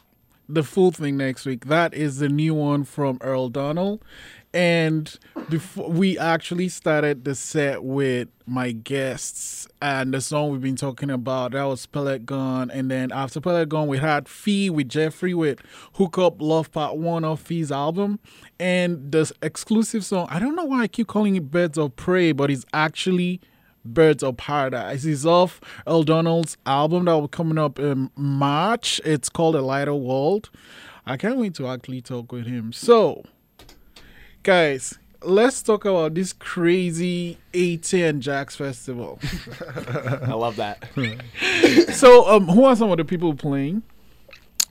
the 0.47 0.61
full 0.61 0.91
thing 0.91 1.17
next 1.17 1.47
week. 1.47 1.65
That 1.65 1.95
is 1.95 2.19
the 2.19 2.29
new 2.29 2.53
one 2.53 2.83
from 2.83 3.17
Earl 3.21 3.49
Donald, 3.49 4.05
and 4.53 5.17
before 5.49 5.89
we 5.89 6.15
actually 6.19 6.69
started 6.69 7.25
the 7.25 7.33
set 7.33 7.83
with 7.83 8.27
my 8.45 8.71
guests 8.71 9.67
and 9.81 10.13
the 10.13 10.21
song 10.21 10.51
we've 10.51 10.61
been 10.61 10.75
talking 10.75 11.09
about 11.09 11.53
that 11.53 11.63
was 11.63 11.87
Pellet 11.87 12.27
Gun, 12.27 12.69
and 12.69 12.91
then 12.91 13.11
after 13.11 13.41
Pellet 13.41 13.69
Gun 13.69 13.87
we 13.87 13.97
had 13.97 14.29
Phee 14.29 14.69
with 14.69 14.89
Jeffrey 14.89 15.33
with 15.33 15.59
Hook 15.93 16.19
Up 16.19 16.39
Love 16.39 16.71
Part 16.71 16.97
One 16.97 17.25
of 17.25 17.39
Phee's 17.39 17.71
album, 17.71 18.19
and 18.59 19.11
the 19.11 19.31
exclusive 19.41 20.05
song. 20.05 20.27
I 20.29 20.37
don't 20.37 20.55
know 20.55 20.65
why 20.65 20.81
I 20.81 20.87
keep 20.87 21.07
calling 21.07 21.35
it 21.35 21.49
Birds 21.49 21.79
of 21.79 21.95
Prey, 21.95 22.31
but 22.31 22.51
it's 22.51 22.65
actually 22.73 23.41
Birds 23.85 24.23
of 24.23 24.37
Paradise. 24.37 25.05
It's 25.05 25.25
off 25.25 25.61
Earl 25.87 26.03
Donald's 26.03 26.57
album 26.65 27.05
that 27.05 27.13
will 27.13 27.23
be 27.23 27.27
coming 27.29 27.57
up 27.57 27.79
in 27.79 28.09
March. 28.15 29.01
It's 29.05 29.29
called 29.29 29.55
A 29.55 29.61
Lighter 29.61 29.95
World. 29.95 30.49
I 31.05 31.17
can't 31.17 31.37
wait 31.37 31.55
to 31.55 31.67
actually 31.67 32.01
talk 32.01 32.31
with 32.31 32.45
him. 32.45 32.71
So, 32.71 33.23
guys, 34.43 34.97
let's 35.21 35.61
talk 35.61 35.85
about 35.85 36.13
this 36.13 36.33
crazy 36.33 37.37
Atay 37.53 38.09
and 38.09 38.21
Jax 38.21 38.55
Festival. 38.55 39.19
I 40.21 40.33
love 40.33 40.55
that. 40.57 40.87
so, 41.93 42.27
um, 42.29 42.47
who 42.47 42.63
are 42.63 42.75
some 42.75 42.89
of 42.91 42.97
the 42.97 43.05
people 43.05 43.33
playing? 43.33 43.83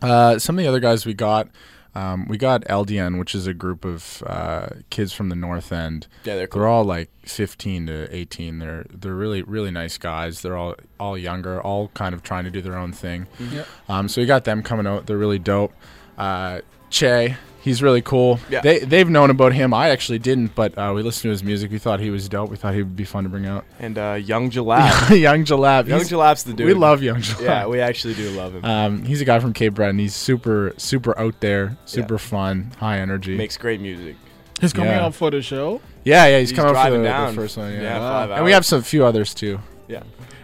Uh, 0.01 0.39
some 0.39 0.59
of 0.59 0.63
the 0.63 0.69
other 0.69 0.81
guys 0.81 1.07
we 1.07 1.15
got, 1.15 1.49
um, 1.95 2.27
we 2.27 2.39
got 2.39 2.63
LDN, 2.63 3.19
which 3.19 3.35
is 3.35 3.47
a 3.47 3.53
group 3.53 3.85
of 3.85 4.23
uh, 4.27 4.69
kids 4.91 5.13
from 5.13 5.29
the 5.29 5.37
North 5.37 5.73
End. 5.73 6.07
Yeah, 6.25 6.37
they're 6.37 6.47
cool. 6.47 6.63
They're 6.63 6.69
all 6.69 6.85
like 6.85 7.11
15 7.27 7.87
to 7.87 8.15
18. 8.15 8.59
They're 8.59 8.87
they're 8.91 9.15
really 9.15 9.43
really 9.43 9.71
nice 9.71 9.99
guys. 9.99 10.43
They're 10.43 10.57
all 10.57 10.75
all 10.99 11.19
younger, 11.19 11.61
all 11.61 11.89
kind 11.89 12.15
of 12.15 12.23
trying 12.23 12.45
to 12.45 12.51
do 12.51 12.63
their 12.63 12.77
own 12.77 12.93
thing. 12.93 13.27
Yep. 13.39 13.67
Um, 13.89 14.09
so 14.09 14.21
we 14.23 14.27
got 14.27 14.45
them 14.45 14.63
coming 14.63 14.87
out. 14.87 15.07
They're 15.07 15.19
really 15.19 15.39
dope. 15.39 15.73
Uh, 16.17 16.61
che, 16.91 17.37
he's 17.63 17.83
really 17.83 18.03
cool. 18.03 18.39
Yeah. 18.51 18.61
They 18.61 18.81
they've 18.81 19.09
known 19.09 19.31
about 19.31 19.53
him. 19.55 19.73
I 19.73 19.89
actually 19.91 20.19
didn't, 20.19 20.55
but 20.55 20.77
uh, 20.77 20.93
we 20.95 21.03
listened 21.03 21.23
to 21.23 21.29
his 21.31 21.43
music. 21.43 21.71
We 21.71 21.79
thought 21.79 22.01
he 22.01 22.11
was 22.11 22.29
dope. 22.29 22.51
We 22.51 22.57
thought 22.57 22.75
he 22.75 22.83
would 22.83 22.97
be 22.97 23.05
fun 23.05 23.25
to 23.25 23.31
bring 23.31 23.47
out. 23.47 23.65
And 23.79 23.97
uh, 23.97 24.19
Young 24.23 24.51
Jalap. 24.51 25.17
Young 25.19 25.45
Jalap. 25.45 25.87
Young 25.89 26.01
Jalap's 26.01 26.43
the 26.43 26.53
dude. 26.53 26.67
We 26.67 26.75
love 26.75 27.03
Young 27.03 27.21
Jalap. 27.21 27.41
Yeah, 27.43 27.67
we 27.67 27.81
actually 27.81 28.15
do 28.15 28.29
love 28.31 28.55
him. 28.55 28.65
Um, 28.65 29.05
he's 29.05 29.21
a 29.21 29.25
guy 29.25 29.39
from 29.41 29.53
Cape 29.53 29.75
Breton. 29.75 29.99
He's 29.99 30.15
super, 30.15 30.75
super 30.77 31.19
out 31.19 31.41
there, 31.41 31.77
super 31.87 32.15
Yeah. 32.15 32.19
fun, 32.19 32.73
high 32.79 32.99
energy. 32.99 33.37
Makes 33.37 33.57
great 33.57 33.81
music. 33.81 34.17
He's 34.61 34.73
coming 34.73 34.91
Yeah. 34.91 35.07
out 35.07 35.15
for 35.15 35.31
the 35.31 35.43
show. 35.43 35.81
yeah, 36.05 36.27
yeah, 36.27 36.39
he's, 36.39 36.51
He's 36.51 36.57
coming 36.57 36.71
out 36.77 36.83
for 36.85 36.89
driving 36.91 37.03
the, 37.03 37.27
the 37.31 37.33
first 37.35 37.57
one. 37.57 37.73
Yeah, 37.73 37.83
Yeah, 37.83 37.99
Wow. 37.99 38.27
five 38.27 38.31
and 38.37 38.45
we 38.45 38.53
have 38.53 38.65
some 38.67 38.83
few 38.83 39.05
others 39.05 39.35
too. 39.35 39.59
Yeah. 39.89 40.03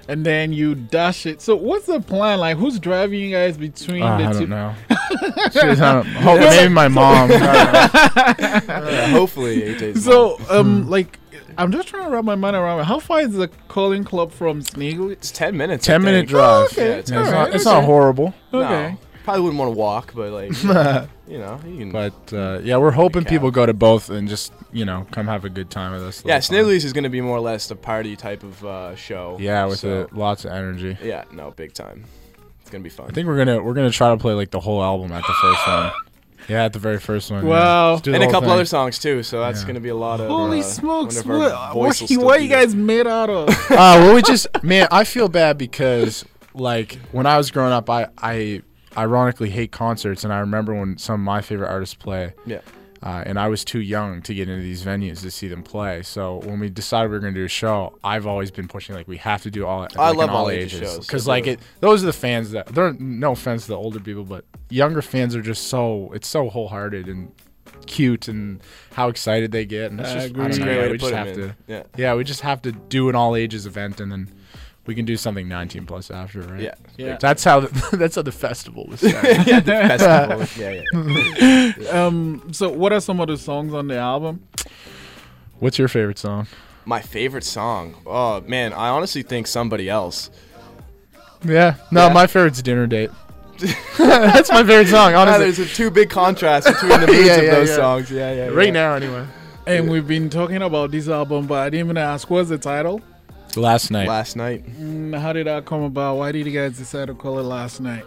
And 0.09 0.25
then 0.25 0.55
you 0.55 0.75
dash 0.75 1.27
it. 1.27 1.43
So, 1.43 1.55
what's 1.55 1.85
the 1.87 2.01
plan? 2.01 2.39
Like, 2.41 2.57
who's 2.57 2.79
driving 2.81 3.21
you 3.21 3.31
guys 3.31 3.59
between 3.59 4.03
Uh, 4.03 4.17
the 4.17 4.25
I 4.25 4.33
two? 4.33 4.39
don't 4.41 4.49
know. 4.49 4.75
Jeez, 4.91 5.81
I 5.83 5.93
don't- 5.93 6.07
hope- 6.07 6.41
maybe 6.41 6.73
my 6.73 6.89
mom. 6.89 7.29
I. 7.31 8.35
Yeah, 8.39 9.07
hopefully, 9.09 9.61
AJ's 9.63 10.05
So, 10.05 10.39
mom. 10.49 10.51
um, 10.51 10.91
like, 10.91 11.19
I'm 11.59 11.73
just 11.73 11.89
trying 11.89 12.05
to 12.05 12.11
wrap 12.11 12.25
my 12.25 12.37
mind 12.37 12.57
around 12.57 12.81
it. 12.81 12.85
How 12.85 13.01
far 13.01 13.21
is 13.21 13.35
the 13.35 13.49
calling 13.69 14.05
club 14.05 14.33
from 14.33 14.63
Snigel? 14.63 15.11
it's 15.13 15.31
ten 15.31 15.57
minutes. 15.57 15.85
Ten 15.87 16.03
minute 16.03 16.21
think. 16.21 16.31
drive. 16.31 16.67
okay. 16.73 16.89
Yeah, 16.89 16.95
it's, 16.97 17.11
Yeah, 17.11 17.21
it's, 17.21 17.29
Alright, 17.29 17.49
not, 17.49 17.55
it's 17.57 17.65
not 17.65 17.85
horrible, 17.85 18.33
Okay. 18.55 18.91
No, 18.93 18.99
probably 19.29 19.43
wouldn't 19.43 19.59
want 19.59 19.75
to 19.75 19.79
walk, 19.79 20.13
but 20.15 20.33
like, 20.33 20.63
you 21.29 21.39
know, 21.39 21.61
you 21.67 21.79
can. 21.79 21.91
but 21.93 22.33
uh, 22.33 22.61
yeah, 22.63 22.79
we're 22.79 22.91
hoping 22.91 23.25
Cab. 23.25 23.31
people 23.31 23.51
go 23.51 23.67
to 23.67 23.75
both 23.75 24.09
and 24.09 24.27
just 24.27 24.55
you 24.73 24.87
know 24.87 25.07
come 25.11 25.27
have 25.27 25.45
a 25.45 25.51
good 25.51 25.69
time 25.69 25.93
with 25.93 26.03
us. 26.03 26.25
yeah, 26.25 26.37
Little 26.37 26.49
fun. 26.49 26.57
Snigglies 26.57 26.85
is 26.85 26.95
going 26.95 27.05
to 27.05 27.11
be 27.11 27.21
more 27.21 27.37
or 27.37 27.41
less 27.41 27.71
a 27.71 27.77
party 27.77 28.17
type 28.17 28.43
of 28.43 28.65
uh, 28.65 28.97
show. 28.97 29.37
Yeah, 29.39 29.67
with 29.67 29.81
so, 29.81 30.03
uh 30.03 30.07
lots 30.13 30.47
of 30.47 30.53
energy. 30.53 30.97
Yeah, 31.03 31.25
no, 31.31 31.51
big 31.51 31.75
time. 31.75 32.07
It's 32.63 32.71
gonna 32.71 32.85
be 32.85 32.89
fun. 32.91 33.11
I 33.11 33.13
think 33.13 33.27
we're 33.27 33.37
gonna 33.37 33.63
we're 33.63 33.75
gonna 33.75 33.91
try 33.91 34.11
to 34.11 34.17
play 34.17 34.33
like 34.33 34.51
the 34.51 34.61
whole 34.61 34.83
album 34.83 35.13
at 35.13 35.27
the 35.27 35.35
first 35.35 35.67
one. 35.67 35.93
Yeah, 36.49 36.65
at 36.65 36.73
the 36.73 36.79
very 36.79 36.99
first 36.99 37.31
one. 37.31 37.45
yeah. 37.45 37.51
Wow. 37.51 37.97
Just 37.97 38.09
and 38.09 38.23
a 38.23 38.27
couple 38.27 38.41
thing. 38.43 38.51
other 38.51 38.65
songs 38.65 38.99
too, 38.99 39.23
so 39.23 39.41
that's 39.41 39.61
Yeah. 39.61 39.67
gonna 39.67 39.81
be 39.81 39.91
a 39.91 39.95
lot 39.95 40.21
of. 40.21 40.29
Holy 40.29 40.61
uh, 40.61 40.63
smokes! 40.63 41.23
What, 41.23 41.39
what, 41.39 41.73
voice 41.75 42.01
will 42.01 42.09
still 42.09 42.25
what 42.25 42.41
are 42.41 42.43
you 42.43 42.49
guys 42.49 42.75
made 42.75 43.07
out 43.07 43.29
of? 43.29 43.49
uh, 43.71 43.75
well, 44.01 44.15
we 44.15 44.23
just 44.23 44.47
man, 44.63 44.89
I 44.91 45.05
feel 45.05 45.29
bad 45.29 45.59
because 45.59 46.25
like 46.55 46.99
when 47.13 47.27
I 47.27 47.37
was 47.37 47.51
growing 47.51 47.73
up, 47.73 47.91
I 47.91 48.09
I 48.17 48.63
ironically 48.99 49.51
hate 49.51 49.73
concerts, 49.73 50.25
and 50.25 50.33
I 50.33 50.41
remember 50.41 50.75
when 50.75 50.99
some 50.99 51.15
of 51.15 51.21
my 51.21 51.41
favorite 51.41 51.69
artists 51.69 51.95
play. 51.95 52.35
Yeah. 52.45 52.61
Uh, 53.01 53.23
and 53.25 53.39
I 53.39 53.47
was 53.47 53.65
too 53.65 53.79
young 53.81 54.23
to 54.23 54.35
get 54.35 54.49
into 54.49 54.61
these 54.61 54.83
venues 54.83 55.21
to 55.23 55.31
see 55.31 55.47
them 55.47 55.63
play. 55.63 56.03
So 56.03 56.39
when 56.39 56.59
we 56.59 56.69
decided 56.69 57.11
we 57.11 57.17
were 57.17 57.21
going 57.21 57.33
to 57.33 57.41
do 57.41 57.45
a 57.45 57.49
show, 57.49 57.97
I've 58.03 58.27
always 58.27 58.51
been 58.51 58.67
pushing 58.67 58.97
like 58.97 59.07
we 59.07 59.19
have 59.19 59.43
to 59.45 59.53
do 59.53 59.65
all. 59.67 59.83
Like, 59.83 59.97
I 59.97 60.11
love 60.11 60.31
all 60.31 60.47
all 60.47 60.51
ages 60.51 60.81
shows, 60.81 61.07
because 61.07 61.25
so 61.25 61.31
like 61.31 61.47
it. 61.47 61.61
Those 61.79 62.03
are 62.03 62.07
the 62.07 62.13
fans 62.13 62.51
that. 62.51 62.67
They're 62.67 62.95
no 62.95 63.33
offense 63.33 63.63
to 63.63 63.69
the 63.69 63.77
older 63.77 64.01
people, 64.01 64.25
but 64.25 64.45
younger 64.69 65.01
fans 65.01 65.37
are 65.37 65.43
just 65.43 65.69
so. 65.69 66.11
It's 66.13 66.27
so 66.27 66.49
wholehearted 66.49 67.07
and 67.07 67.33
cute 67.87 68.27
and 68.27 68.61
how 68.95 69.09
excited 69.09 69.53
they 69.53 69.65
get. 69.65 69.93
And 69.93 70.01
it's 70.01 70.11
I 70.11 70.15
just 70.15 70.27
agree. 70.31 70.43
I 70.43 70.47
That's 70.49 70.59
a 70.59 70.63
great 70.63 70.75
yeah, 70.75 70.83
way 70.83 70.91
we 70.91 70.99
just 70.99 71.15
have 71.15 71.29
in. 71.29 71.35
to. 71.37 71.57
Yeah. 71.69 71.83
Yeah, 71.97 72.15
we 72.17 72.25
just 72.25 72.41
have 72.41 72.63
to 72.63 72.73
do 72.73 73.09
an 73.09 73.15
all 73.15 73.37
ages 73.37 73.65
event, 73.65 74.01
and 74.01 74.11
then 74.11 74.29
we 74.89 74.95
can 74.95 75.05
do 75.05 75.19
something 75.19 75.47
19 75.47 75.85
plus 75.85 76.11
after, 76.11 76.41
right? 76.41 76.63
Yeah. 76.63 76.75
Yeah. 76.97 77.19
That's 77.21 77.45
how 77.45 77.61
the, 77.61 77.97
that's 77.99 78.17
how 78.17 78.23
the 78.23 78.33
festival 78.33 78.87
was 78.89 79.01
started. 79.01 79.47
yeah, 79.47 79.61
the 79.61 79.73
festival. 79.99 80.65
Yeah, 80.65 80.83
yeah. 81.39 81.73
Um, 82.07 82.49
so 82.53 82.71
what 82.71 82.95
are 82.95 83.01
some 83.01 83.21
of 83.21 83.29
the 83.29 83.37
songs 83.37 83.75
on 83.75 83.87
the 83.89 83.99
album? 83.99 84.49
What's 85.59 85.79
your 85.79 85.89
favorite 85.89 86.19
song? 86.19 86.47
My 86.87 87.03
favorite 87.03 87.45
song. 87.45 87.97
Oh 88.07 88.41
man, 88.41 88.73
I 88.73 88.89
honestly 88.89 89.23
think 89.23 89.47
somebody 89.47 89.91
else. 89.91 90.31
Yeah. 91.45 91.75
No, 91.93 92.07
Yeah. 92.07 92.13
my 92.15 92.27
favorite's 92.27 92.63
Dinner 92.63 92.87
Date. 92.87 93.11
That's 93.99 94.51
my 94.51 94.65
favorite 94.65 94.89
song, 94.89 95.15
honestly. 95.15 95.51
there's 95.51 95.59
a 95.59 95.67
two 95.67 95.91
big 95.91 96.09
contrasts 96.09 96.67
between 96.67 96.99
the 96.99 97.07
moods 97.09 97.27
Yeah, 97.27 97.35
of 97.37 97.45
yeah, 97.45 97.51
those 97.57 97.69
yeah. 97.69 97.77
songs. 97.77 98.11
Yeah, 98.11 98.33
yeah. 98.33 98.47
right 98.49 98.73
now, 98.73 98.95
anyway. 98.95 99.27
And 99.67 99.91
we've 99.91 100.07
been 100.09 100.31
talking 100.31 100.63
about 100.63 100.93
this 100.93 101.09
album, 101.09 101.47
but 101.47 101.57
I 101.59 101.69
didn't 101.69 101.85
even 101.87 101.99
ask 101.99 102.31
what's 102.31 102.49
the 102.49 102.57
title. 102.57 103.03
Last 103.57 103.91
night. 103.91 104.09
Last 104.09 104.37
night. 104.37 104.65
Mm, 104.67 105.19
how 105.19 105.33
did 105.33 105.47
that 105.47 105.65
come 105.65 105.83
about? 105.83 106.17
Why 106.17 106.33
did 106.33 106.47
you 106.47 106.53
guys 106.53 106.77
decide 106.77 107.07
to 107.07 107.15
call 107.15 107.39
it 107.39 107.45
Last 107.45 107.81
Night? 107.81 108.05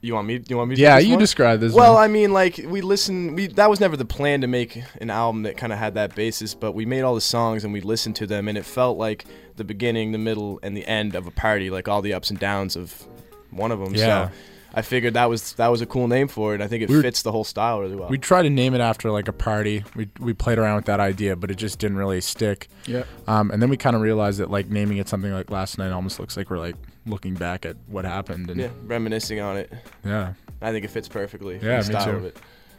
You 0.00 0.14
want 0.14 0.26
me? 0.26 0.42
You 0.48 0.56
want 0.56 0.70
me? 0.70 0.76
To 0.76 0.82
yeah, 0.82 0.98
you 0.98 1.10
one? 1.10 1.20
describe 1.20 1.60
this. 1.60 1.72
Well, 1.72 1.94
one. 1.94 2.04
I 2.04 2.08
mean, 2.08 2.32
like 2.32 2.60
we 2.66 2.80
listen. 2.80 3.36
We 3.36 3.46
that 3.46 3.70
was 3.70 3.78
never 3.78 3.96
the 3.96 4.04
plan 4.04 4.40
to 4.40 4.48
make 4.48 4.82
an 5.00 5.10
album 5.10 5.44
that 5.44 5.56
kind 5.56 5.72
of 5.72 5.78
had 5.78 5.94
that 5.94 6.16
basis, 6.16 6.54
but 6.54 6.72
we 6.72 6.84
made 6.84 7.02
all 7.02 7.14
the 7.14 7.20
songs 7.20 7.62
and 7.62 7.72
we 7.72 7.80
listened 7.80 8.16
to 8.16 8.26
them, 8.26 8.48
and 8.48 8.58
it 8.58 8.64
felt 8.64 8.98
like 8.98 9.24
the 9.56 9.64
beginning, 9.64 10.10
the 10.10 10.18
middle, 10.18 10.58
and 10.64 10.76
the 10.76 10.84
end 10.88 11.14
of 11.14 11.28
a 11.28 11.30
party, 11.30 11.70
like 11.70 11.86
all 11.86 12.02
the 12.02 12.14
ups 12.14 12.30
and 12.30 12.38
downs 12.40 12.74
of 12.74 13.06
one 13.50 13.70
of 13.70 13.78
them. 13.78 13.94
Yeah. 13.94 14.28
So 14.28 14.34
I 14.74 14.82
figured 14.82 15.14
that 15.14 15.28
was 15.28 15.52
that 15.54 15.68
was 15.68 15.80
a 15.82 15.86
cool 15.86 16.08
name 16.08 16.28
for 16.28 16.54
it. 16.54 16.60
I 16.62 16.66
think 16.68 16.82
it 16.82 16.88
We 16.88 16.96
were- 16.96 17.02
fits 17.02 17.22
the 17.22 17.30
whole 17.32 17.44
style 17.44 17.80
really 17.80 17.94
well. 17.96 18.08
we 18.08 18.16
tried 18.18 18.42
to 18.44 18.50
name 18.50 18.74
it 18.74 18.80
after 18.80 19.10
like 19.10 19.28
a 19.28 19.32
party. 19.32 19.84
We 19.94 20.08
we 20.18 20.32
played 20.32 20.58
around 20.58 20.76
with 20.76 20.84
that 20.86 21.00
idea, 21.00 21.36
but 21.36 21.50
it 21.50 21.56
just 21.56 21.78
didn't 21.78 21.98
really 21.98 22.20
stick. 22.20 22.68
Yeah. 22.86 23.04
Um, 23.26 23.50
and 23.50 23.60
then 23.60 23.68
we 23.68 23.76
kind 23.76 23.94
of 23.96 24.02
realized 24.02 24.38
that 24.40 24.50
like 24.50 24.68
naming 24.70 24.96
it 24.98 25.08
something 25.08 25.32
like 25.32 25.50
Last 25.50 25.76
Night 25.78 25.90
almost 25.92 26.18
looks 26.18 26.36
like 26.36 26.48
we're 26.50 26.58
like 26.58 26.76
looking 27.06 27.34
back 27.34 27.66
at 27.66 27.76
what 27.86 28.04
happened. 28.04 28.48
And 28.50 28.60
yeah, 28.60 28.68
reminiscing 28.84 29.40
on 29.40 29.56
it. 29.58 29.72
yeah. 30.04 30.34
I 30.62 30.70
think 30.72 30.84
it 30.84 30.88
fits 30.92 31.08
perfectly. 31.08 31.56
Yeah, 31.62 31.82
the 31.82 31.88
me 31.88 31.94
style 32.00 32.04
too. 32.04 32.16
of 32.18 32.24
it. 32.24 32.36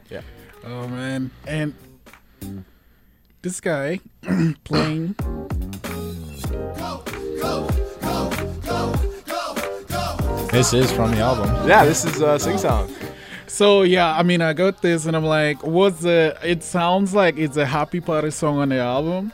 Yeah. 0.09 0.21
Oh 0.65 0.87
man, 0.87 1.29
and 1.45 1.73
this 3.41 3.59
guy 3.59 3.99
playing. 4.63 5.15
This 10.54 10.72
is 10.74 10.91
from 10.91 11.12
the 11.12 11.18
album. 11.18 11.49
Yeah, 11.68 11.84
this 11.84 12.06
is 12.06 12.22
uh, 12.22 12.38
sing 12.38 12.58
song. 12.60 12.93
So 13.47 13.82
yeah, 13.82 14.16
I 14.16 14.22
mean, 14.24 14.39
I 14.41 14.54
got 14.54 14.82
this, 14.84 15.06
and 15.08 15.16
I'm 15.18 15.26
like, 15.26 15.64
what's 15.64 16.01
the? 16.01 16.38
It 16.43 16.64
sounds 16.64 17.14
like 17.16 17.38
it's 17.38 17.58
a 17.58 17.66
happy 17.66 17.99
party 17.99 18.30
song 18.30 18.60
on 18.60 18.70
the 18.70 18.78
album. 18.80 19.34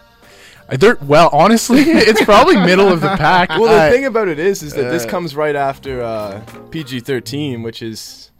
Uh, 0.69 0.77
There, 0.77 0.97
well, 1.01 1.29
honestly, 1.33 1.81
it's 2.09 2.23
probably 2.23 2.55
middle 2.55 2.87
of 2.87 3.01
the 3.01 3.15
pack. 3.17 3.49
Well, 3.49 3.63
the 3.65 3.83
I- 3.83 3.91
thing 3.91 4.05
about 4.05 4.29
it 4.29 4.39
is, 4.39 4.63
is 4.63 4.73
that 4.73 4.89
this 4.91 5.05
Uh, 5.05 5.09
comes 5.09 5.35
right 5.35 5.55
after 5.57 6.01
uh, 6.01 6.41
PG-13, 6.71 7.63
which 7.63 7.81
is 7.81 8.31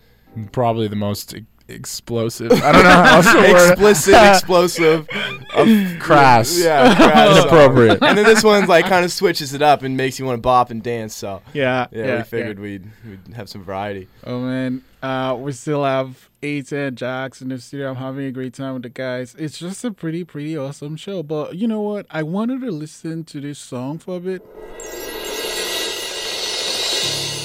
probably 0.53 0.87
the 0.87 0.95
most 0.95 1.35
explosive. 1.69 2.51
I 2.51 2.71
don't 2.71 2.83
know 2.83 2.89
how 2.89 3.15
else 3.17 3.31
to 3.31 3.67
explicit, 3.69 4.13
explosive, 4.17 5.07
of- 5.55 5.99
Crass. 5.99 6.59
Yeah, 6.59 6.95
crass 6.97 7.27
song. 7.35 7.41
Inappropriate. 7.47 7.99
And 8.01 8.17
then 8.17 8.25
this 8.25 8.43
one's 8.43 8.67
like 8.67 8.85
kind 8.85 9.05
of 9.05 9.11
switches 9.11 9.53
it 9.53 9.61
up 9.61 9.83
and 9.83 9.95
makes 9.95 10.19
you 10.19 10.25
want 10.25 10.37
to 10.37 10.41
bop 10.41 10.71
and 10.71 10.81
dance. 10.81 11.15
So 11.15 11.41
Yeah, 11.53 11.87
yeah, 11.91 12.05
yeah, 12.05 12.17
we 12.17 12.23
figured 12.23 12.59
we'd 12.59 12.89
we'd 13.07 13.33
have 13.35 13.49
some 13.49 13.63
variety. 13.63 14.07
Oh 14.25 14.39
man, 14.41 14.83
uh, 15.03 15.35
we 15.39 15.51
still 15.51 15.83
have 15.83 16.29
Atay 16.41 16.87
and 16.89 16.97
Jax 16.97 17.41
in 17.41 17.49
the 17.49 17.59
studio. 17.59 17.89
I'm 17.89 17.95
having 17.97 18.25
a 18.25 18.31
great 18.31 18.53
time 18.53 18.73
with 18.73 18.83
the 18.83 18.89
guys. 18.89 19.35
It's 19.37 19.59
just 19.59 19.83
a 19.83 19.91
pretty, 19.91 20.23
pretty 20.23 20.57
awesome 20.57 20.95
show. 20.95 21.21
But 21.23 21.55
you 21.55 21.67
know 21.67 21.81
what? 21.81 22.05
I 22.09 22.23
wanted 22.23 22.61
to 22.61 22.71
listen 22.71 23.23
to 23.25 23.41
this 23.41 23.59
song 23.59 23.99
for 23.99 24.17
a 24.17 24.19
bit. 24.19 24.41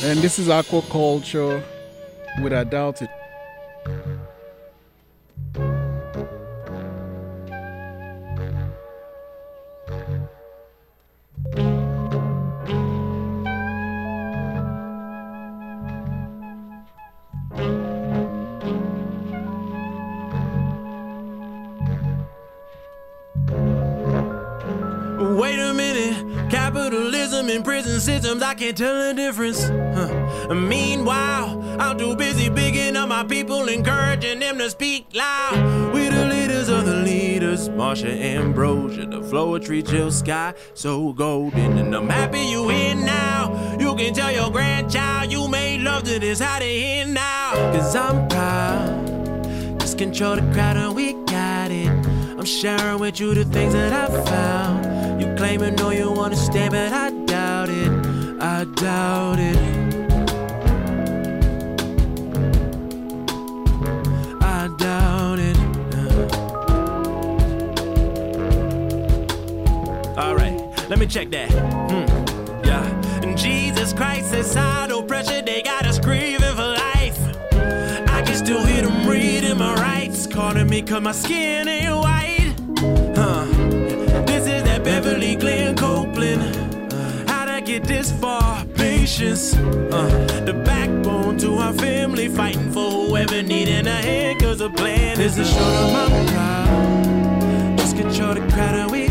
And 0.04 0.18
this 0.18 0.38
is 0.38 0.48
Aquakulture 0.48 1.62
with 2.42 2.52
I 2.52 2.64
Doubt 2.64 3.00
It. 3.02 3.08
Can't 28.64 28.78
tell 28.78 29.08
the 29.08 29.12
difference. 29.12 29.62
Huh. 29.64 30.54
Meanwhile, 30.54 31.76
I'm 31.78 31.98
too 31.98 32.16
busy 32.16 32.48
bigging 32.48 32.96
up 32.96 33.10
my 33.10 33.22
people, 33.22 33.68
encouraging 33.68 34.38
them 34.40 34.56
to 34.56 34.70
speak 34.70 35.14
loud. 35.14 35.92
We 35.92 36.08
the 36.08 36.24
leaders 36.24 36.70
of 36.70 36.86
the 36.86 36.94
leaders, 36.94 37.68
Marsha 37.68 38.08
Ambrosius, 38.08 39.04
the 39.10 39.20
Floetry 39.20 39.86
chill 39.86 40.10
Sky, 40.10 40.54
so 40.72 41.12
golden. 41.12 41.76
And 41.76 41.94
I'm 41.94 42.08
happy 42.08 42.40
you 42.40 42.70
here 42.70 42.94
now. 42.94 43.76
You 43.78 43.94
can 43.96 44.14
tell 44.14 44.32
your 44.32 44.50
grandchild 44.50 45.30
you 45.30 45.46
made 45.46 45.82
love 45.82 46.04
to 46.04 46.18
this, 46.18 46.40
how 46.40 46.58
they 46.58 46.80
here 46.80 47.06
now. 47.06 47.52
Cause 47.70 47.94
I'm 47.94 48.26
proud. 48.28 49.78
Just 49.78 49.98
control 49.98 50.36
the 50.36 50.54
crowd 50.54 50.78
and 50.78 50.96
we 50.96 51.12
got 51.24 51.70
it. 51.70 51.88
I'm 51.88 52.46
sharing 52.46 52.98
with 52.98 53.20
you 53.20 53.34
the 53.34 53.44
things 53.44 53.74
that 53.74 53.92
I 53.92 54.24
found. 54.24 55.20
You 55.20 55.34
claim 55.36 55.60
and 55.60 55.76
know 55.76 55.90
you 55.90 56.14
stay, 56.34 56.70
but 56.70 56.90
I. 56.90 57.13
I 58.64 58.66
doubt 58.66 59.38
it. 59.40 59.56
I 64.40 64.68
doubt 64.78 65.38
it. 65.38 65.58
Alright, 70.16 70.88
let 70.88 70.98
me 70.98 71.06
check 71.06 71.28
that. 71.32 71.50
Hmm. 71.90 72.66
Yeah. 72.66 72.82
And 73.22 73.36
Jesus 73.36 73.92
Christ, 73.92 74.30
societal 74.30 75.02
pressure, 75.02 75.42
they 75.42 75.60
got 75.60 75.84
us 75.86 75.98
grieving 75.98 76.40
for 76.40 76.64
life. 76.64 77.20
I 77.52 78.22
can 78.24 78.34
still 78.34 78.64
hear 78.64 78.80
them 78.80 79.06
reading 79.06 79.58
my 79.58 79.74
rights, 79.74 80.26
calling 80.26 80.70
me 80.70 80.80
cause 80.80 81.02
my 81.02 81.12
skin 81.12 81.68
ain't 81.68 81.94
white. 81.96 82.54
Huh. 83.14 83.44
This 84.24 84.46
is 84.46 84.62
that 84.62 84.82
Beverly 84.82 85.36
Glen. 85.36 85.53
Get 87.74 87.82
this 87.88 88.12
far? 88.20 88.64
Patience. 88.76 89.52
Uh, 89.56 90.42
the 90.46 90.52
backbone 90.52 91.36
to 91.38 91.54
our 91.56 91.72
family, 91.72 92.28
fighting 92.28 92.70
for 92.70 92.88
whoever 92.88 93.42
needing 93.42 93.88
a 93.88 94.00
hand, 94.00 94.40
cause 94.40 94.60
the 94.60 94.70
plan 94.70 95.20
is 95.20 95.34
to 95.34 95.44
show 95.44 95.58
them 95.58 96.38
I'm. 96.38 97.76
Just 97.76 97.96
control 97.96 98.34
the 98.34 98.42
crowd 98.52 98.76
and 98.76 98.92
we 98.92 99.08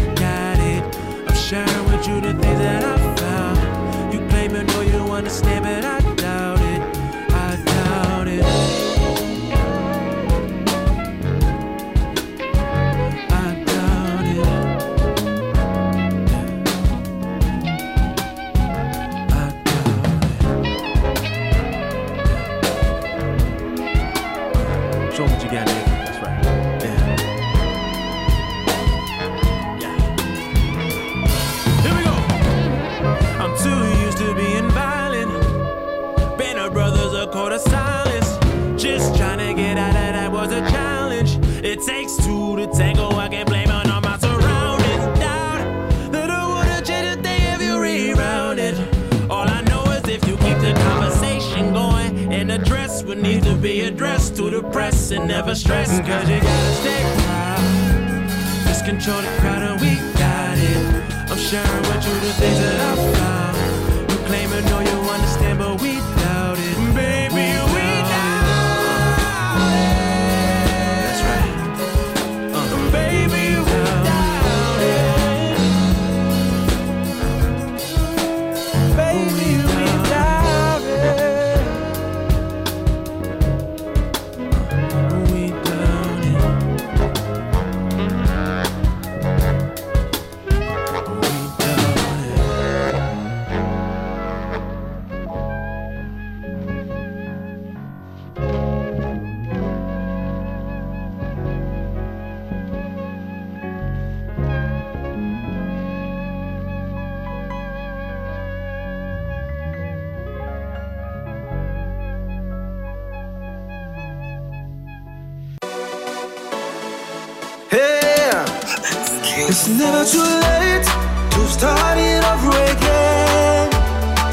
it's 119.54 119.68
never 119.68 120.04
too 120.04 120.18
late 120.18 120.88
to 121.30 121.42
start 121.46 121.98
it 122.00 122.26
over 122.26 122.58
again. 122.74 123.70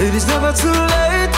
It 0.00 0.14
is 0.14 0.26
never 0.26 0.50
too 0.50 0.72
late 0.72 1.32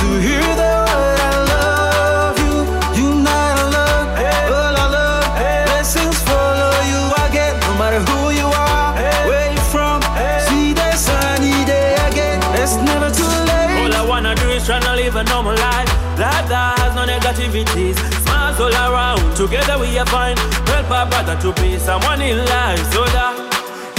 to 0.00 0.06
hear 0.26 0.42
the 0.58 0.74
word 0.90 1.20
I 1.22 1.34
love 1.54 2.36
you. 2.42 2.56
You 2.98 3.08
not 3.22 3.54
alone, 3.62 4.08
all 4.50 4.74
I 4.82 4.86
love. 4.90 5.24
Blessings 5.70 6.18
follow 6.26 6.74
you 6.90 7.00
again, 7.30 7.54
no 7.62 7.78
matter 7.78 8.02
who 8.10 8.34
you 8.34 8.48
are, 8.66 8.90
where 9.30 9.52
you 9.54 9.62
from. 9.70 10.02
See 10.50 10.74
the 10.74 10.90
sunny 10.98 11.54
day 11.62 11.94
again. 12.10 12.42
It's 12.58 12.74
never 12.90 13.08
too 13.14 13.34
late. 13.46 13.86
All 13.86 13.94
I 13.94 14.04
wanna 14.04 14.34
do 14.34 14.50
is 14.50 14.66
tryna 14.66 14.96
live 14.96 15.14
a 15.14 15.22
normal 15.30 15.54
life. 15.54 15.86
Life 16.18 16.48
that 16.50 16.74
has 16.82 16.92
no 16.98 17.06
negativities. 17.06 17.94
Smiles 18.26 18.58
all 18.58 18.74
around, 18.74 19.22
together 19.36 19.78
we 19.78 19.96
are 19.96 20.06
fine. 20.06 20.57
Our 20.98 21.06
brother 21.06 21.38
to 21.46 21.54
be 21.62 21.78
someone 21.78 22.18
in 22.18 22.42
life 22.50 22.82
so 22.90 23.06
that 23.14 23.30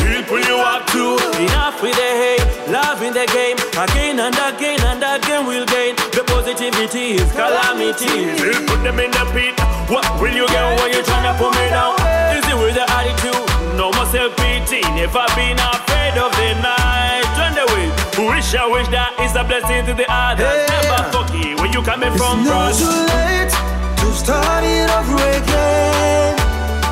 he'll 0.04 0.20
you 0.20 0.60
up 0.60 0.84
to. 0.92 1.16
Enough 1.40 1.80
with 1.80 1.96
the 1.96 2.10
hate, 2.12 2.44
love 2.68 3.00
in 3.00 3.16
the 3.16 3.24
game. 3.32 3.56
Again 3.72 4.20
and 4.20 4.36
again 4.36 4.84
and 4.84 5.00
again 5.00 5.48
we'll 5.48 5.64
gain. 5.72 5.96
The 6.12 6.28
positivities, 6.28 7.24
calamities. 7.32 8.36
We'll 8.44 8.68
put 8.68 8.84
them 8.84 9.00
in 9.00 9.16
the 9.16 9.24
pit. 9.32 9.56
What 9.88 10.04
will 10.20 10.36
you 10.36 10.44
get 10.52 10.60
when 10.76 10.92
you 10.92 11.00
tryna 11.08 11.40
put 11.40 11.56
me 11.56 11.72
down? 11.72 11.96
Is 12.36 12.44
it 12.44 12.60
with 12.60 12.76
the 12.76 12.84
attitude? 12.84 13.48
No 13.80 13.96
more 13.96 14.04
self-pity. 14.12 14.84
Never 15.00 15.24
been 15.40 15.56
afraid 15.56 16.20
of 16.20 16.36
the 16.36 16.52
night. 16.60 17.24
Turn 17.40 17.56
the 17.56 17.64
way. 17.80 17.88
Wish 18.28 18.52
I 18.60 18.68
wish 18.68 18.92
that 18.92 19.16
is 19.24 19.40
a 19.40 19.48
blessing 19.48 19.88
to 19.88 19.96
the 19.96 20.04
others. 20.12 20.68
Never 20.68 21.00
fucky 21.16 21.56
where 21.64 21.72
you 21.72 21.80
coming 21.80 22.12
from, 22.20 22.44
It's 22.44 22.52
bro. 22.52 22.60
never 22.60 22.76
too 22.76 22.92
late 23.08 23.56
to 24.04 24.08
start 24.12 24.68
it 24.68 24.92
over 24.92 25.16
again. 25.40 26.09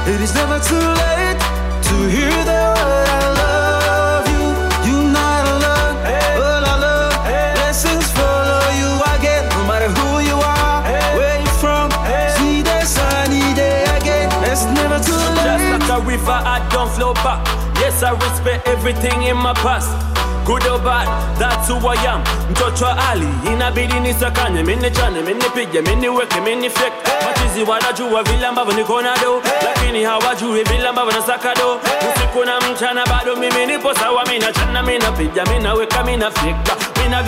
It 0.07 0.21
is 0.21 0.33
never 0.33 0.57
too 0.59 0.75
late 1.03 1.39
to 1.87 1.95
hear 2.07 2.31
the 2.47 2.61
word 2.79 3.09
I 3.11 3.27
love 3.43 4.25
you. 4.31 4.45
You're 4.87 5.11
not 5.11 5.43
alone, 5.51 5.95
all 6.39 6.63
I 6.63 6.75
love. 6.79 7.13
Blessings 7.55 8.09
follow 8.15 8.63
you 8.79 8.91
again, 9.19 9.43
no 9.49 9.67
matter 9.67 9.89
who 9.91 10.19
you 10.23 10.37
are, 10.39 10.81
where 11.17 11.41
you 11.41 11.51
from. 11.59 11.91
See 12.39 12.61
the 12.61 12.85
sunny 12.85 13.53
day 13.53 13.83
again. 13.99 14.31
It's 14.49 14.63
never 14.79 14.97
too 15.03 15.11
late. 15.11 15.43
Just 15.43 15.89
like 15.89 15.99
a 15.99 16.01
river, 16.05 16.39
I 16.55 16.65
don't 16.71 16.89
flow 16.89 17.13
back. 17.15 17.45
Yes, 17.75 18.01
I 18.01 18.11
respect 18.11 18.65
everything 18.65 19.23
in 19.23 19.35
my 19.35 19.53
past. 19.55 19.91
Good 20.47 20.65
or 20.67 20.79
bad, 20.79 21.07
that's 21.37 21.67
who 21.67 21.75
I 21.75 21.95
am. 22.07 22.23
Mtoto 22.51 22.87
Ali, 23.11 23.27
inabidi 23.53 23.99
nisakanye, 23.99 24.63
minichane, 24.63 25.21
miniweke, 25.21 25.49
pige, 25.65 25.81
mini 25.81 26.09
weke, 26.09 26.41
mini 26.41 26.69
fake. 26.69 26.93
Machizi 27.25 27.63
wanajua 27.63 28.23
vile 28.23 28.47
ambavyo 28.47 28.73
niko 28.73 29.01
na 29.01 29.17
do, 29.17 29.41
lakini 29.65 30.03
hawajui 30.03 30.63
vile 30.63 30.87
ambavyo 30.87 31.13
nasaka 31.19 31.55
do. 31.55 31.79
Usiku 32.15 32.45
na 32.45 32.61
mchana 32.61 33.05
bado 33.05 33.35
mimi 33.35 33.65
nipo 33.65 33.93
sawa, 33.93 34.25
minachana, 34.25 34.83
minaweka, 35.45 36.03
minafika 36.03 36.75
mina 37.07 37.23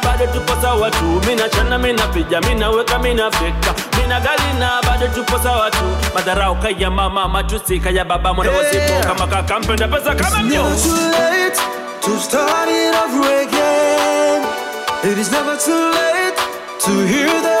bado 0.00 0.26
tupo 0.26 0.52
sawa 0.62 0.90
tu, 0.90 1.04
mina 1.26 1.48
chana, 1.48 1.78
mina 1.78 2.06
piga, 2.06 2.40
mina 2.40 2.70
weka, 2.70 2.98
mina 2.98 3.30
fika. 3.30 3.74
Mina 4.00 4.20
gali 4.20 4.52
bado 4.82 5.06
tupo 5.08 5.38
sawa 5.42 5.70
tu. 5.70 5.84
Madharau 6.14 6.54
kaya 6.56 6.90
mama, 6.90 7.28
matusi 7.28 7.80
kaya 7.80 8.04
baba, 8.04 8.34
mwana 8.34 8.50
wasipo 8.52 9.08
kama 9.08 9.26
kaka 9.26 9.60
mpenda 9.60 9.88
pesa 9.88 10.14
kama 10.14 10.42
mnyo. 10.42 10.64
To 12.14 12.20
start 12.20 12.68
it 12.68 12.94
over 12.94 13.26
again. 13.42 14.40
It 15.02 15.18
is 15.18 15.32
never 15.32 15.56
too 15.56 15.84
late 16.00 16.36
to 16.86 16.92
hear 17.12 17.26
the 17.42 17.53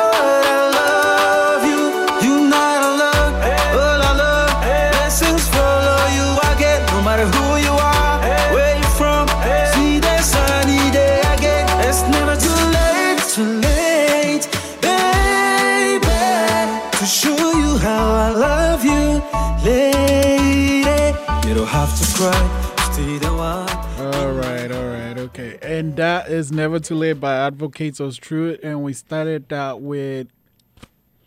And 25.74 25.96
that 25.96 26.30
is 26.30 26.52
Never 26.52 26.78
Too 26.78 26.94
Late 26.94 27.14
by 27.14 27.34
Advocates 27.34 27.98
of 27.98 28.20
Truth. 28.20 28.60
And 28.62 28.84
we 28.84 28.92
started 28.92 29.48
that 29.48 29.80
with 29.80 30.28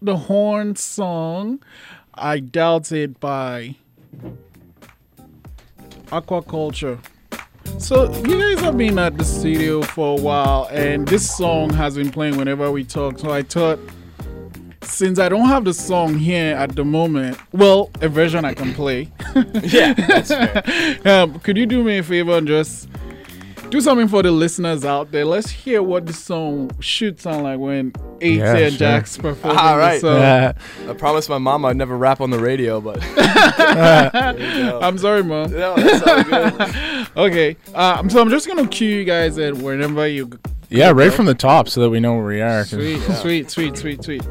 the 0.01 0.15
horn 0.15 0.77
song, 0.77 1.61
I 2.13 2.39
Doubt 2.39 2.93
It 2.93 3.19
by 3.19 3.75
Aquakulture. 6.05 6.97
So, 7.77 8.09
you 8.25 8.39
guys 8.39 8.63
have 8.63 8.77
been 8.77 8.97
at 8.97 9.17
the 9.17 9.25
studio 9.25 9.81
for 9.81 10.17
a 10.17 10.21
while, 10.21 10.69
and 10.71 11.05
this 11.05 11.29
song 11.29 11.73
has 11.73 11.97
been 11.97 12.09
playing 12.09 12.37
whenever 12.37 12.71
we 12.71 12.85
talk. 12.85 13.19
So, 13.19 13.31
I 13.31 13.41
thought 13.41 13.79
since 14.81 15.19
I 15.19 15.27
don't 15.27 15.49
have 15.49 15.65
the 15.65 15.73
song 15.73 16.17
here 16.17 16.55
at 16.55 16.73
the 16.77 16.85
moment, 16.85 17.37
well, 17.51 17.91
a 17.99 18.07
version 18.07 18.45
I 18.45 18.53
can 18.53 18.73
play. 18.73 19.11
Yeah, 19.61 19.93
um, 21.05 21.37
could 21.41 21.57
you 21.57 21.65
do 21.65 21.83
me 21.83 21.99
a 21.99 22.03
favor 22.03 22.37
and 22.37 22.47
just 22.47 22.87
do 23.69 23.81
something 23.81 24.07
for 24.07 24.23
the 24.23 24.31
listeners 24.31 24.85
out 24.85 25.11
there? 25.11 25.25
Let's 25.25 25.49
hear 25.49 25.83
what 25.83 26.05
the 26.05 26.13
song 26.13 26.71
should 26.79 27.19
sound 27.19 27.43
like 27.43 27.59
when 27.59 27.93
Eight 28.21 28.37
Yeah, 28.37 28.55
and 28.55 28.71
sure. 28.73 28.79
Jack's 28.79 29.17
performing 29.17 29.57
All 29.59 29.73
the 29.75 29.79
right. 29.79 30.01
song. 30.01 30.21
I 30.89 30.93
promised 30.93 31.29
my 31.29 31.37
mom 31.37 31.65
I'd 31.65 31.75
never 31.77 31.97
rap 31.97 32.21
on 32.21 32.29
the 32.29 32.39
radio, 32.39 32.79
but 32.81 32.99
There 33.15 34.39
you 34.39 34.69
go. 34.71 34.79
I'm 34.81 34.97
sorry, 34.97 35.23
mom. 35.23 35.51
No, 35.51 35.75
that's 35.75 36.07
all 36.07 36.23
good. 36.23 37.07
okay, 37.17 37.57
um, 37.75 38.09
so 38.09 38.21
I'm 38.21 38.29
just 38.29 38.47
gonna 38.47 38.67
cue 38.67 38.89
you 38.89 39.05
guys 39.05 39.37
in 39.37 39.61
whenever 39.61 40.07
you. 40.07 40.31
Yeah, 40.69 40.91
right 40.91 41.13
from 41.13 41.25
the 41.27 41.35
top 41.35 41.69
so 41.69 41.81
that 41.81 41.89
we 41.89 41.99
know 41.99 42.15
where 42.15 42.25
we 42.25 42.41
are. 42.41 42.61
'cause- 42.63 42.69
Sweet, 42.71 43.01
sweet, 43.01 43.49
sweet, 43.51 43.77
sweet, 43.77 44.03
sweet. 44.03 44.21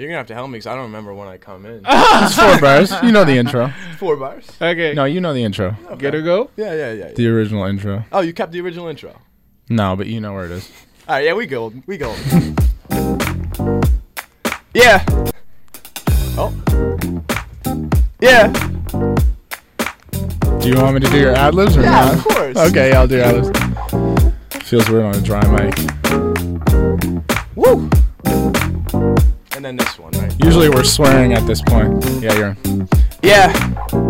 You're 0.00 0.08
gonna 0.08 0.16
have 0.16 0.28
to 0.28 0.34
help 0.34 0.48
me 0.48 0.52
because 0.54 0.66
I 0.66 0.74
don't 0.76 0.84
remember 0.84 1.12
when 1.12 1.28
I 1.28 1.36
come 1.36 1.66
in. 1.66 1.82
It's 1.86 2.34
four 2.34 2.58
bars. 2.66 2.90
You 3.02 3.12
know 3.12 3.24
the 3.26 3.36
intro. 3.36 3.70
Four 3.98 4.16
bars. 4.16 4.46
Okay. 4.58 4.94
No, 4.94 5.04
you 5.04 5.20
know 5.20 5.34
the 5.34 5.44
intro. 5.44 5.76
Get 5.98 6.12
to 6.12 6.22
go? 6.22 6.48
Yeah, 6.56 6.72
yeah, 6.74 6.92
yeah. 6.92 7.12
The 7.12 7.28
original 7.28 7.64
intro. 7.66 8.04
Oh, 8.10 8.20
you 8.20 8.32
kept 8.32 8.52
the 8.52 8.62
original 8.62 8.88
intro. 8.88 9.20
No, 9.68 9.96
but 9.96 10.06
you 10.06 10.18
know 10.22 10.32
where 10.32 10.46
it 10.46 10.52
is. 10.52 10.70
All 11.06 11.16
right, 11.16 11.24
yeah, 11.26 11.34
we 11.34 11.44
go, 11.46 11.70
we 11.86 11.98
go. 11.98 12.14
yeah. 14.72 15.04
Oh. 16.38 16.50
Yeah. 18.22 18.46
Do 20.60 20.68
you 20.68 20.76
want 20.76 20.94
me 20.94 21.00
to 21.00 21.10
do 21.10 21.18
your 21.18 21.34
ad 21.34 21.54
libs 21.54 21.76
or 21.76 21.82
Yeah, 21.82 21.90
not? 21.90 22.14
of 22.14 22.24
course. 22.24 22.56
Okay, 22.56 22.92
I'll 22.94 23.06
do 23.06 23.20
ad 23.20 23.34
libs. 23.44 24.66
Feels 24.66 24.88
weird 24.88 25.04
on 25.04 25.14
a 25.14 25.20
dry 25.20 25.44
mic. 25.46 25.74
Woo. 27.54 27.89
And 29.60 29.66
then 29.66 29.76
this 29.76 29.98
one, 29.98 30.10
right? 30.12 30.34
Usually 30.42 30.70
we're 30.70 30.84
swearing 30.84 31.34
at 31.34 31.46
this 31.46 31.60
point. 31.60 32.02
Yeah, 32.22 32.32
you're. 32.32 32.56
Yeah. 33.22 34.09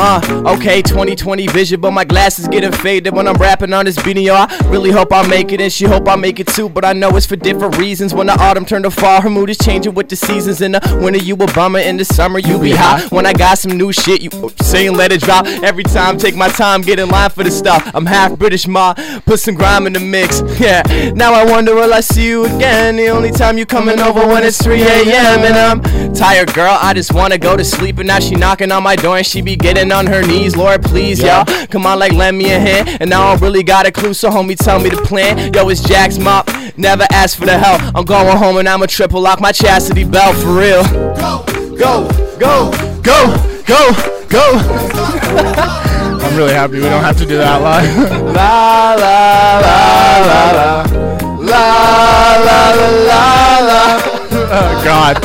Uh, 0.00 0.20
okay, 0.46 0.80
2020 0.80 1.48
vision, 1.48 1.80
but 1.80 1.90
my 1.90 2.04
glasses 2.04 2.46
getting 2.46 2.70
faded 2.70 3.12
when 3.12 3.26
I'm 3.26 3.34
rapping 3.34 3.72
on 3.72 3.84
this 3.84 4.00
beat, 4.00 4.16
yo. 4.16 4.32
I 4.32 4.46
really 4.66 4.92
hope 4.92 5.12
I 5.12 5.26
make 5.26 5.50
it, 5.50 5.60
and 5.60 5.72
she 5.72 5.86
hope 5.86 6.06
I 6.06 6.14
make 6.14 6.38
it 6.38 6.46
too. 6.46 6.68
But 6.68 6.84
I 6.84 6.92
know 6.92 7.16
it's 7.16 7.26
for 7.26 7.34
different 7.34 7.76
reasons. 7.78 8.14
When 8.14 8.28
the 8.28 8.40
autumn 8.40 8.64
turned 8.64 8.84
to 8.84 8.92
fall, 8.92 9.20
her 9.20 9.28
mood 9.28 9.50
is 9.50 9.58
changing 9.58 9.94
with 9.94 10.08
the 10.08 10.14
seasons. 10.14 10.60
In 10.60 10.70
the 10.70 11.00
winter, 11.02 11.18
you 11.18 11.34
a 11.34 11.52
bummer. 11.52 11.80
In 11.80 11.96
the 11.96 12.04
summer, 12.04 12.38
you 12.38 12.60
be 12.60 12.70
hot. 12.70 13.10
When 13.10 13.26
I 13.26 13.32
got 13.32 13.58
some 13.58 13.76
new 13.76 13.92
shit, 13.92 14.22
you 14.22 14.30
saying 14.62 14.94
let 14.94 15.10
it 15.10 15.20
drop. 15.22 15.46
Every 15.64 15.82
time, 15.82 16.16
take 16.16 16.36
my 16.36 16.48
time, 16.48 16.82
get 16.82 17.00
in 17.00 17.08
line 17.08 17.30
for 17.30 17.42
the 17.42 17.50
stuff. 17.50 17.90
I'm 17.92 18.06
half 18.06 18.38
British, 18.38 18.68
ma. 18.68 18.94
Put 19.26 19.40
some 19.40 19.56
grime 19.56 19.88
in 19.88 19.94
the 19.94 20.00
mix. 20.00 20.42
Yeah. 20.58 20.82
Now 21.14 21.34
I 21.34 21.44
wonder 21.44 21.74
will 21.74 21.94
I 21.94 22.00
see 22.00 22.26
you 22.26 22.44
again? 22.44 22.96
The 22.96 23.08
only 23.08 23.30
time 23.30 23.58
you 23.58 23.64
coming 23.64 24.00
over 24.00 24.26
when 24.26 24.42
it's 24.42 24.60
3 24.60 24.82
a.m. 24.82 25.40
And 25.40 25.54
I'm 25.56 26.14
tired, 26.14 26.52
girl. 26.52 26.76
I 26.80 26.94
just 26.94 27.14
wanna 27.14 27.38
go 27.38 27.56
to 27.56 27.64
sleep. 27.64 27.98
And 27.98 28.08
now 28.08 28.18
she 28.18 28.34
knocking 28.34 28.72
on 28.72 28.82
my 28.82 28.96
door 28.96 29.18
and 29.18 29.26
she 29.26 29.40
be 29.40 29.54
getting 29.54 29.87
on 29.92 30.06
her 30.06 30.22
knees. 30.22 30.56
Lord, 30.56 30.82
please, 30.82 31.20
Yeah. 31.20 31.44
y'all. 31.46 31.66
Come 31.68 31.86
on, 31.86 31.98
like 31.98 32.12
lend 32.12 32.36
me 32.38 32.50
a 32.52 32.58
hand. 32.58 32.88
And 33.00 33.12
I 33.12 33.30
don't 33.30 33.40
really 33.42 33.62
got 33.62 33.86
a 33.86 33.92
clue, 33.92 34.14
so 34.14 34.30
homie, 34.30 34.56
tell 34.56 34.78
me 34.80 34.90
the 34.90 34.96
plan. 35.02 35.52
Yo, 35.54 35.68
it's 35.68 35.80
Jack's 35.82 36.18
mop. 36.18 36.48
Never 36.76 37.06
ask 37.10 37.36
for 37.38 37.46
the 37.46 37.58
help. 37.58 37.80
I'm 37.94 38.04
going 38.04 38.36
home 38.36 38.56
and 38.58 38.68
I'ma 38.68 38.86
triple 38.86 39.20
lock 39.20 39.40
my 39.40 39.52
chastity 39.52 40.04
belt 40.04 40.36
for 40.36 40.48
real. 40.52 40.82
Go, 41.16 41.44
go, 41.76 42.08
go, 42.38 42.70
go, 43.02 43.36
go, 43.66 43.92
go. 44.28 44.58
I'm 46.20 46.36
really 46.36 46.52
happy 46.52 46.74
we 46.74 46.82
don't 46.82 47.02
have 47.02 47.16
to 47.18 47.26
do 47.26 47.36
that 47.38 47.60
live. 47.62 47.96
La 48.34 48.94
la 48.94 49.58
la 49.58 50.18
la 50.28 50.50
la. 50.52 50.82
La 51.40 52.36
la 52.36 52.60
la 52.74 52.90
la 53.08 53.58
la. 53.68 54.00
oh, 54.50 54.82
God. 54.84 55.16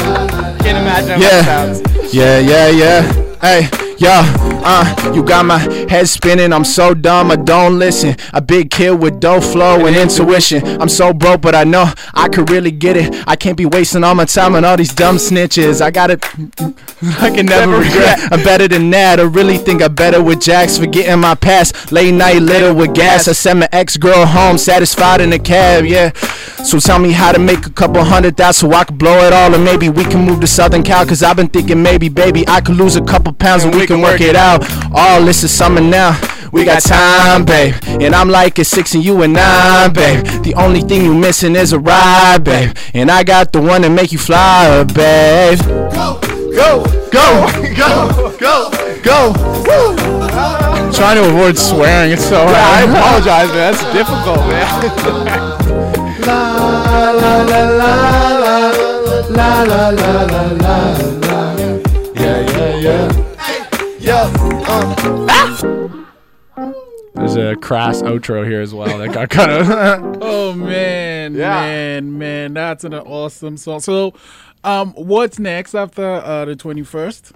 Can't 0.62 0.78
imagine 0.78 1.10
how 1.10 1.18
Yeah. 1.20 1.42
that 1.42 1.76
sounds. 1.76 2.14
Yeah, 2.14 2.40
yeah, 2.40 2.68
yeah. 2.70 3.02
Hey, 3.42 3.68
yo, 3.98 4.22
uh, 4.66 5.12
you 5.14 5.24
got 5.24 5.46
my 5.46 5.60
head 5.90 6.08
spinning. 6.08 6.54
I'm 6.54 6.64
so 6.64 6.94
dumb, 6.94 7.32
I 7.32 7.36
don't 7.36 7.78
listen. 7.80 8.16
A 8.34 8.42
big 8.42 8.72
kid 8.72 9.02
with 9.02 9.20
dope 9.20 9.44
flow 9.44 9.86
and 9.86 9.96
intuition. 9.96 10.66
I'm 10.82 10.90
so 10.90 11.14
broke, 11.14 11.42
but 11.42 11.56
I 11.56 11.64
know 11.64 11.92
I 12.14 12.30
could 12.30 12.50
really 12.50 12.72
get 12.72 12.98
it. 12.98 13.24
I 13.28 13.36
can't 13.36 13.58
be 13.58 13.66
wasting 13.66 14.04
all 14.04 14.16
my 14.16 14.26
time 14.26 14.56
on 14.56 14.66
all 14.66 14.78
these 14.78 14.94
dumb 14.94 15.18
snitches. 15.18 15.82
I 15.82 15.92
got 15.92 16.12
it. 16.12 16.24
I 17.22 17.30
can 17.30 17.46
never 17.46 17.78
regret. 17.78 18.20
I'm 18.32 18.44
better 18.44 18.68
than 18.68 18.90
that. 18.92 19.20
I 19.20 19.24
really 19.24 19.58
think 19.58 19.82
I'm 19.82 19.94
better 19.94 20.24
with 20.24 20.42
Jacks, 20.42 20.78
forgetting 20.78 21.20
my 21.20 21.36
past. 21.36 21.92
Late 21.92 22.14
night 22.14 22.42
litter 22.42 22.74
with 22.74 22.96
gas. 22.96 23.28
I 23.28 23.34
sent 23.34 23.60
my 23.60 23.70
ex 23.72 23.98
girl 23.98 24.26
home, 24.26 24.58
satisfied 24.58 25.22
in 25.22 25.34
a 25.34 25.40
cab, 25.40 25.86
yeah. 25.86 26.12
So 26.64 26.80
tell 26.80 27.00
me 27.00 27.12
how 27.12 27.32
to 27.32 27.40
make 27.40 27.66
a 27.66 27.70
couple 27.70 28.04
hundred 28.04 28.38
thousand 28.38 28.70
so 28.70 28.76
I 28.76 28.84
could 28.84 28.98
blow 28.98 29.26
it 29.26 29.34
all, 29.34 29.54
and 29.54 29.64
maybe 29.64 29.90
we 29.90 30.04
can 30.06 30.26
move 30.26 30.40
to 30.42 30.48
Southern 30.48 30.84
Cal. 30.84 31.06
Cause 31.06 31.24
I've 31.24 31.36
been 31.36 31.50
thinking 31.50 31.82
maybe, 31.82 32.08
baby, 32.08 32.48
I 32.48 32.62
could 32.62 32.76
lose 32.76 32.96
a 32.96 33.02
couple 33.04 33.34
pounds 33.34 33.64
and 33.64 33.76
we 33.76 33.86
can 33.86 34.02
work 34.02 34.22
it 34.22 34.36
out. 34.36 34.53
All 34.94 35.24
this 35.24 35.44
is 35.44 35.52
summer 35.52 35.82
now. 35.82 36.20
We 36.52 36.66
got 36.66 36.84
time, 36.84 37.46
babe. 37.46 37.74
And 37.88 38.14
I'm 38.14 38.30
like 38.30 38.60
a 38.60 38.64
six 38.64 38.94
and 38.94 39.04
you 39.04 39.22
a 39.24 39.28
nine, 39.28 39.92
babe. 39.92 40.24
The 40.44 40.54
only 40.56 40.82
thing 40.82 41.04
you 41.04 41.14
missing 41.16 41.56
is 41.56 41.74
a 41.74 41.80
ride, 41.80 42.44
babe. 42.44 42.76
And 42.94 43.10
I 43.10 43.24
got 43.24 43.52
the 43.52 43.62
one 43.62 43.82
that 43.82 43.90
make 43.90 44.12
you 44.12 44.20
fly, 44.20 44.84
babe. 44.84 45.60
Go, 45.60 46.20
go, 46.54 46.86
go, 47.12 47.50
go, 47.76 48.38
go, 48.40 48.72
go. 49.02 49.34
Woo. 49.66 49.98
Trying 50.94 51.16
to 51.18 51.28
avoid 51.28 51.58
swearing, 51.58 52.12
it's 52.12 52.24
so 52.24 52.36
hard. 52.36 52.56
I 52.56 52.84
apologize, 52.84 53.50
man. 53.50 53.74
That's 53.74 53.84
difficult, 53.94 54.38
man. 54.48 55.50
La 56.26 57.12
la 57.12 57.42
la 57.42 57.64
la 57.70 57.92
la 58.40 58.72
la 59.30 59.64
la 59.64 59.90
la 59.90 60.24
la 60.24 60.42
la 60.52 61.13
Yeah. 64.84 66.04
There's 67.16 67.36
a 67.36 67.56
crass 67.56 68.02
outro 68.02 68.46
here 68.46 68.60
as 68.62 68.74
well 68.74 68.98
that 68.98 69.14
got 69.14 69.30
kind 69.30 69.52
of. 69.52 70.18
Oh 70.22 70.54
man, 70.54 71.36
Yeah. 71.36 71.62
man, 71.62 72.18
man, 72.18 72.54
that's 72.54 72.84
an 72.84 72.94
awesome 72.94 73.56
song. 73.58 73.80
So, 73.80 74.14
um, 74.64 74.94
what's 74.94 75.40
next 75.40 75.74
after 75.76 76.06
uh, 76.06 76.46
the 76.46 76.56
twenty 76.56 76.84
first? 76.84 77.32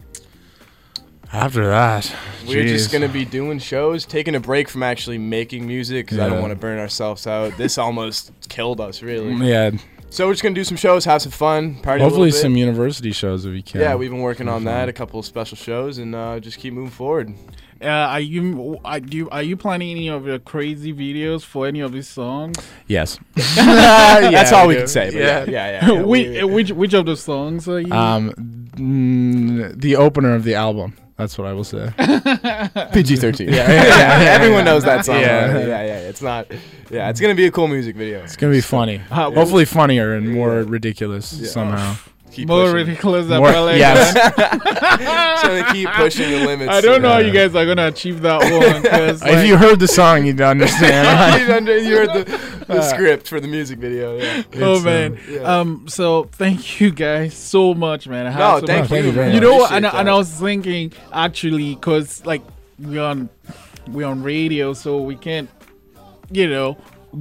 After 1.32 1.68
that, 1.68 2.14
We're 2.48 2.64
just 2.64 2.91
gonna 2.91 3.08
be 3.10 3.24
doing 3.26 3.60
shows, 3.60 4.06
taking 4.06 4.34
a 4.36 4.39
break 4.39 4.68
from 4.70 4.82
actually 4.84 5.18
making 5.18 5.68
music 5.68 6.06
because 6.08 6.20
I 6.20 6.30
don't 6.30 6.41
want 6.41 6.52
to 6.52 6.60
burn 6.60 6.80
ourselves 6.80 7.28
out. 7.28 7.56
This 7.58 7.78
almost 7.78 8.32
killed 8.50 8.80
us, 8.82 9.02
really. 9.04 9.34
Yeah, 9.48 9.72
So 10.10 10.26
we're 10.26 10.34
just 10.34 10.41
gonna 10.43 10.55
do 10.55 10.64
some 10.64 10.78
shows, 10.78 11.05
have 11.05 11.22
some 11.22 11.32
fun, 11.32 11.76
party. 11.76 12.01
hopefully 12.01 12.28
little 12.32 12.38
bit. 12.38 12.41
some 12.41 12.55
university 12.58 13.12
shows 13.12 13.45
if 13.45 13.53
you 13.53 13.62
can. 13.62 13.82
Yeah, 13.82 13.95
we've 13.95 14.10
been 14.10 14.22
working 14.22 14.47
on 14.47 14.64
that, 14.64 14.88
a 14.89 14.93
couple 14.93 15.20
of 15.20 15.26
special 15.26 15.58
shows, 15.58 15.97
and 15.97 16.16
uh, 16.16 16.39
just 16.39 16.58
keep 16.60 16.74
moving 16.74 16.89
forward. 16.89 17.34
Uh, 17.80 17.86
are 17.88 18.20
you 18.20 18.80
are 18.86 18.97
you 18.99 19.30
are 19.30 19.43
you 19.43 19.55
planning 19.58 19.91
any 19.91 20.10
of 20.10 20.26
your 20.26 20.39
crazy 20.39 20.91
videos 20.93 21.43
for 21.43 21.68
any 21.68 21.82
of 21.82 21.91
these 21.91 22.08
songs? 22.08 22.55
Yes. 22.88 23.20
That's 23.55 24.51
all 24.53 24.68
we 24.68 24.76
do. 24.76 24.80
can 24.80 24.88
say. 24.88 25.05
But 25.12 25.20
yeah, 25.20 25.43
yeah, 25.45 25.51
yeah. 25.88 25.91
yeah, 25.93 26.01
which, 26.01 26.28
we- 26.28 26.43
which 26.45 26.72
which 26.72 26.93
of 26.93 27.05
the 27.05 27.16
songs 27.18 27.68
are 27.68 27.80
you? 27.82 27.91
Um, 27.91 28.32
mm, 28.78 29.80
the 29.80 29.95
opener 29.97 30.34
of 30.34 30.43
the 30.45 30.55
album. 30.55 30.95
That's 31.18 31.36
what 31.38 31.47
I 31.47 31.53
will 31.53 31.63
say. 31.63 31.91
PG 32.93 33.15
thirteen. 33.18 33.49
Yeah, 33.49 33.55
Yeah, 33.70 33.74
yeah, 33.84 34.22
yeah, 34.24 34.30
everyone 34.34 34.65
knows 34.65 34.84
that 34.84 35.03
song. 35.03 35.20
Yeah. 35.20 35.51
Yeah, 35.57 35.65
yeah, 35.68 35.84
yeah. 35.84 35.97
It's 36.09 36.22
not. 36.22 36.47
Yeah, 36.91 37.09
it's 37.09 37.20
gonna 37.20 37.34
be 37.36 37.45
a 37.47 37.51
cool 37.51 37.68
music 37.68 37.95
video. 37.95 38.24
It's 38.24 38.36
gonna 38.36 38.53
be 38.53 38.61
funny. 38.61 39.01
Uh, 39.09 39.32
Hopefully 39.32 39.65
funnier 39.65 40.13
and 40.13 40.30
more 40.30 40.61
ridiculous 40.63 41.34
Yeah. 41.34 41.47
somehow. 41.49 41.95
Keep 42.32 42.47
More 42.47 42.63
pushing. 42.71 42.75
ridiculous 42.88 43.28
than 43.28 43.39
More- 43.39 43.51
ballet. 43.51 43.78
yes. 43.80 44.13
man. 44.38 44.59
Trying 45.41 45.63
to 45.65 45.71
keep 45.73 45.89
pushing 45.89 46.30
the 46.32 46.45
limits. 46.45 46.71
I 46.71 46.82
don't 46.82 47.01
know 47.01 47.11
how 47.13 47.17
you 47.19 47.32
guys 47.32 47.55
are 47.55 47.65
gonna 47.65 47.88
achieve 47.88 48.21
that 48.21 48.39
one. 48.41 48.84
'cause, 48.84 49.21
if 49.23 49.47
you 49.47 49.57
heard 49.57 49.80
the 49.80 49.88
song, 49.88 50.25
you'd 50.25 50.41
understand. 50.41 51.41
you 51.47 51.53
under- 51.53 51.78
you 51.78 51.95
heard 51.97 52.13
the, 52.13 52.65
the 52.67 52.82
script 52.82 53.28
for 53.28 53.39
the 53.39 53.47
music 53.47 53.80
video. 53.80 54.17
Yeah. 54.17 54.43
oh 54.55 54.73
It's, 54.75 54.82
uh, 54.82 54.86
man. 54.86 55.19
yeah. 55.30 55.39
Um. 55.59 55.86
So 55.88 56.25
thank 56.34 56.80
you 56.80 56.91
guys 56.91 57.34
so 57.36 57.73
much, 57.73 58.07
man. 58.07 58.28
I 58.28 58.38
No, 58.38 58.59
so 58.59 58.65
thank 58.67 58.82
much 58.82 58.89
thank 58.89 59.05
you. 59.05 59.11
you 59.11 59.15
man. 59.17 59.34
You 59.34 59.39
know 59.41 59.55
what? 59.55 59.71
And, 59.71 59.86
I- 59.88 59.99
and. 59.99 60.09
I 60.09 60.13
was 60.15 60.30
thinking 60.30 60.93
actually, 61.13 61.75
cause 61.78 62.25
like 62.25 62.41
we're 62.80 63.01
on 63.03 63.30
we're 63.88 64.05
on 64.07 64.21
radio, 64.23 64.73
so 64.73 65.01
we 65.01 65.15
can't, 65.15 65.49
you 66.30 66.49
know, 66.49 66.78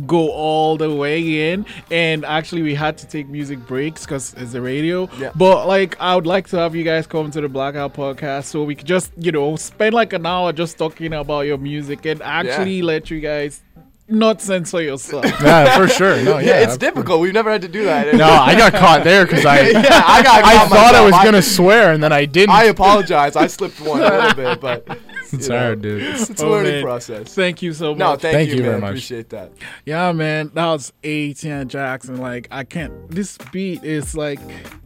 go 0.07 0.31
all 0.31 0.77
the 0.77 0.93
way 0.93 1.53
in. 1.53 1.67
And 1.91 2.25
actually, 2.25 2.63
we 2.63 2.75
had 2.75 2.99
to 2.99 3.07
take 3.07 3.29
music 3.29 3.59
breaks 3.67 4.05
because 4.05 4.35
it's 4.35 4.53
the 4.53 4.61
radio. 4.61 5.09
Yeah. 5.19 5.33
But 5.35 5.67
like, 5.67 5.99
I 6.01 6.15
would 6.15 6.27
like 6.27 6.49
to 6.49 6.59
have 6.59 6.75
you 6.75 6.85
guys 6.85 7.07
come 7.07 7.31
to 7.31 7.41
the 7.41 7.49
Blackout 7.49 7.95
podcast 7.95 8.45
so 8.45 8.65
we 8.65 8.75
could 8.75 8.87
just, 8.87 9.13
you 9.19 9.33
know, 9.33 9.57
spend 9.57 9.95
like 9.95 10.13
an 10.13 10.27
hour 10.27 10.53
just 10.53 10.79
talking 10.79 11.13
about 11.13 11.43
your 11.43 11.59
music 11.59 12.05
and 12.07 12.23
actually 12.23 12.83
let 12.83 13.11
you 13.11 13.21
guys 13.21 13.63
not 14.09 14.41
censor 14.41 14.81
yourself. 14.83 15.25
yeah, 15.43 15.77
for 15.77 15.89
sure. 15.93 16.23
No, 16.23 16.39
yeah. 16.39 16.47
Yeah, 16.47 16.61
it's 16.61 16.77
difficult. 16.77 17.21
We've 17.21 17.33
never 17.33 17.51
had 17.51 17.63
to 17.63 17.69
do 17.69 17.85
that. 17.85 18.15
No, 18.15 18.25
I 18.29 18.55
got 18.57 18.73
caught 18.73 19.05
there 19.05 19.25
because 19.27 19.45
I 19.45 19.61
yeah, 19.71 20.03
I 20.05 20.23
got. 20.23 20.45
I 20.45 20.55
caught 20.55 20.69
thought 20.69 20.95
I 20.95 21.03
was 21.03 21.13
myself. 21.13 21.25
gonna 21.25 21.43
swear 21.43 21.93
and 21.93 22.03
then 22.03 22.13
I 22.13 22.25
didn't. 22.25 22.55
I 22.55 22.65
apologize. 22.65 23.37
I 23.37 23.47
slipped 23.47 23.81
one 23.81 24.03
a 24.03 24.05
little 24.05 24.35
bit, 24.35 24.61
but 24.61 24.99
it's 25.33 25.49
you 25.49 25.55
know, 25.55 25.59
hard, 25.59 25.83
dude. 25.83 26.03
It's, 26.03 26.31
it's 26.31 26.43
a 26.43 26.47
Oh, 26.47 26.51
learning 26.51 26.73
man. 26.73 26.83
process. 26.83 27.35
Thank 27.35 27.63
you 27.63 27.73
so 27.73 27.91
much. 27.93 27.99
No, 27.99 28.17
thank, 28.17 28.35
Thank 28.35 28.49
you, 28.51 28.57
you 28.57 28.63
man. 28.63 28.71
very 28.71 28.81
much. 28.81 28.91
Appreciate 28.91 29.29
that. 29.31 29.53
Yeah, 29.85 30.13
man, 30.13 30.51
that 30.55 30.67
was 30.67 30.93
ATN 31.03 31.69
Jackson. 31.69 32.19
Like, 32.19 32.49
I 32.51 32.65
can't. 32.65 33.11
This 33.11 33.39
beat 33.53 33.83
is 33.85 34.17
like, 34.17 34.41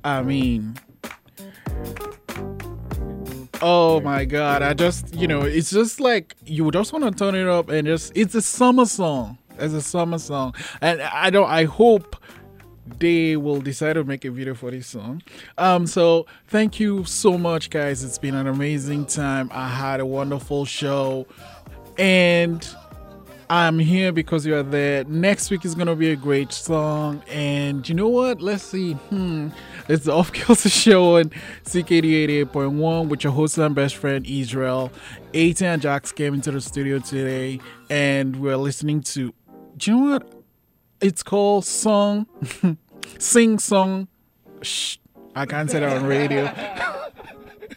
I 0.04 0.22
mean, 0.22 0.76
oh 3.62 4.00
my 4.00 4.24
god! 4.24 4.62
I 4.62 4.74
just, 4.74 5.14
you 5.14 5.26
know, 5.26 5.42
it's 5.42 5.70
just 5.70 6.00
like 6.00 6.36
you 6.44 6.70
just 6.70 6.92
want 6.92 7.04
to 7.04 7.10
turn 7.12 7.34
it 7.34 7.46
up 7.48 7.68
and 7.68 7.86
just. 7.86 8.12
It's 8.14 8.34
a 8.34 8.42
summer 8.42 8.86
song. 8.86 9.38
It's 9.58 9.74
a 9.74 9.82
summer 9.82 10.18
song, 10.18 10.54
and 10.80 11.02
I 11.02 11.30
don't. 11.30 11.48
I 11.48 11.64
hope 11.64 12.16
they 13.00 13.36
will 13.36 13.60
decide 13.60 13.94
to 13.94 14.04
make 14.04 14.24
a 14.24 14.30
video 14.30 14.54
for 14.54 14.70
this 14.70 14.86
song. 14.86 15.22
Um, 15.58 15.86
so 15.86 16.26
thank 16.46 16.78
you 16.78 17.04
so 17.04 17.36
much, 17.36 17.70
guys. 17.70 18.04
It's 18.04 18.18
been 18.18 18.34
an 18.34 18.46
amazing 18.46 19.06
time. 19.06 19.50
I 19.52 19.68
had 19.68 20.00
a 20.00 20.06
wonderful 20.06 20.64
show, 20.66 21.26
and 21.98 22.66
I'm 23.48 23.80
here 23.80 24.12
because 24.12 24.46
you 24.46 24.54
are 24.54 24.62
there. 24.62 25.02
Next 25.04 25.50
week 25.50 25.64
is 25.64 25.74
gonna 25.74 25.96
be 25.96 26.12
a 26.12 26.16
great 26.16 26.52
song, 26.52 27.22
and 27.28 27.86
you 27.88 27.96
know 27.96 28.08
what? 28.08 28.40
Let's 28.40 28.62
see. 28.62 28.92
Hmm, 28.92 29.48
it's 29.88 30.04
the 30.04 30.12
Off 30.12 30.32
Kilter 30.32 30.68
Show 30.68 31.16
on 31.16 31.30
CKDU 31.64 32.46
88.1 32.52 33.08
with 33.08 33.24
your 33.24 33.32
host 33.32 33.58
and 33.58 33.74
best 33.74 33.96
friend 33.96 34.24
Israel. 34.26 34.92
Atay 35.32 35.62
and 35.62 35.82
Jax 35.82 36.12
came 36.12 36.34
into 36.34 36.52
the 36.52 36.60
studio 36.60 37.00
today, 37.00 37.58
and 37.88 38.36
we're 38.36 38.56
listening 38.56 39.00
to. 39.02 39.34
Do 39.76 39.90
you 39.90 39.96
know 39.96 40.12
what? 40.12 40.32
It's 41.00 41.22
called 41.22 41.64
song, 41.64 42.26
sing 43.20 43.58
song. 43.58 44.08
Shh, 44.62 44.96
I 45.34 45.46
can't 45.46 45.70
say 45.70 45.80
that 45.80 45.96
on 45.96 46.06
radio. 46.06 46.52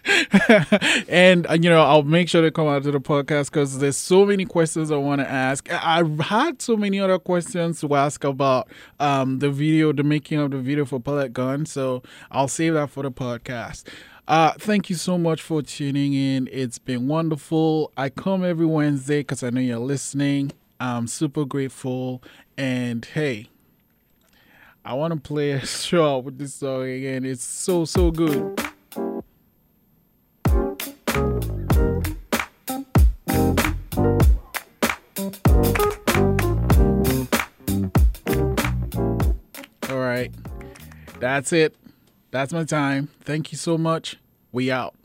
and 1.07 1.47
uh, 1.47 1.53
you 1.53 1.69
know 1.69 1.81
i'll 1.81 2.03
make 2.03 2.27
sure 2.27 2.41
to 2.41 2.51
come 2.51 2.67
out 2.67 2.83
to 2.83 2.91
the 2.91 2.99
podcast 2.99 3.45
because 3.45 3.79
there's 3.79 3.95
so 3.95 4.25
many 4.25 4.43
questions 4.43 4.91
i 4.91 4.97
want 4.97 5.21
to 5.21 5.29
ask 5.29 5.71
i've 5.71 6.19
had 6.19 6.61
so 6.61 6.75
many 6.75 6.99
other 6.99 7.17
questions 7.17 7.79
to 7.79 7.95
ask 7.95 8.25
about 8.25 8.67
um, 8.99 9.39
the 9.39 9.49
video 9.49 9.93
the 9.93 10.03
making 10.03 10.39
of 10.39 10.51
the 10.51 10.57
video 10.57 10.83
for 10.83 10.99
pellet 10.99 11.31
gun 11.31 11.65
so 11.65 12.03
i'll 12.31 12.49
save 12.49 12.73
that 12.73 12.89
for 12.89 13.03
the 13.03 13.11
podcast. 13.11 13.87
Uh, 14.27 14.53
thank 14.57 14.89
you 14.89 14.95
so 14.95 15.17
much 15.17 15.41
for 15.41 15.61
tuning 15.61 16.13
in. 16.13 16.47
It's 16.49 16.79
been 16.79 17.09
wonderful. 17.09 17.91
I 17.97 18.09
come 18.09 18.43
every 18.43 18.65
wednesday 18.65 19.19
because 19.19 19.43
i 19.43 19.49
know 19.49 19.61
you're 19.61 19.79
listening. 19.79 20.51
I'm 20.79 21.07
super 21.07 21.45
grateful. 21.45 22.21
And 22.57 23.05
hey 23.05 23.49
i 24.85 24.93
want 24.93 25.13
to 25.13 25.19
play 25.19 25.51
a 25.51 25.65
show 25.65 26.19
with 26.19 26.37
this 26.37 26.55
song 26.55 26.83
again 26.83 27.25
it's 27.25 27.43
so 27.43 27.85
so 27.85 28.11
good 28.11 28.59
All 39.89 39.99
right. 39.99 40.31
That's 41.19 41.53
it. 41.53 41.75
That's 42.31 42.51
my 42.51 42.63
time. 42.63 43.09
Thank 43.21 43.51
you 43.51 43.57
so 43.57 43.77
much. 43.77 44.17
We 44.51 44.71
out. 44.71 44.95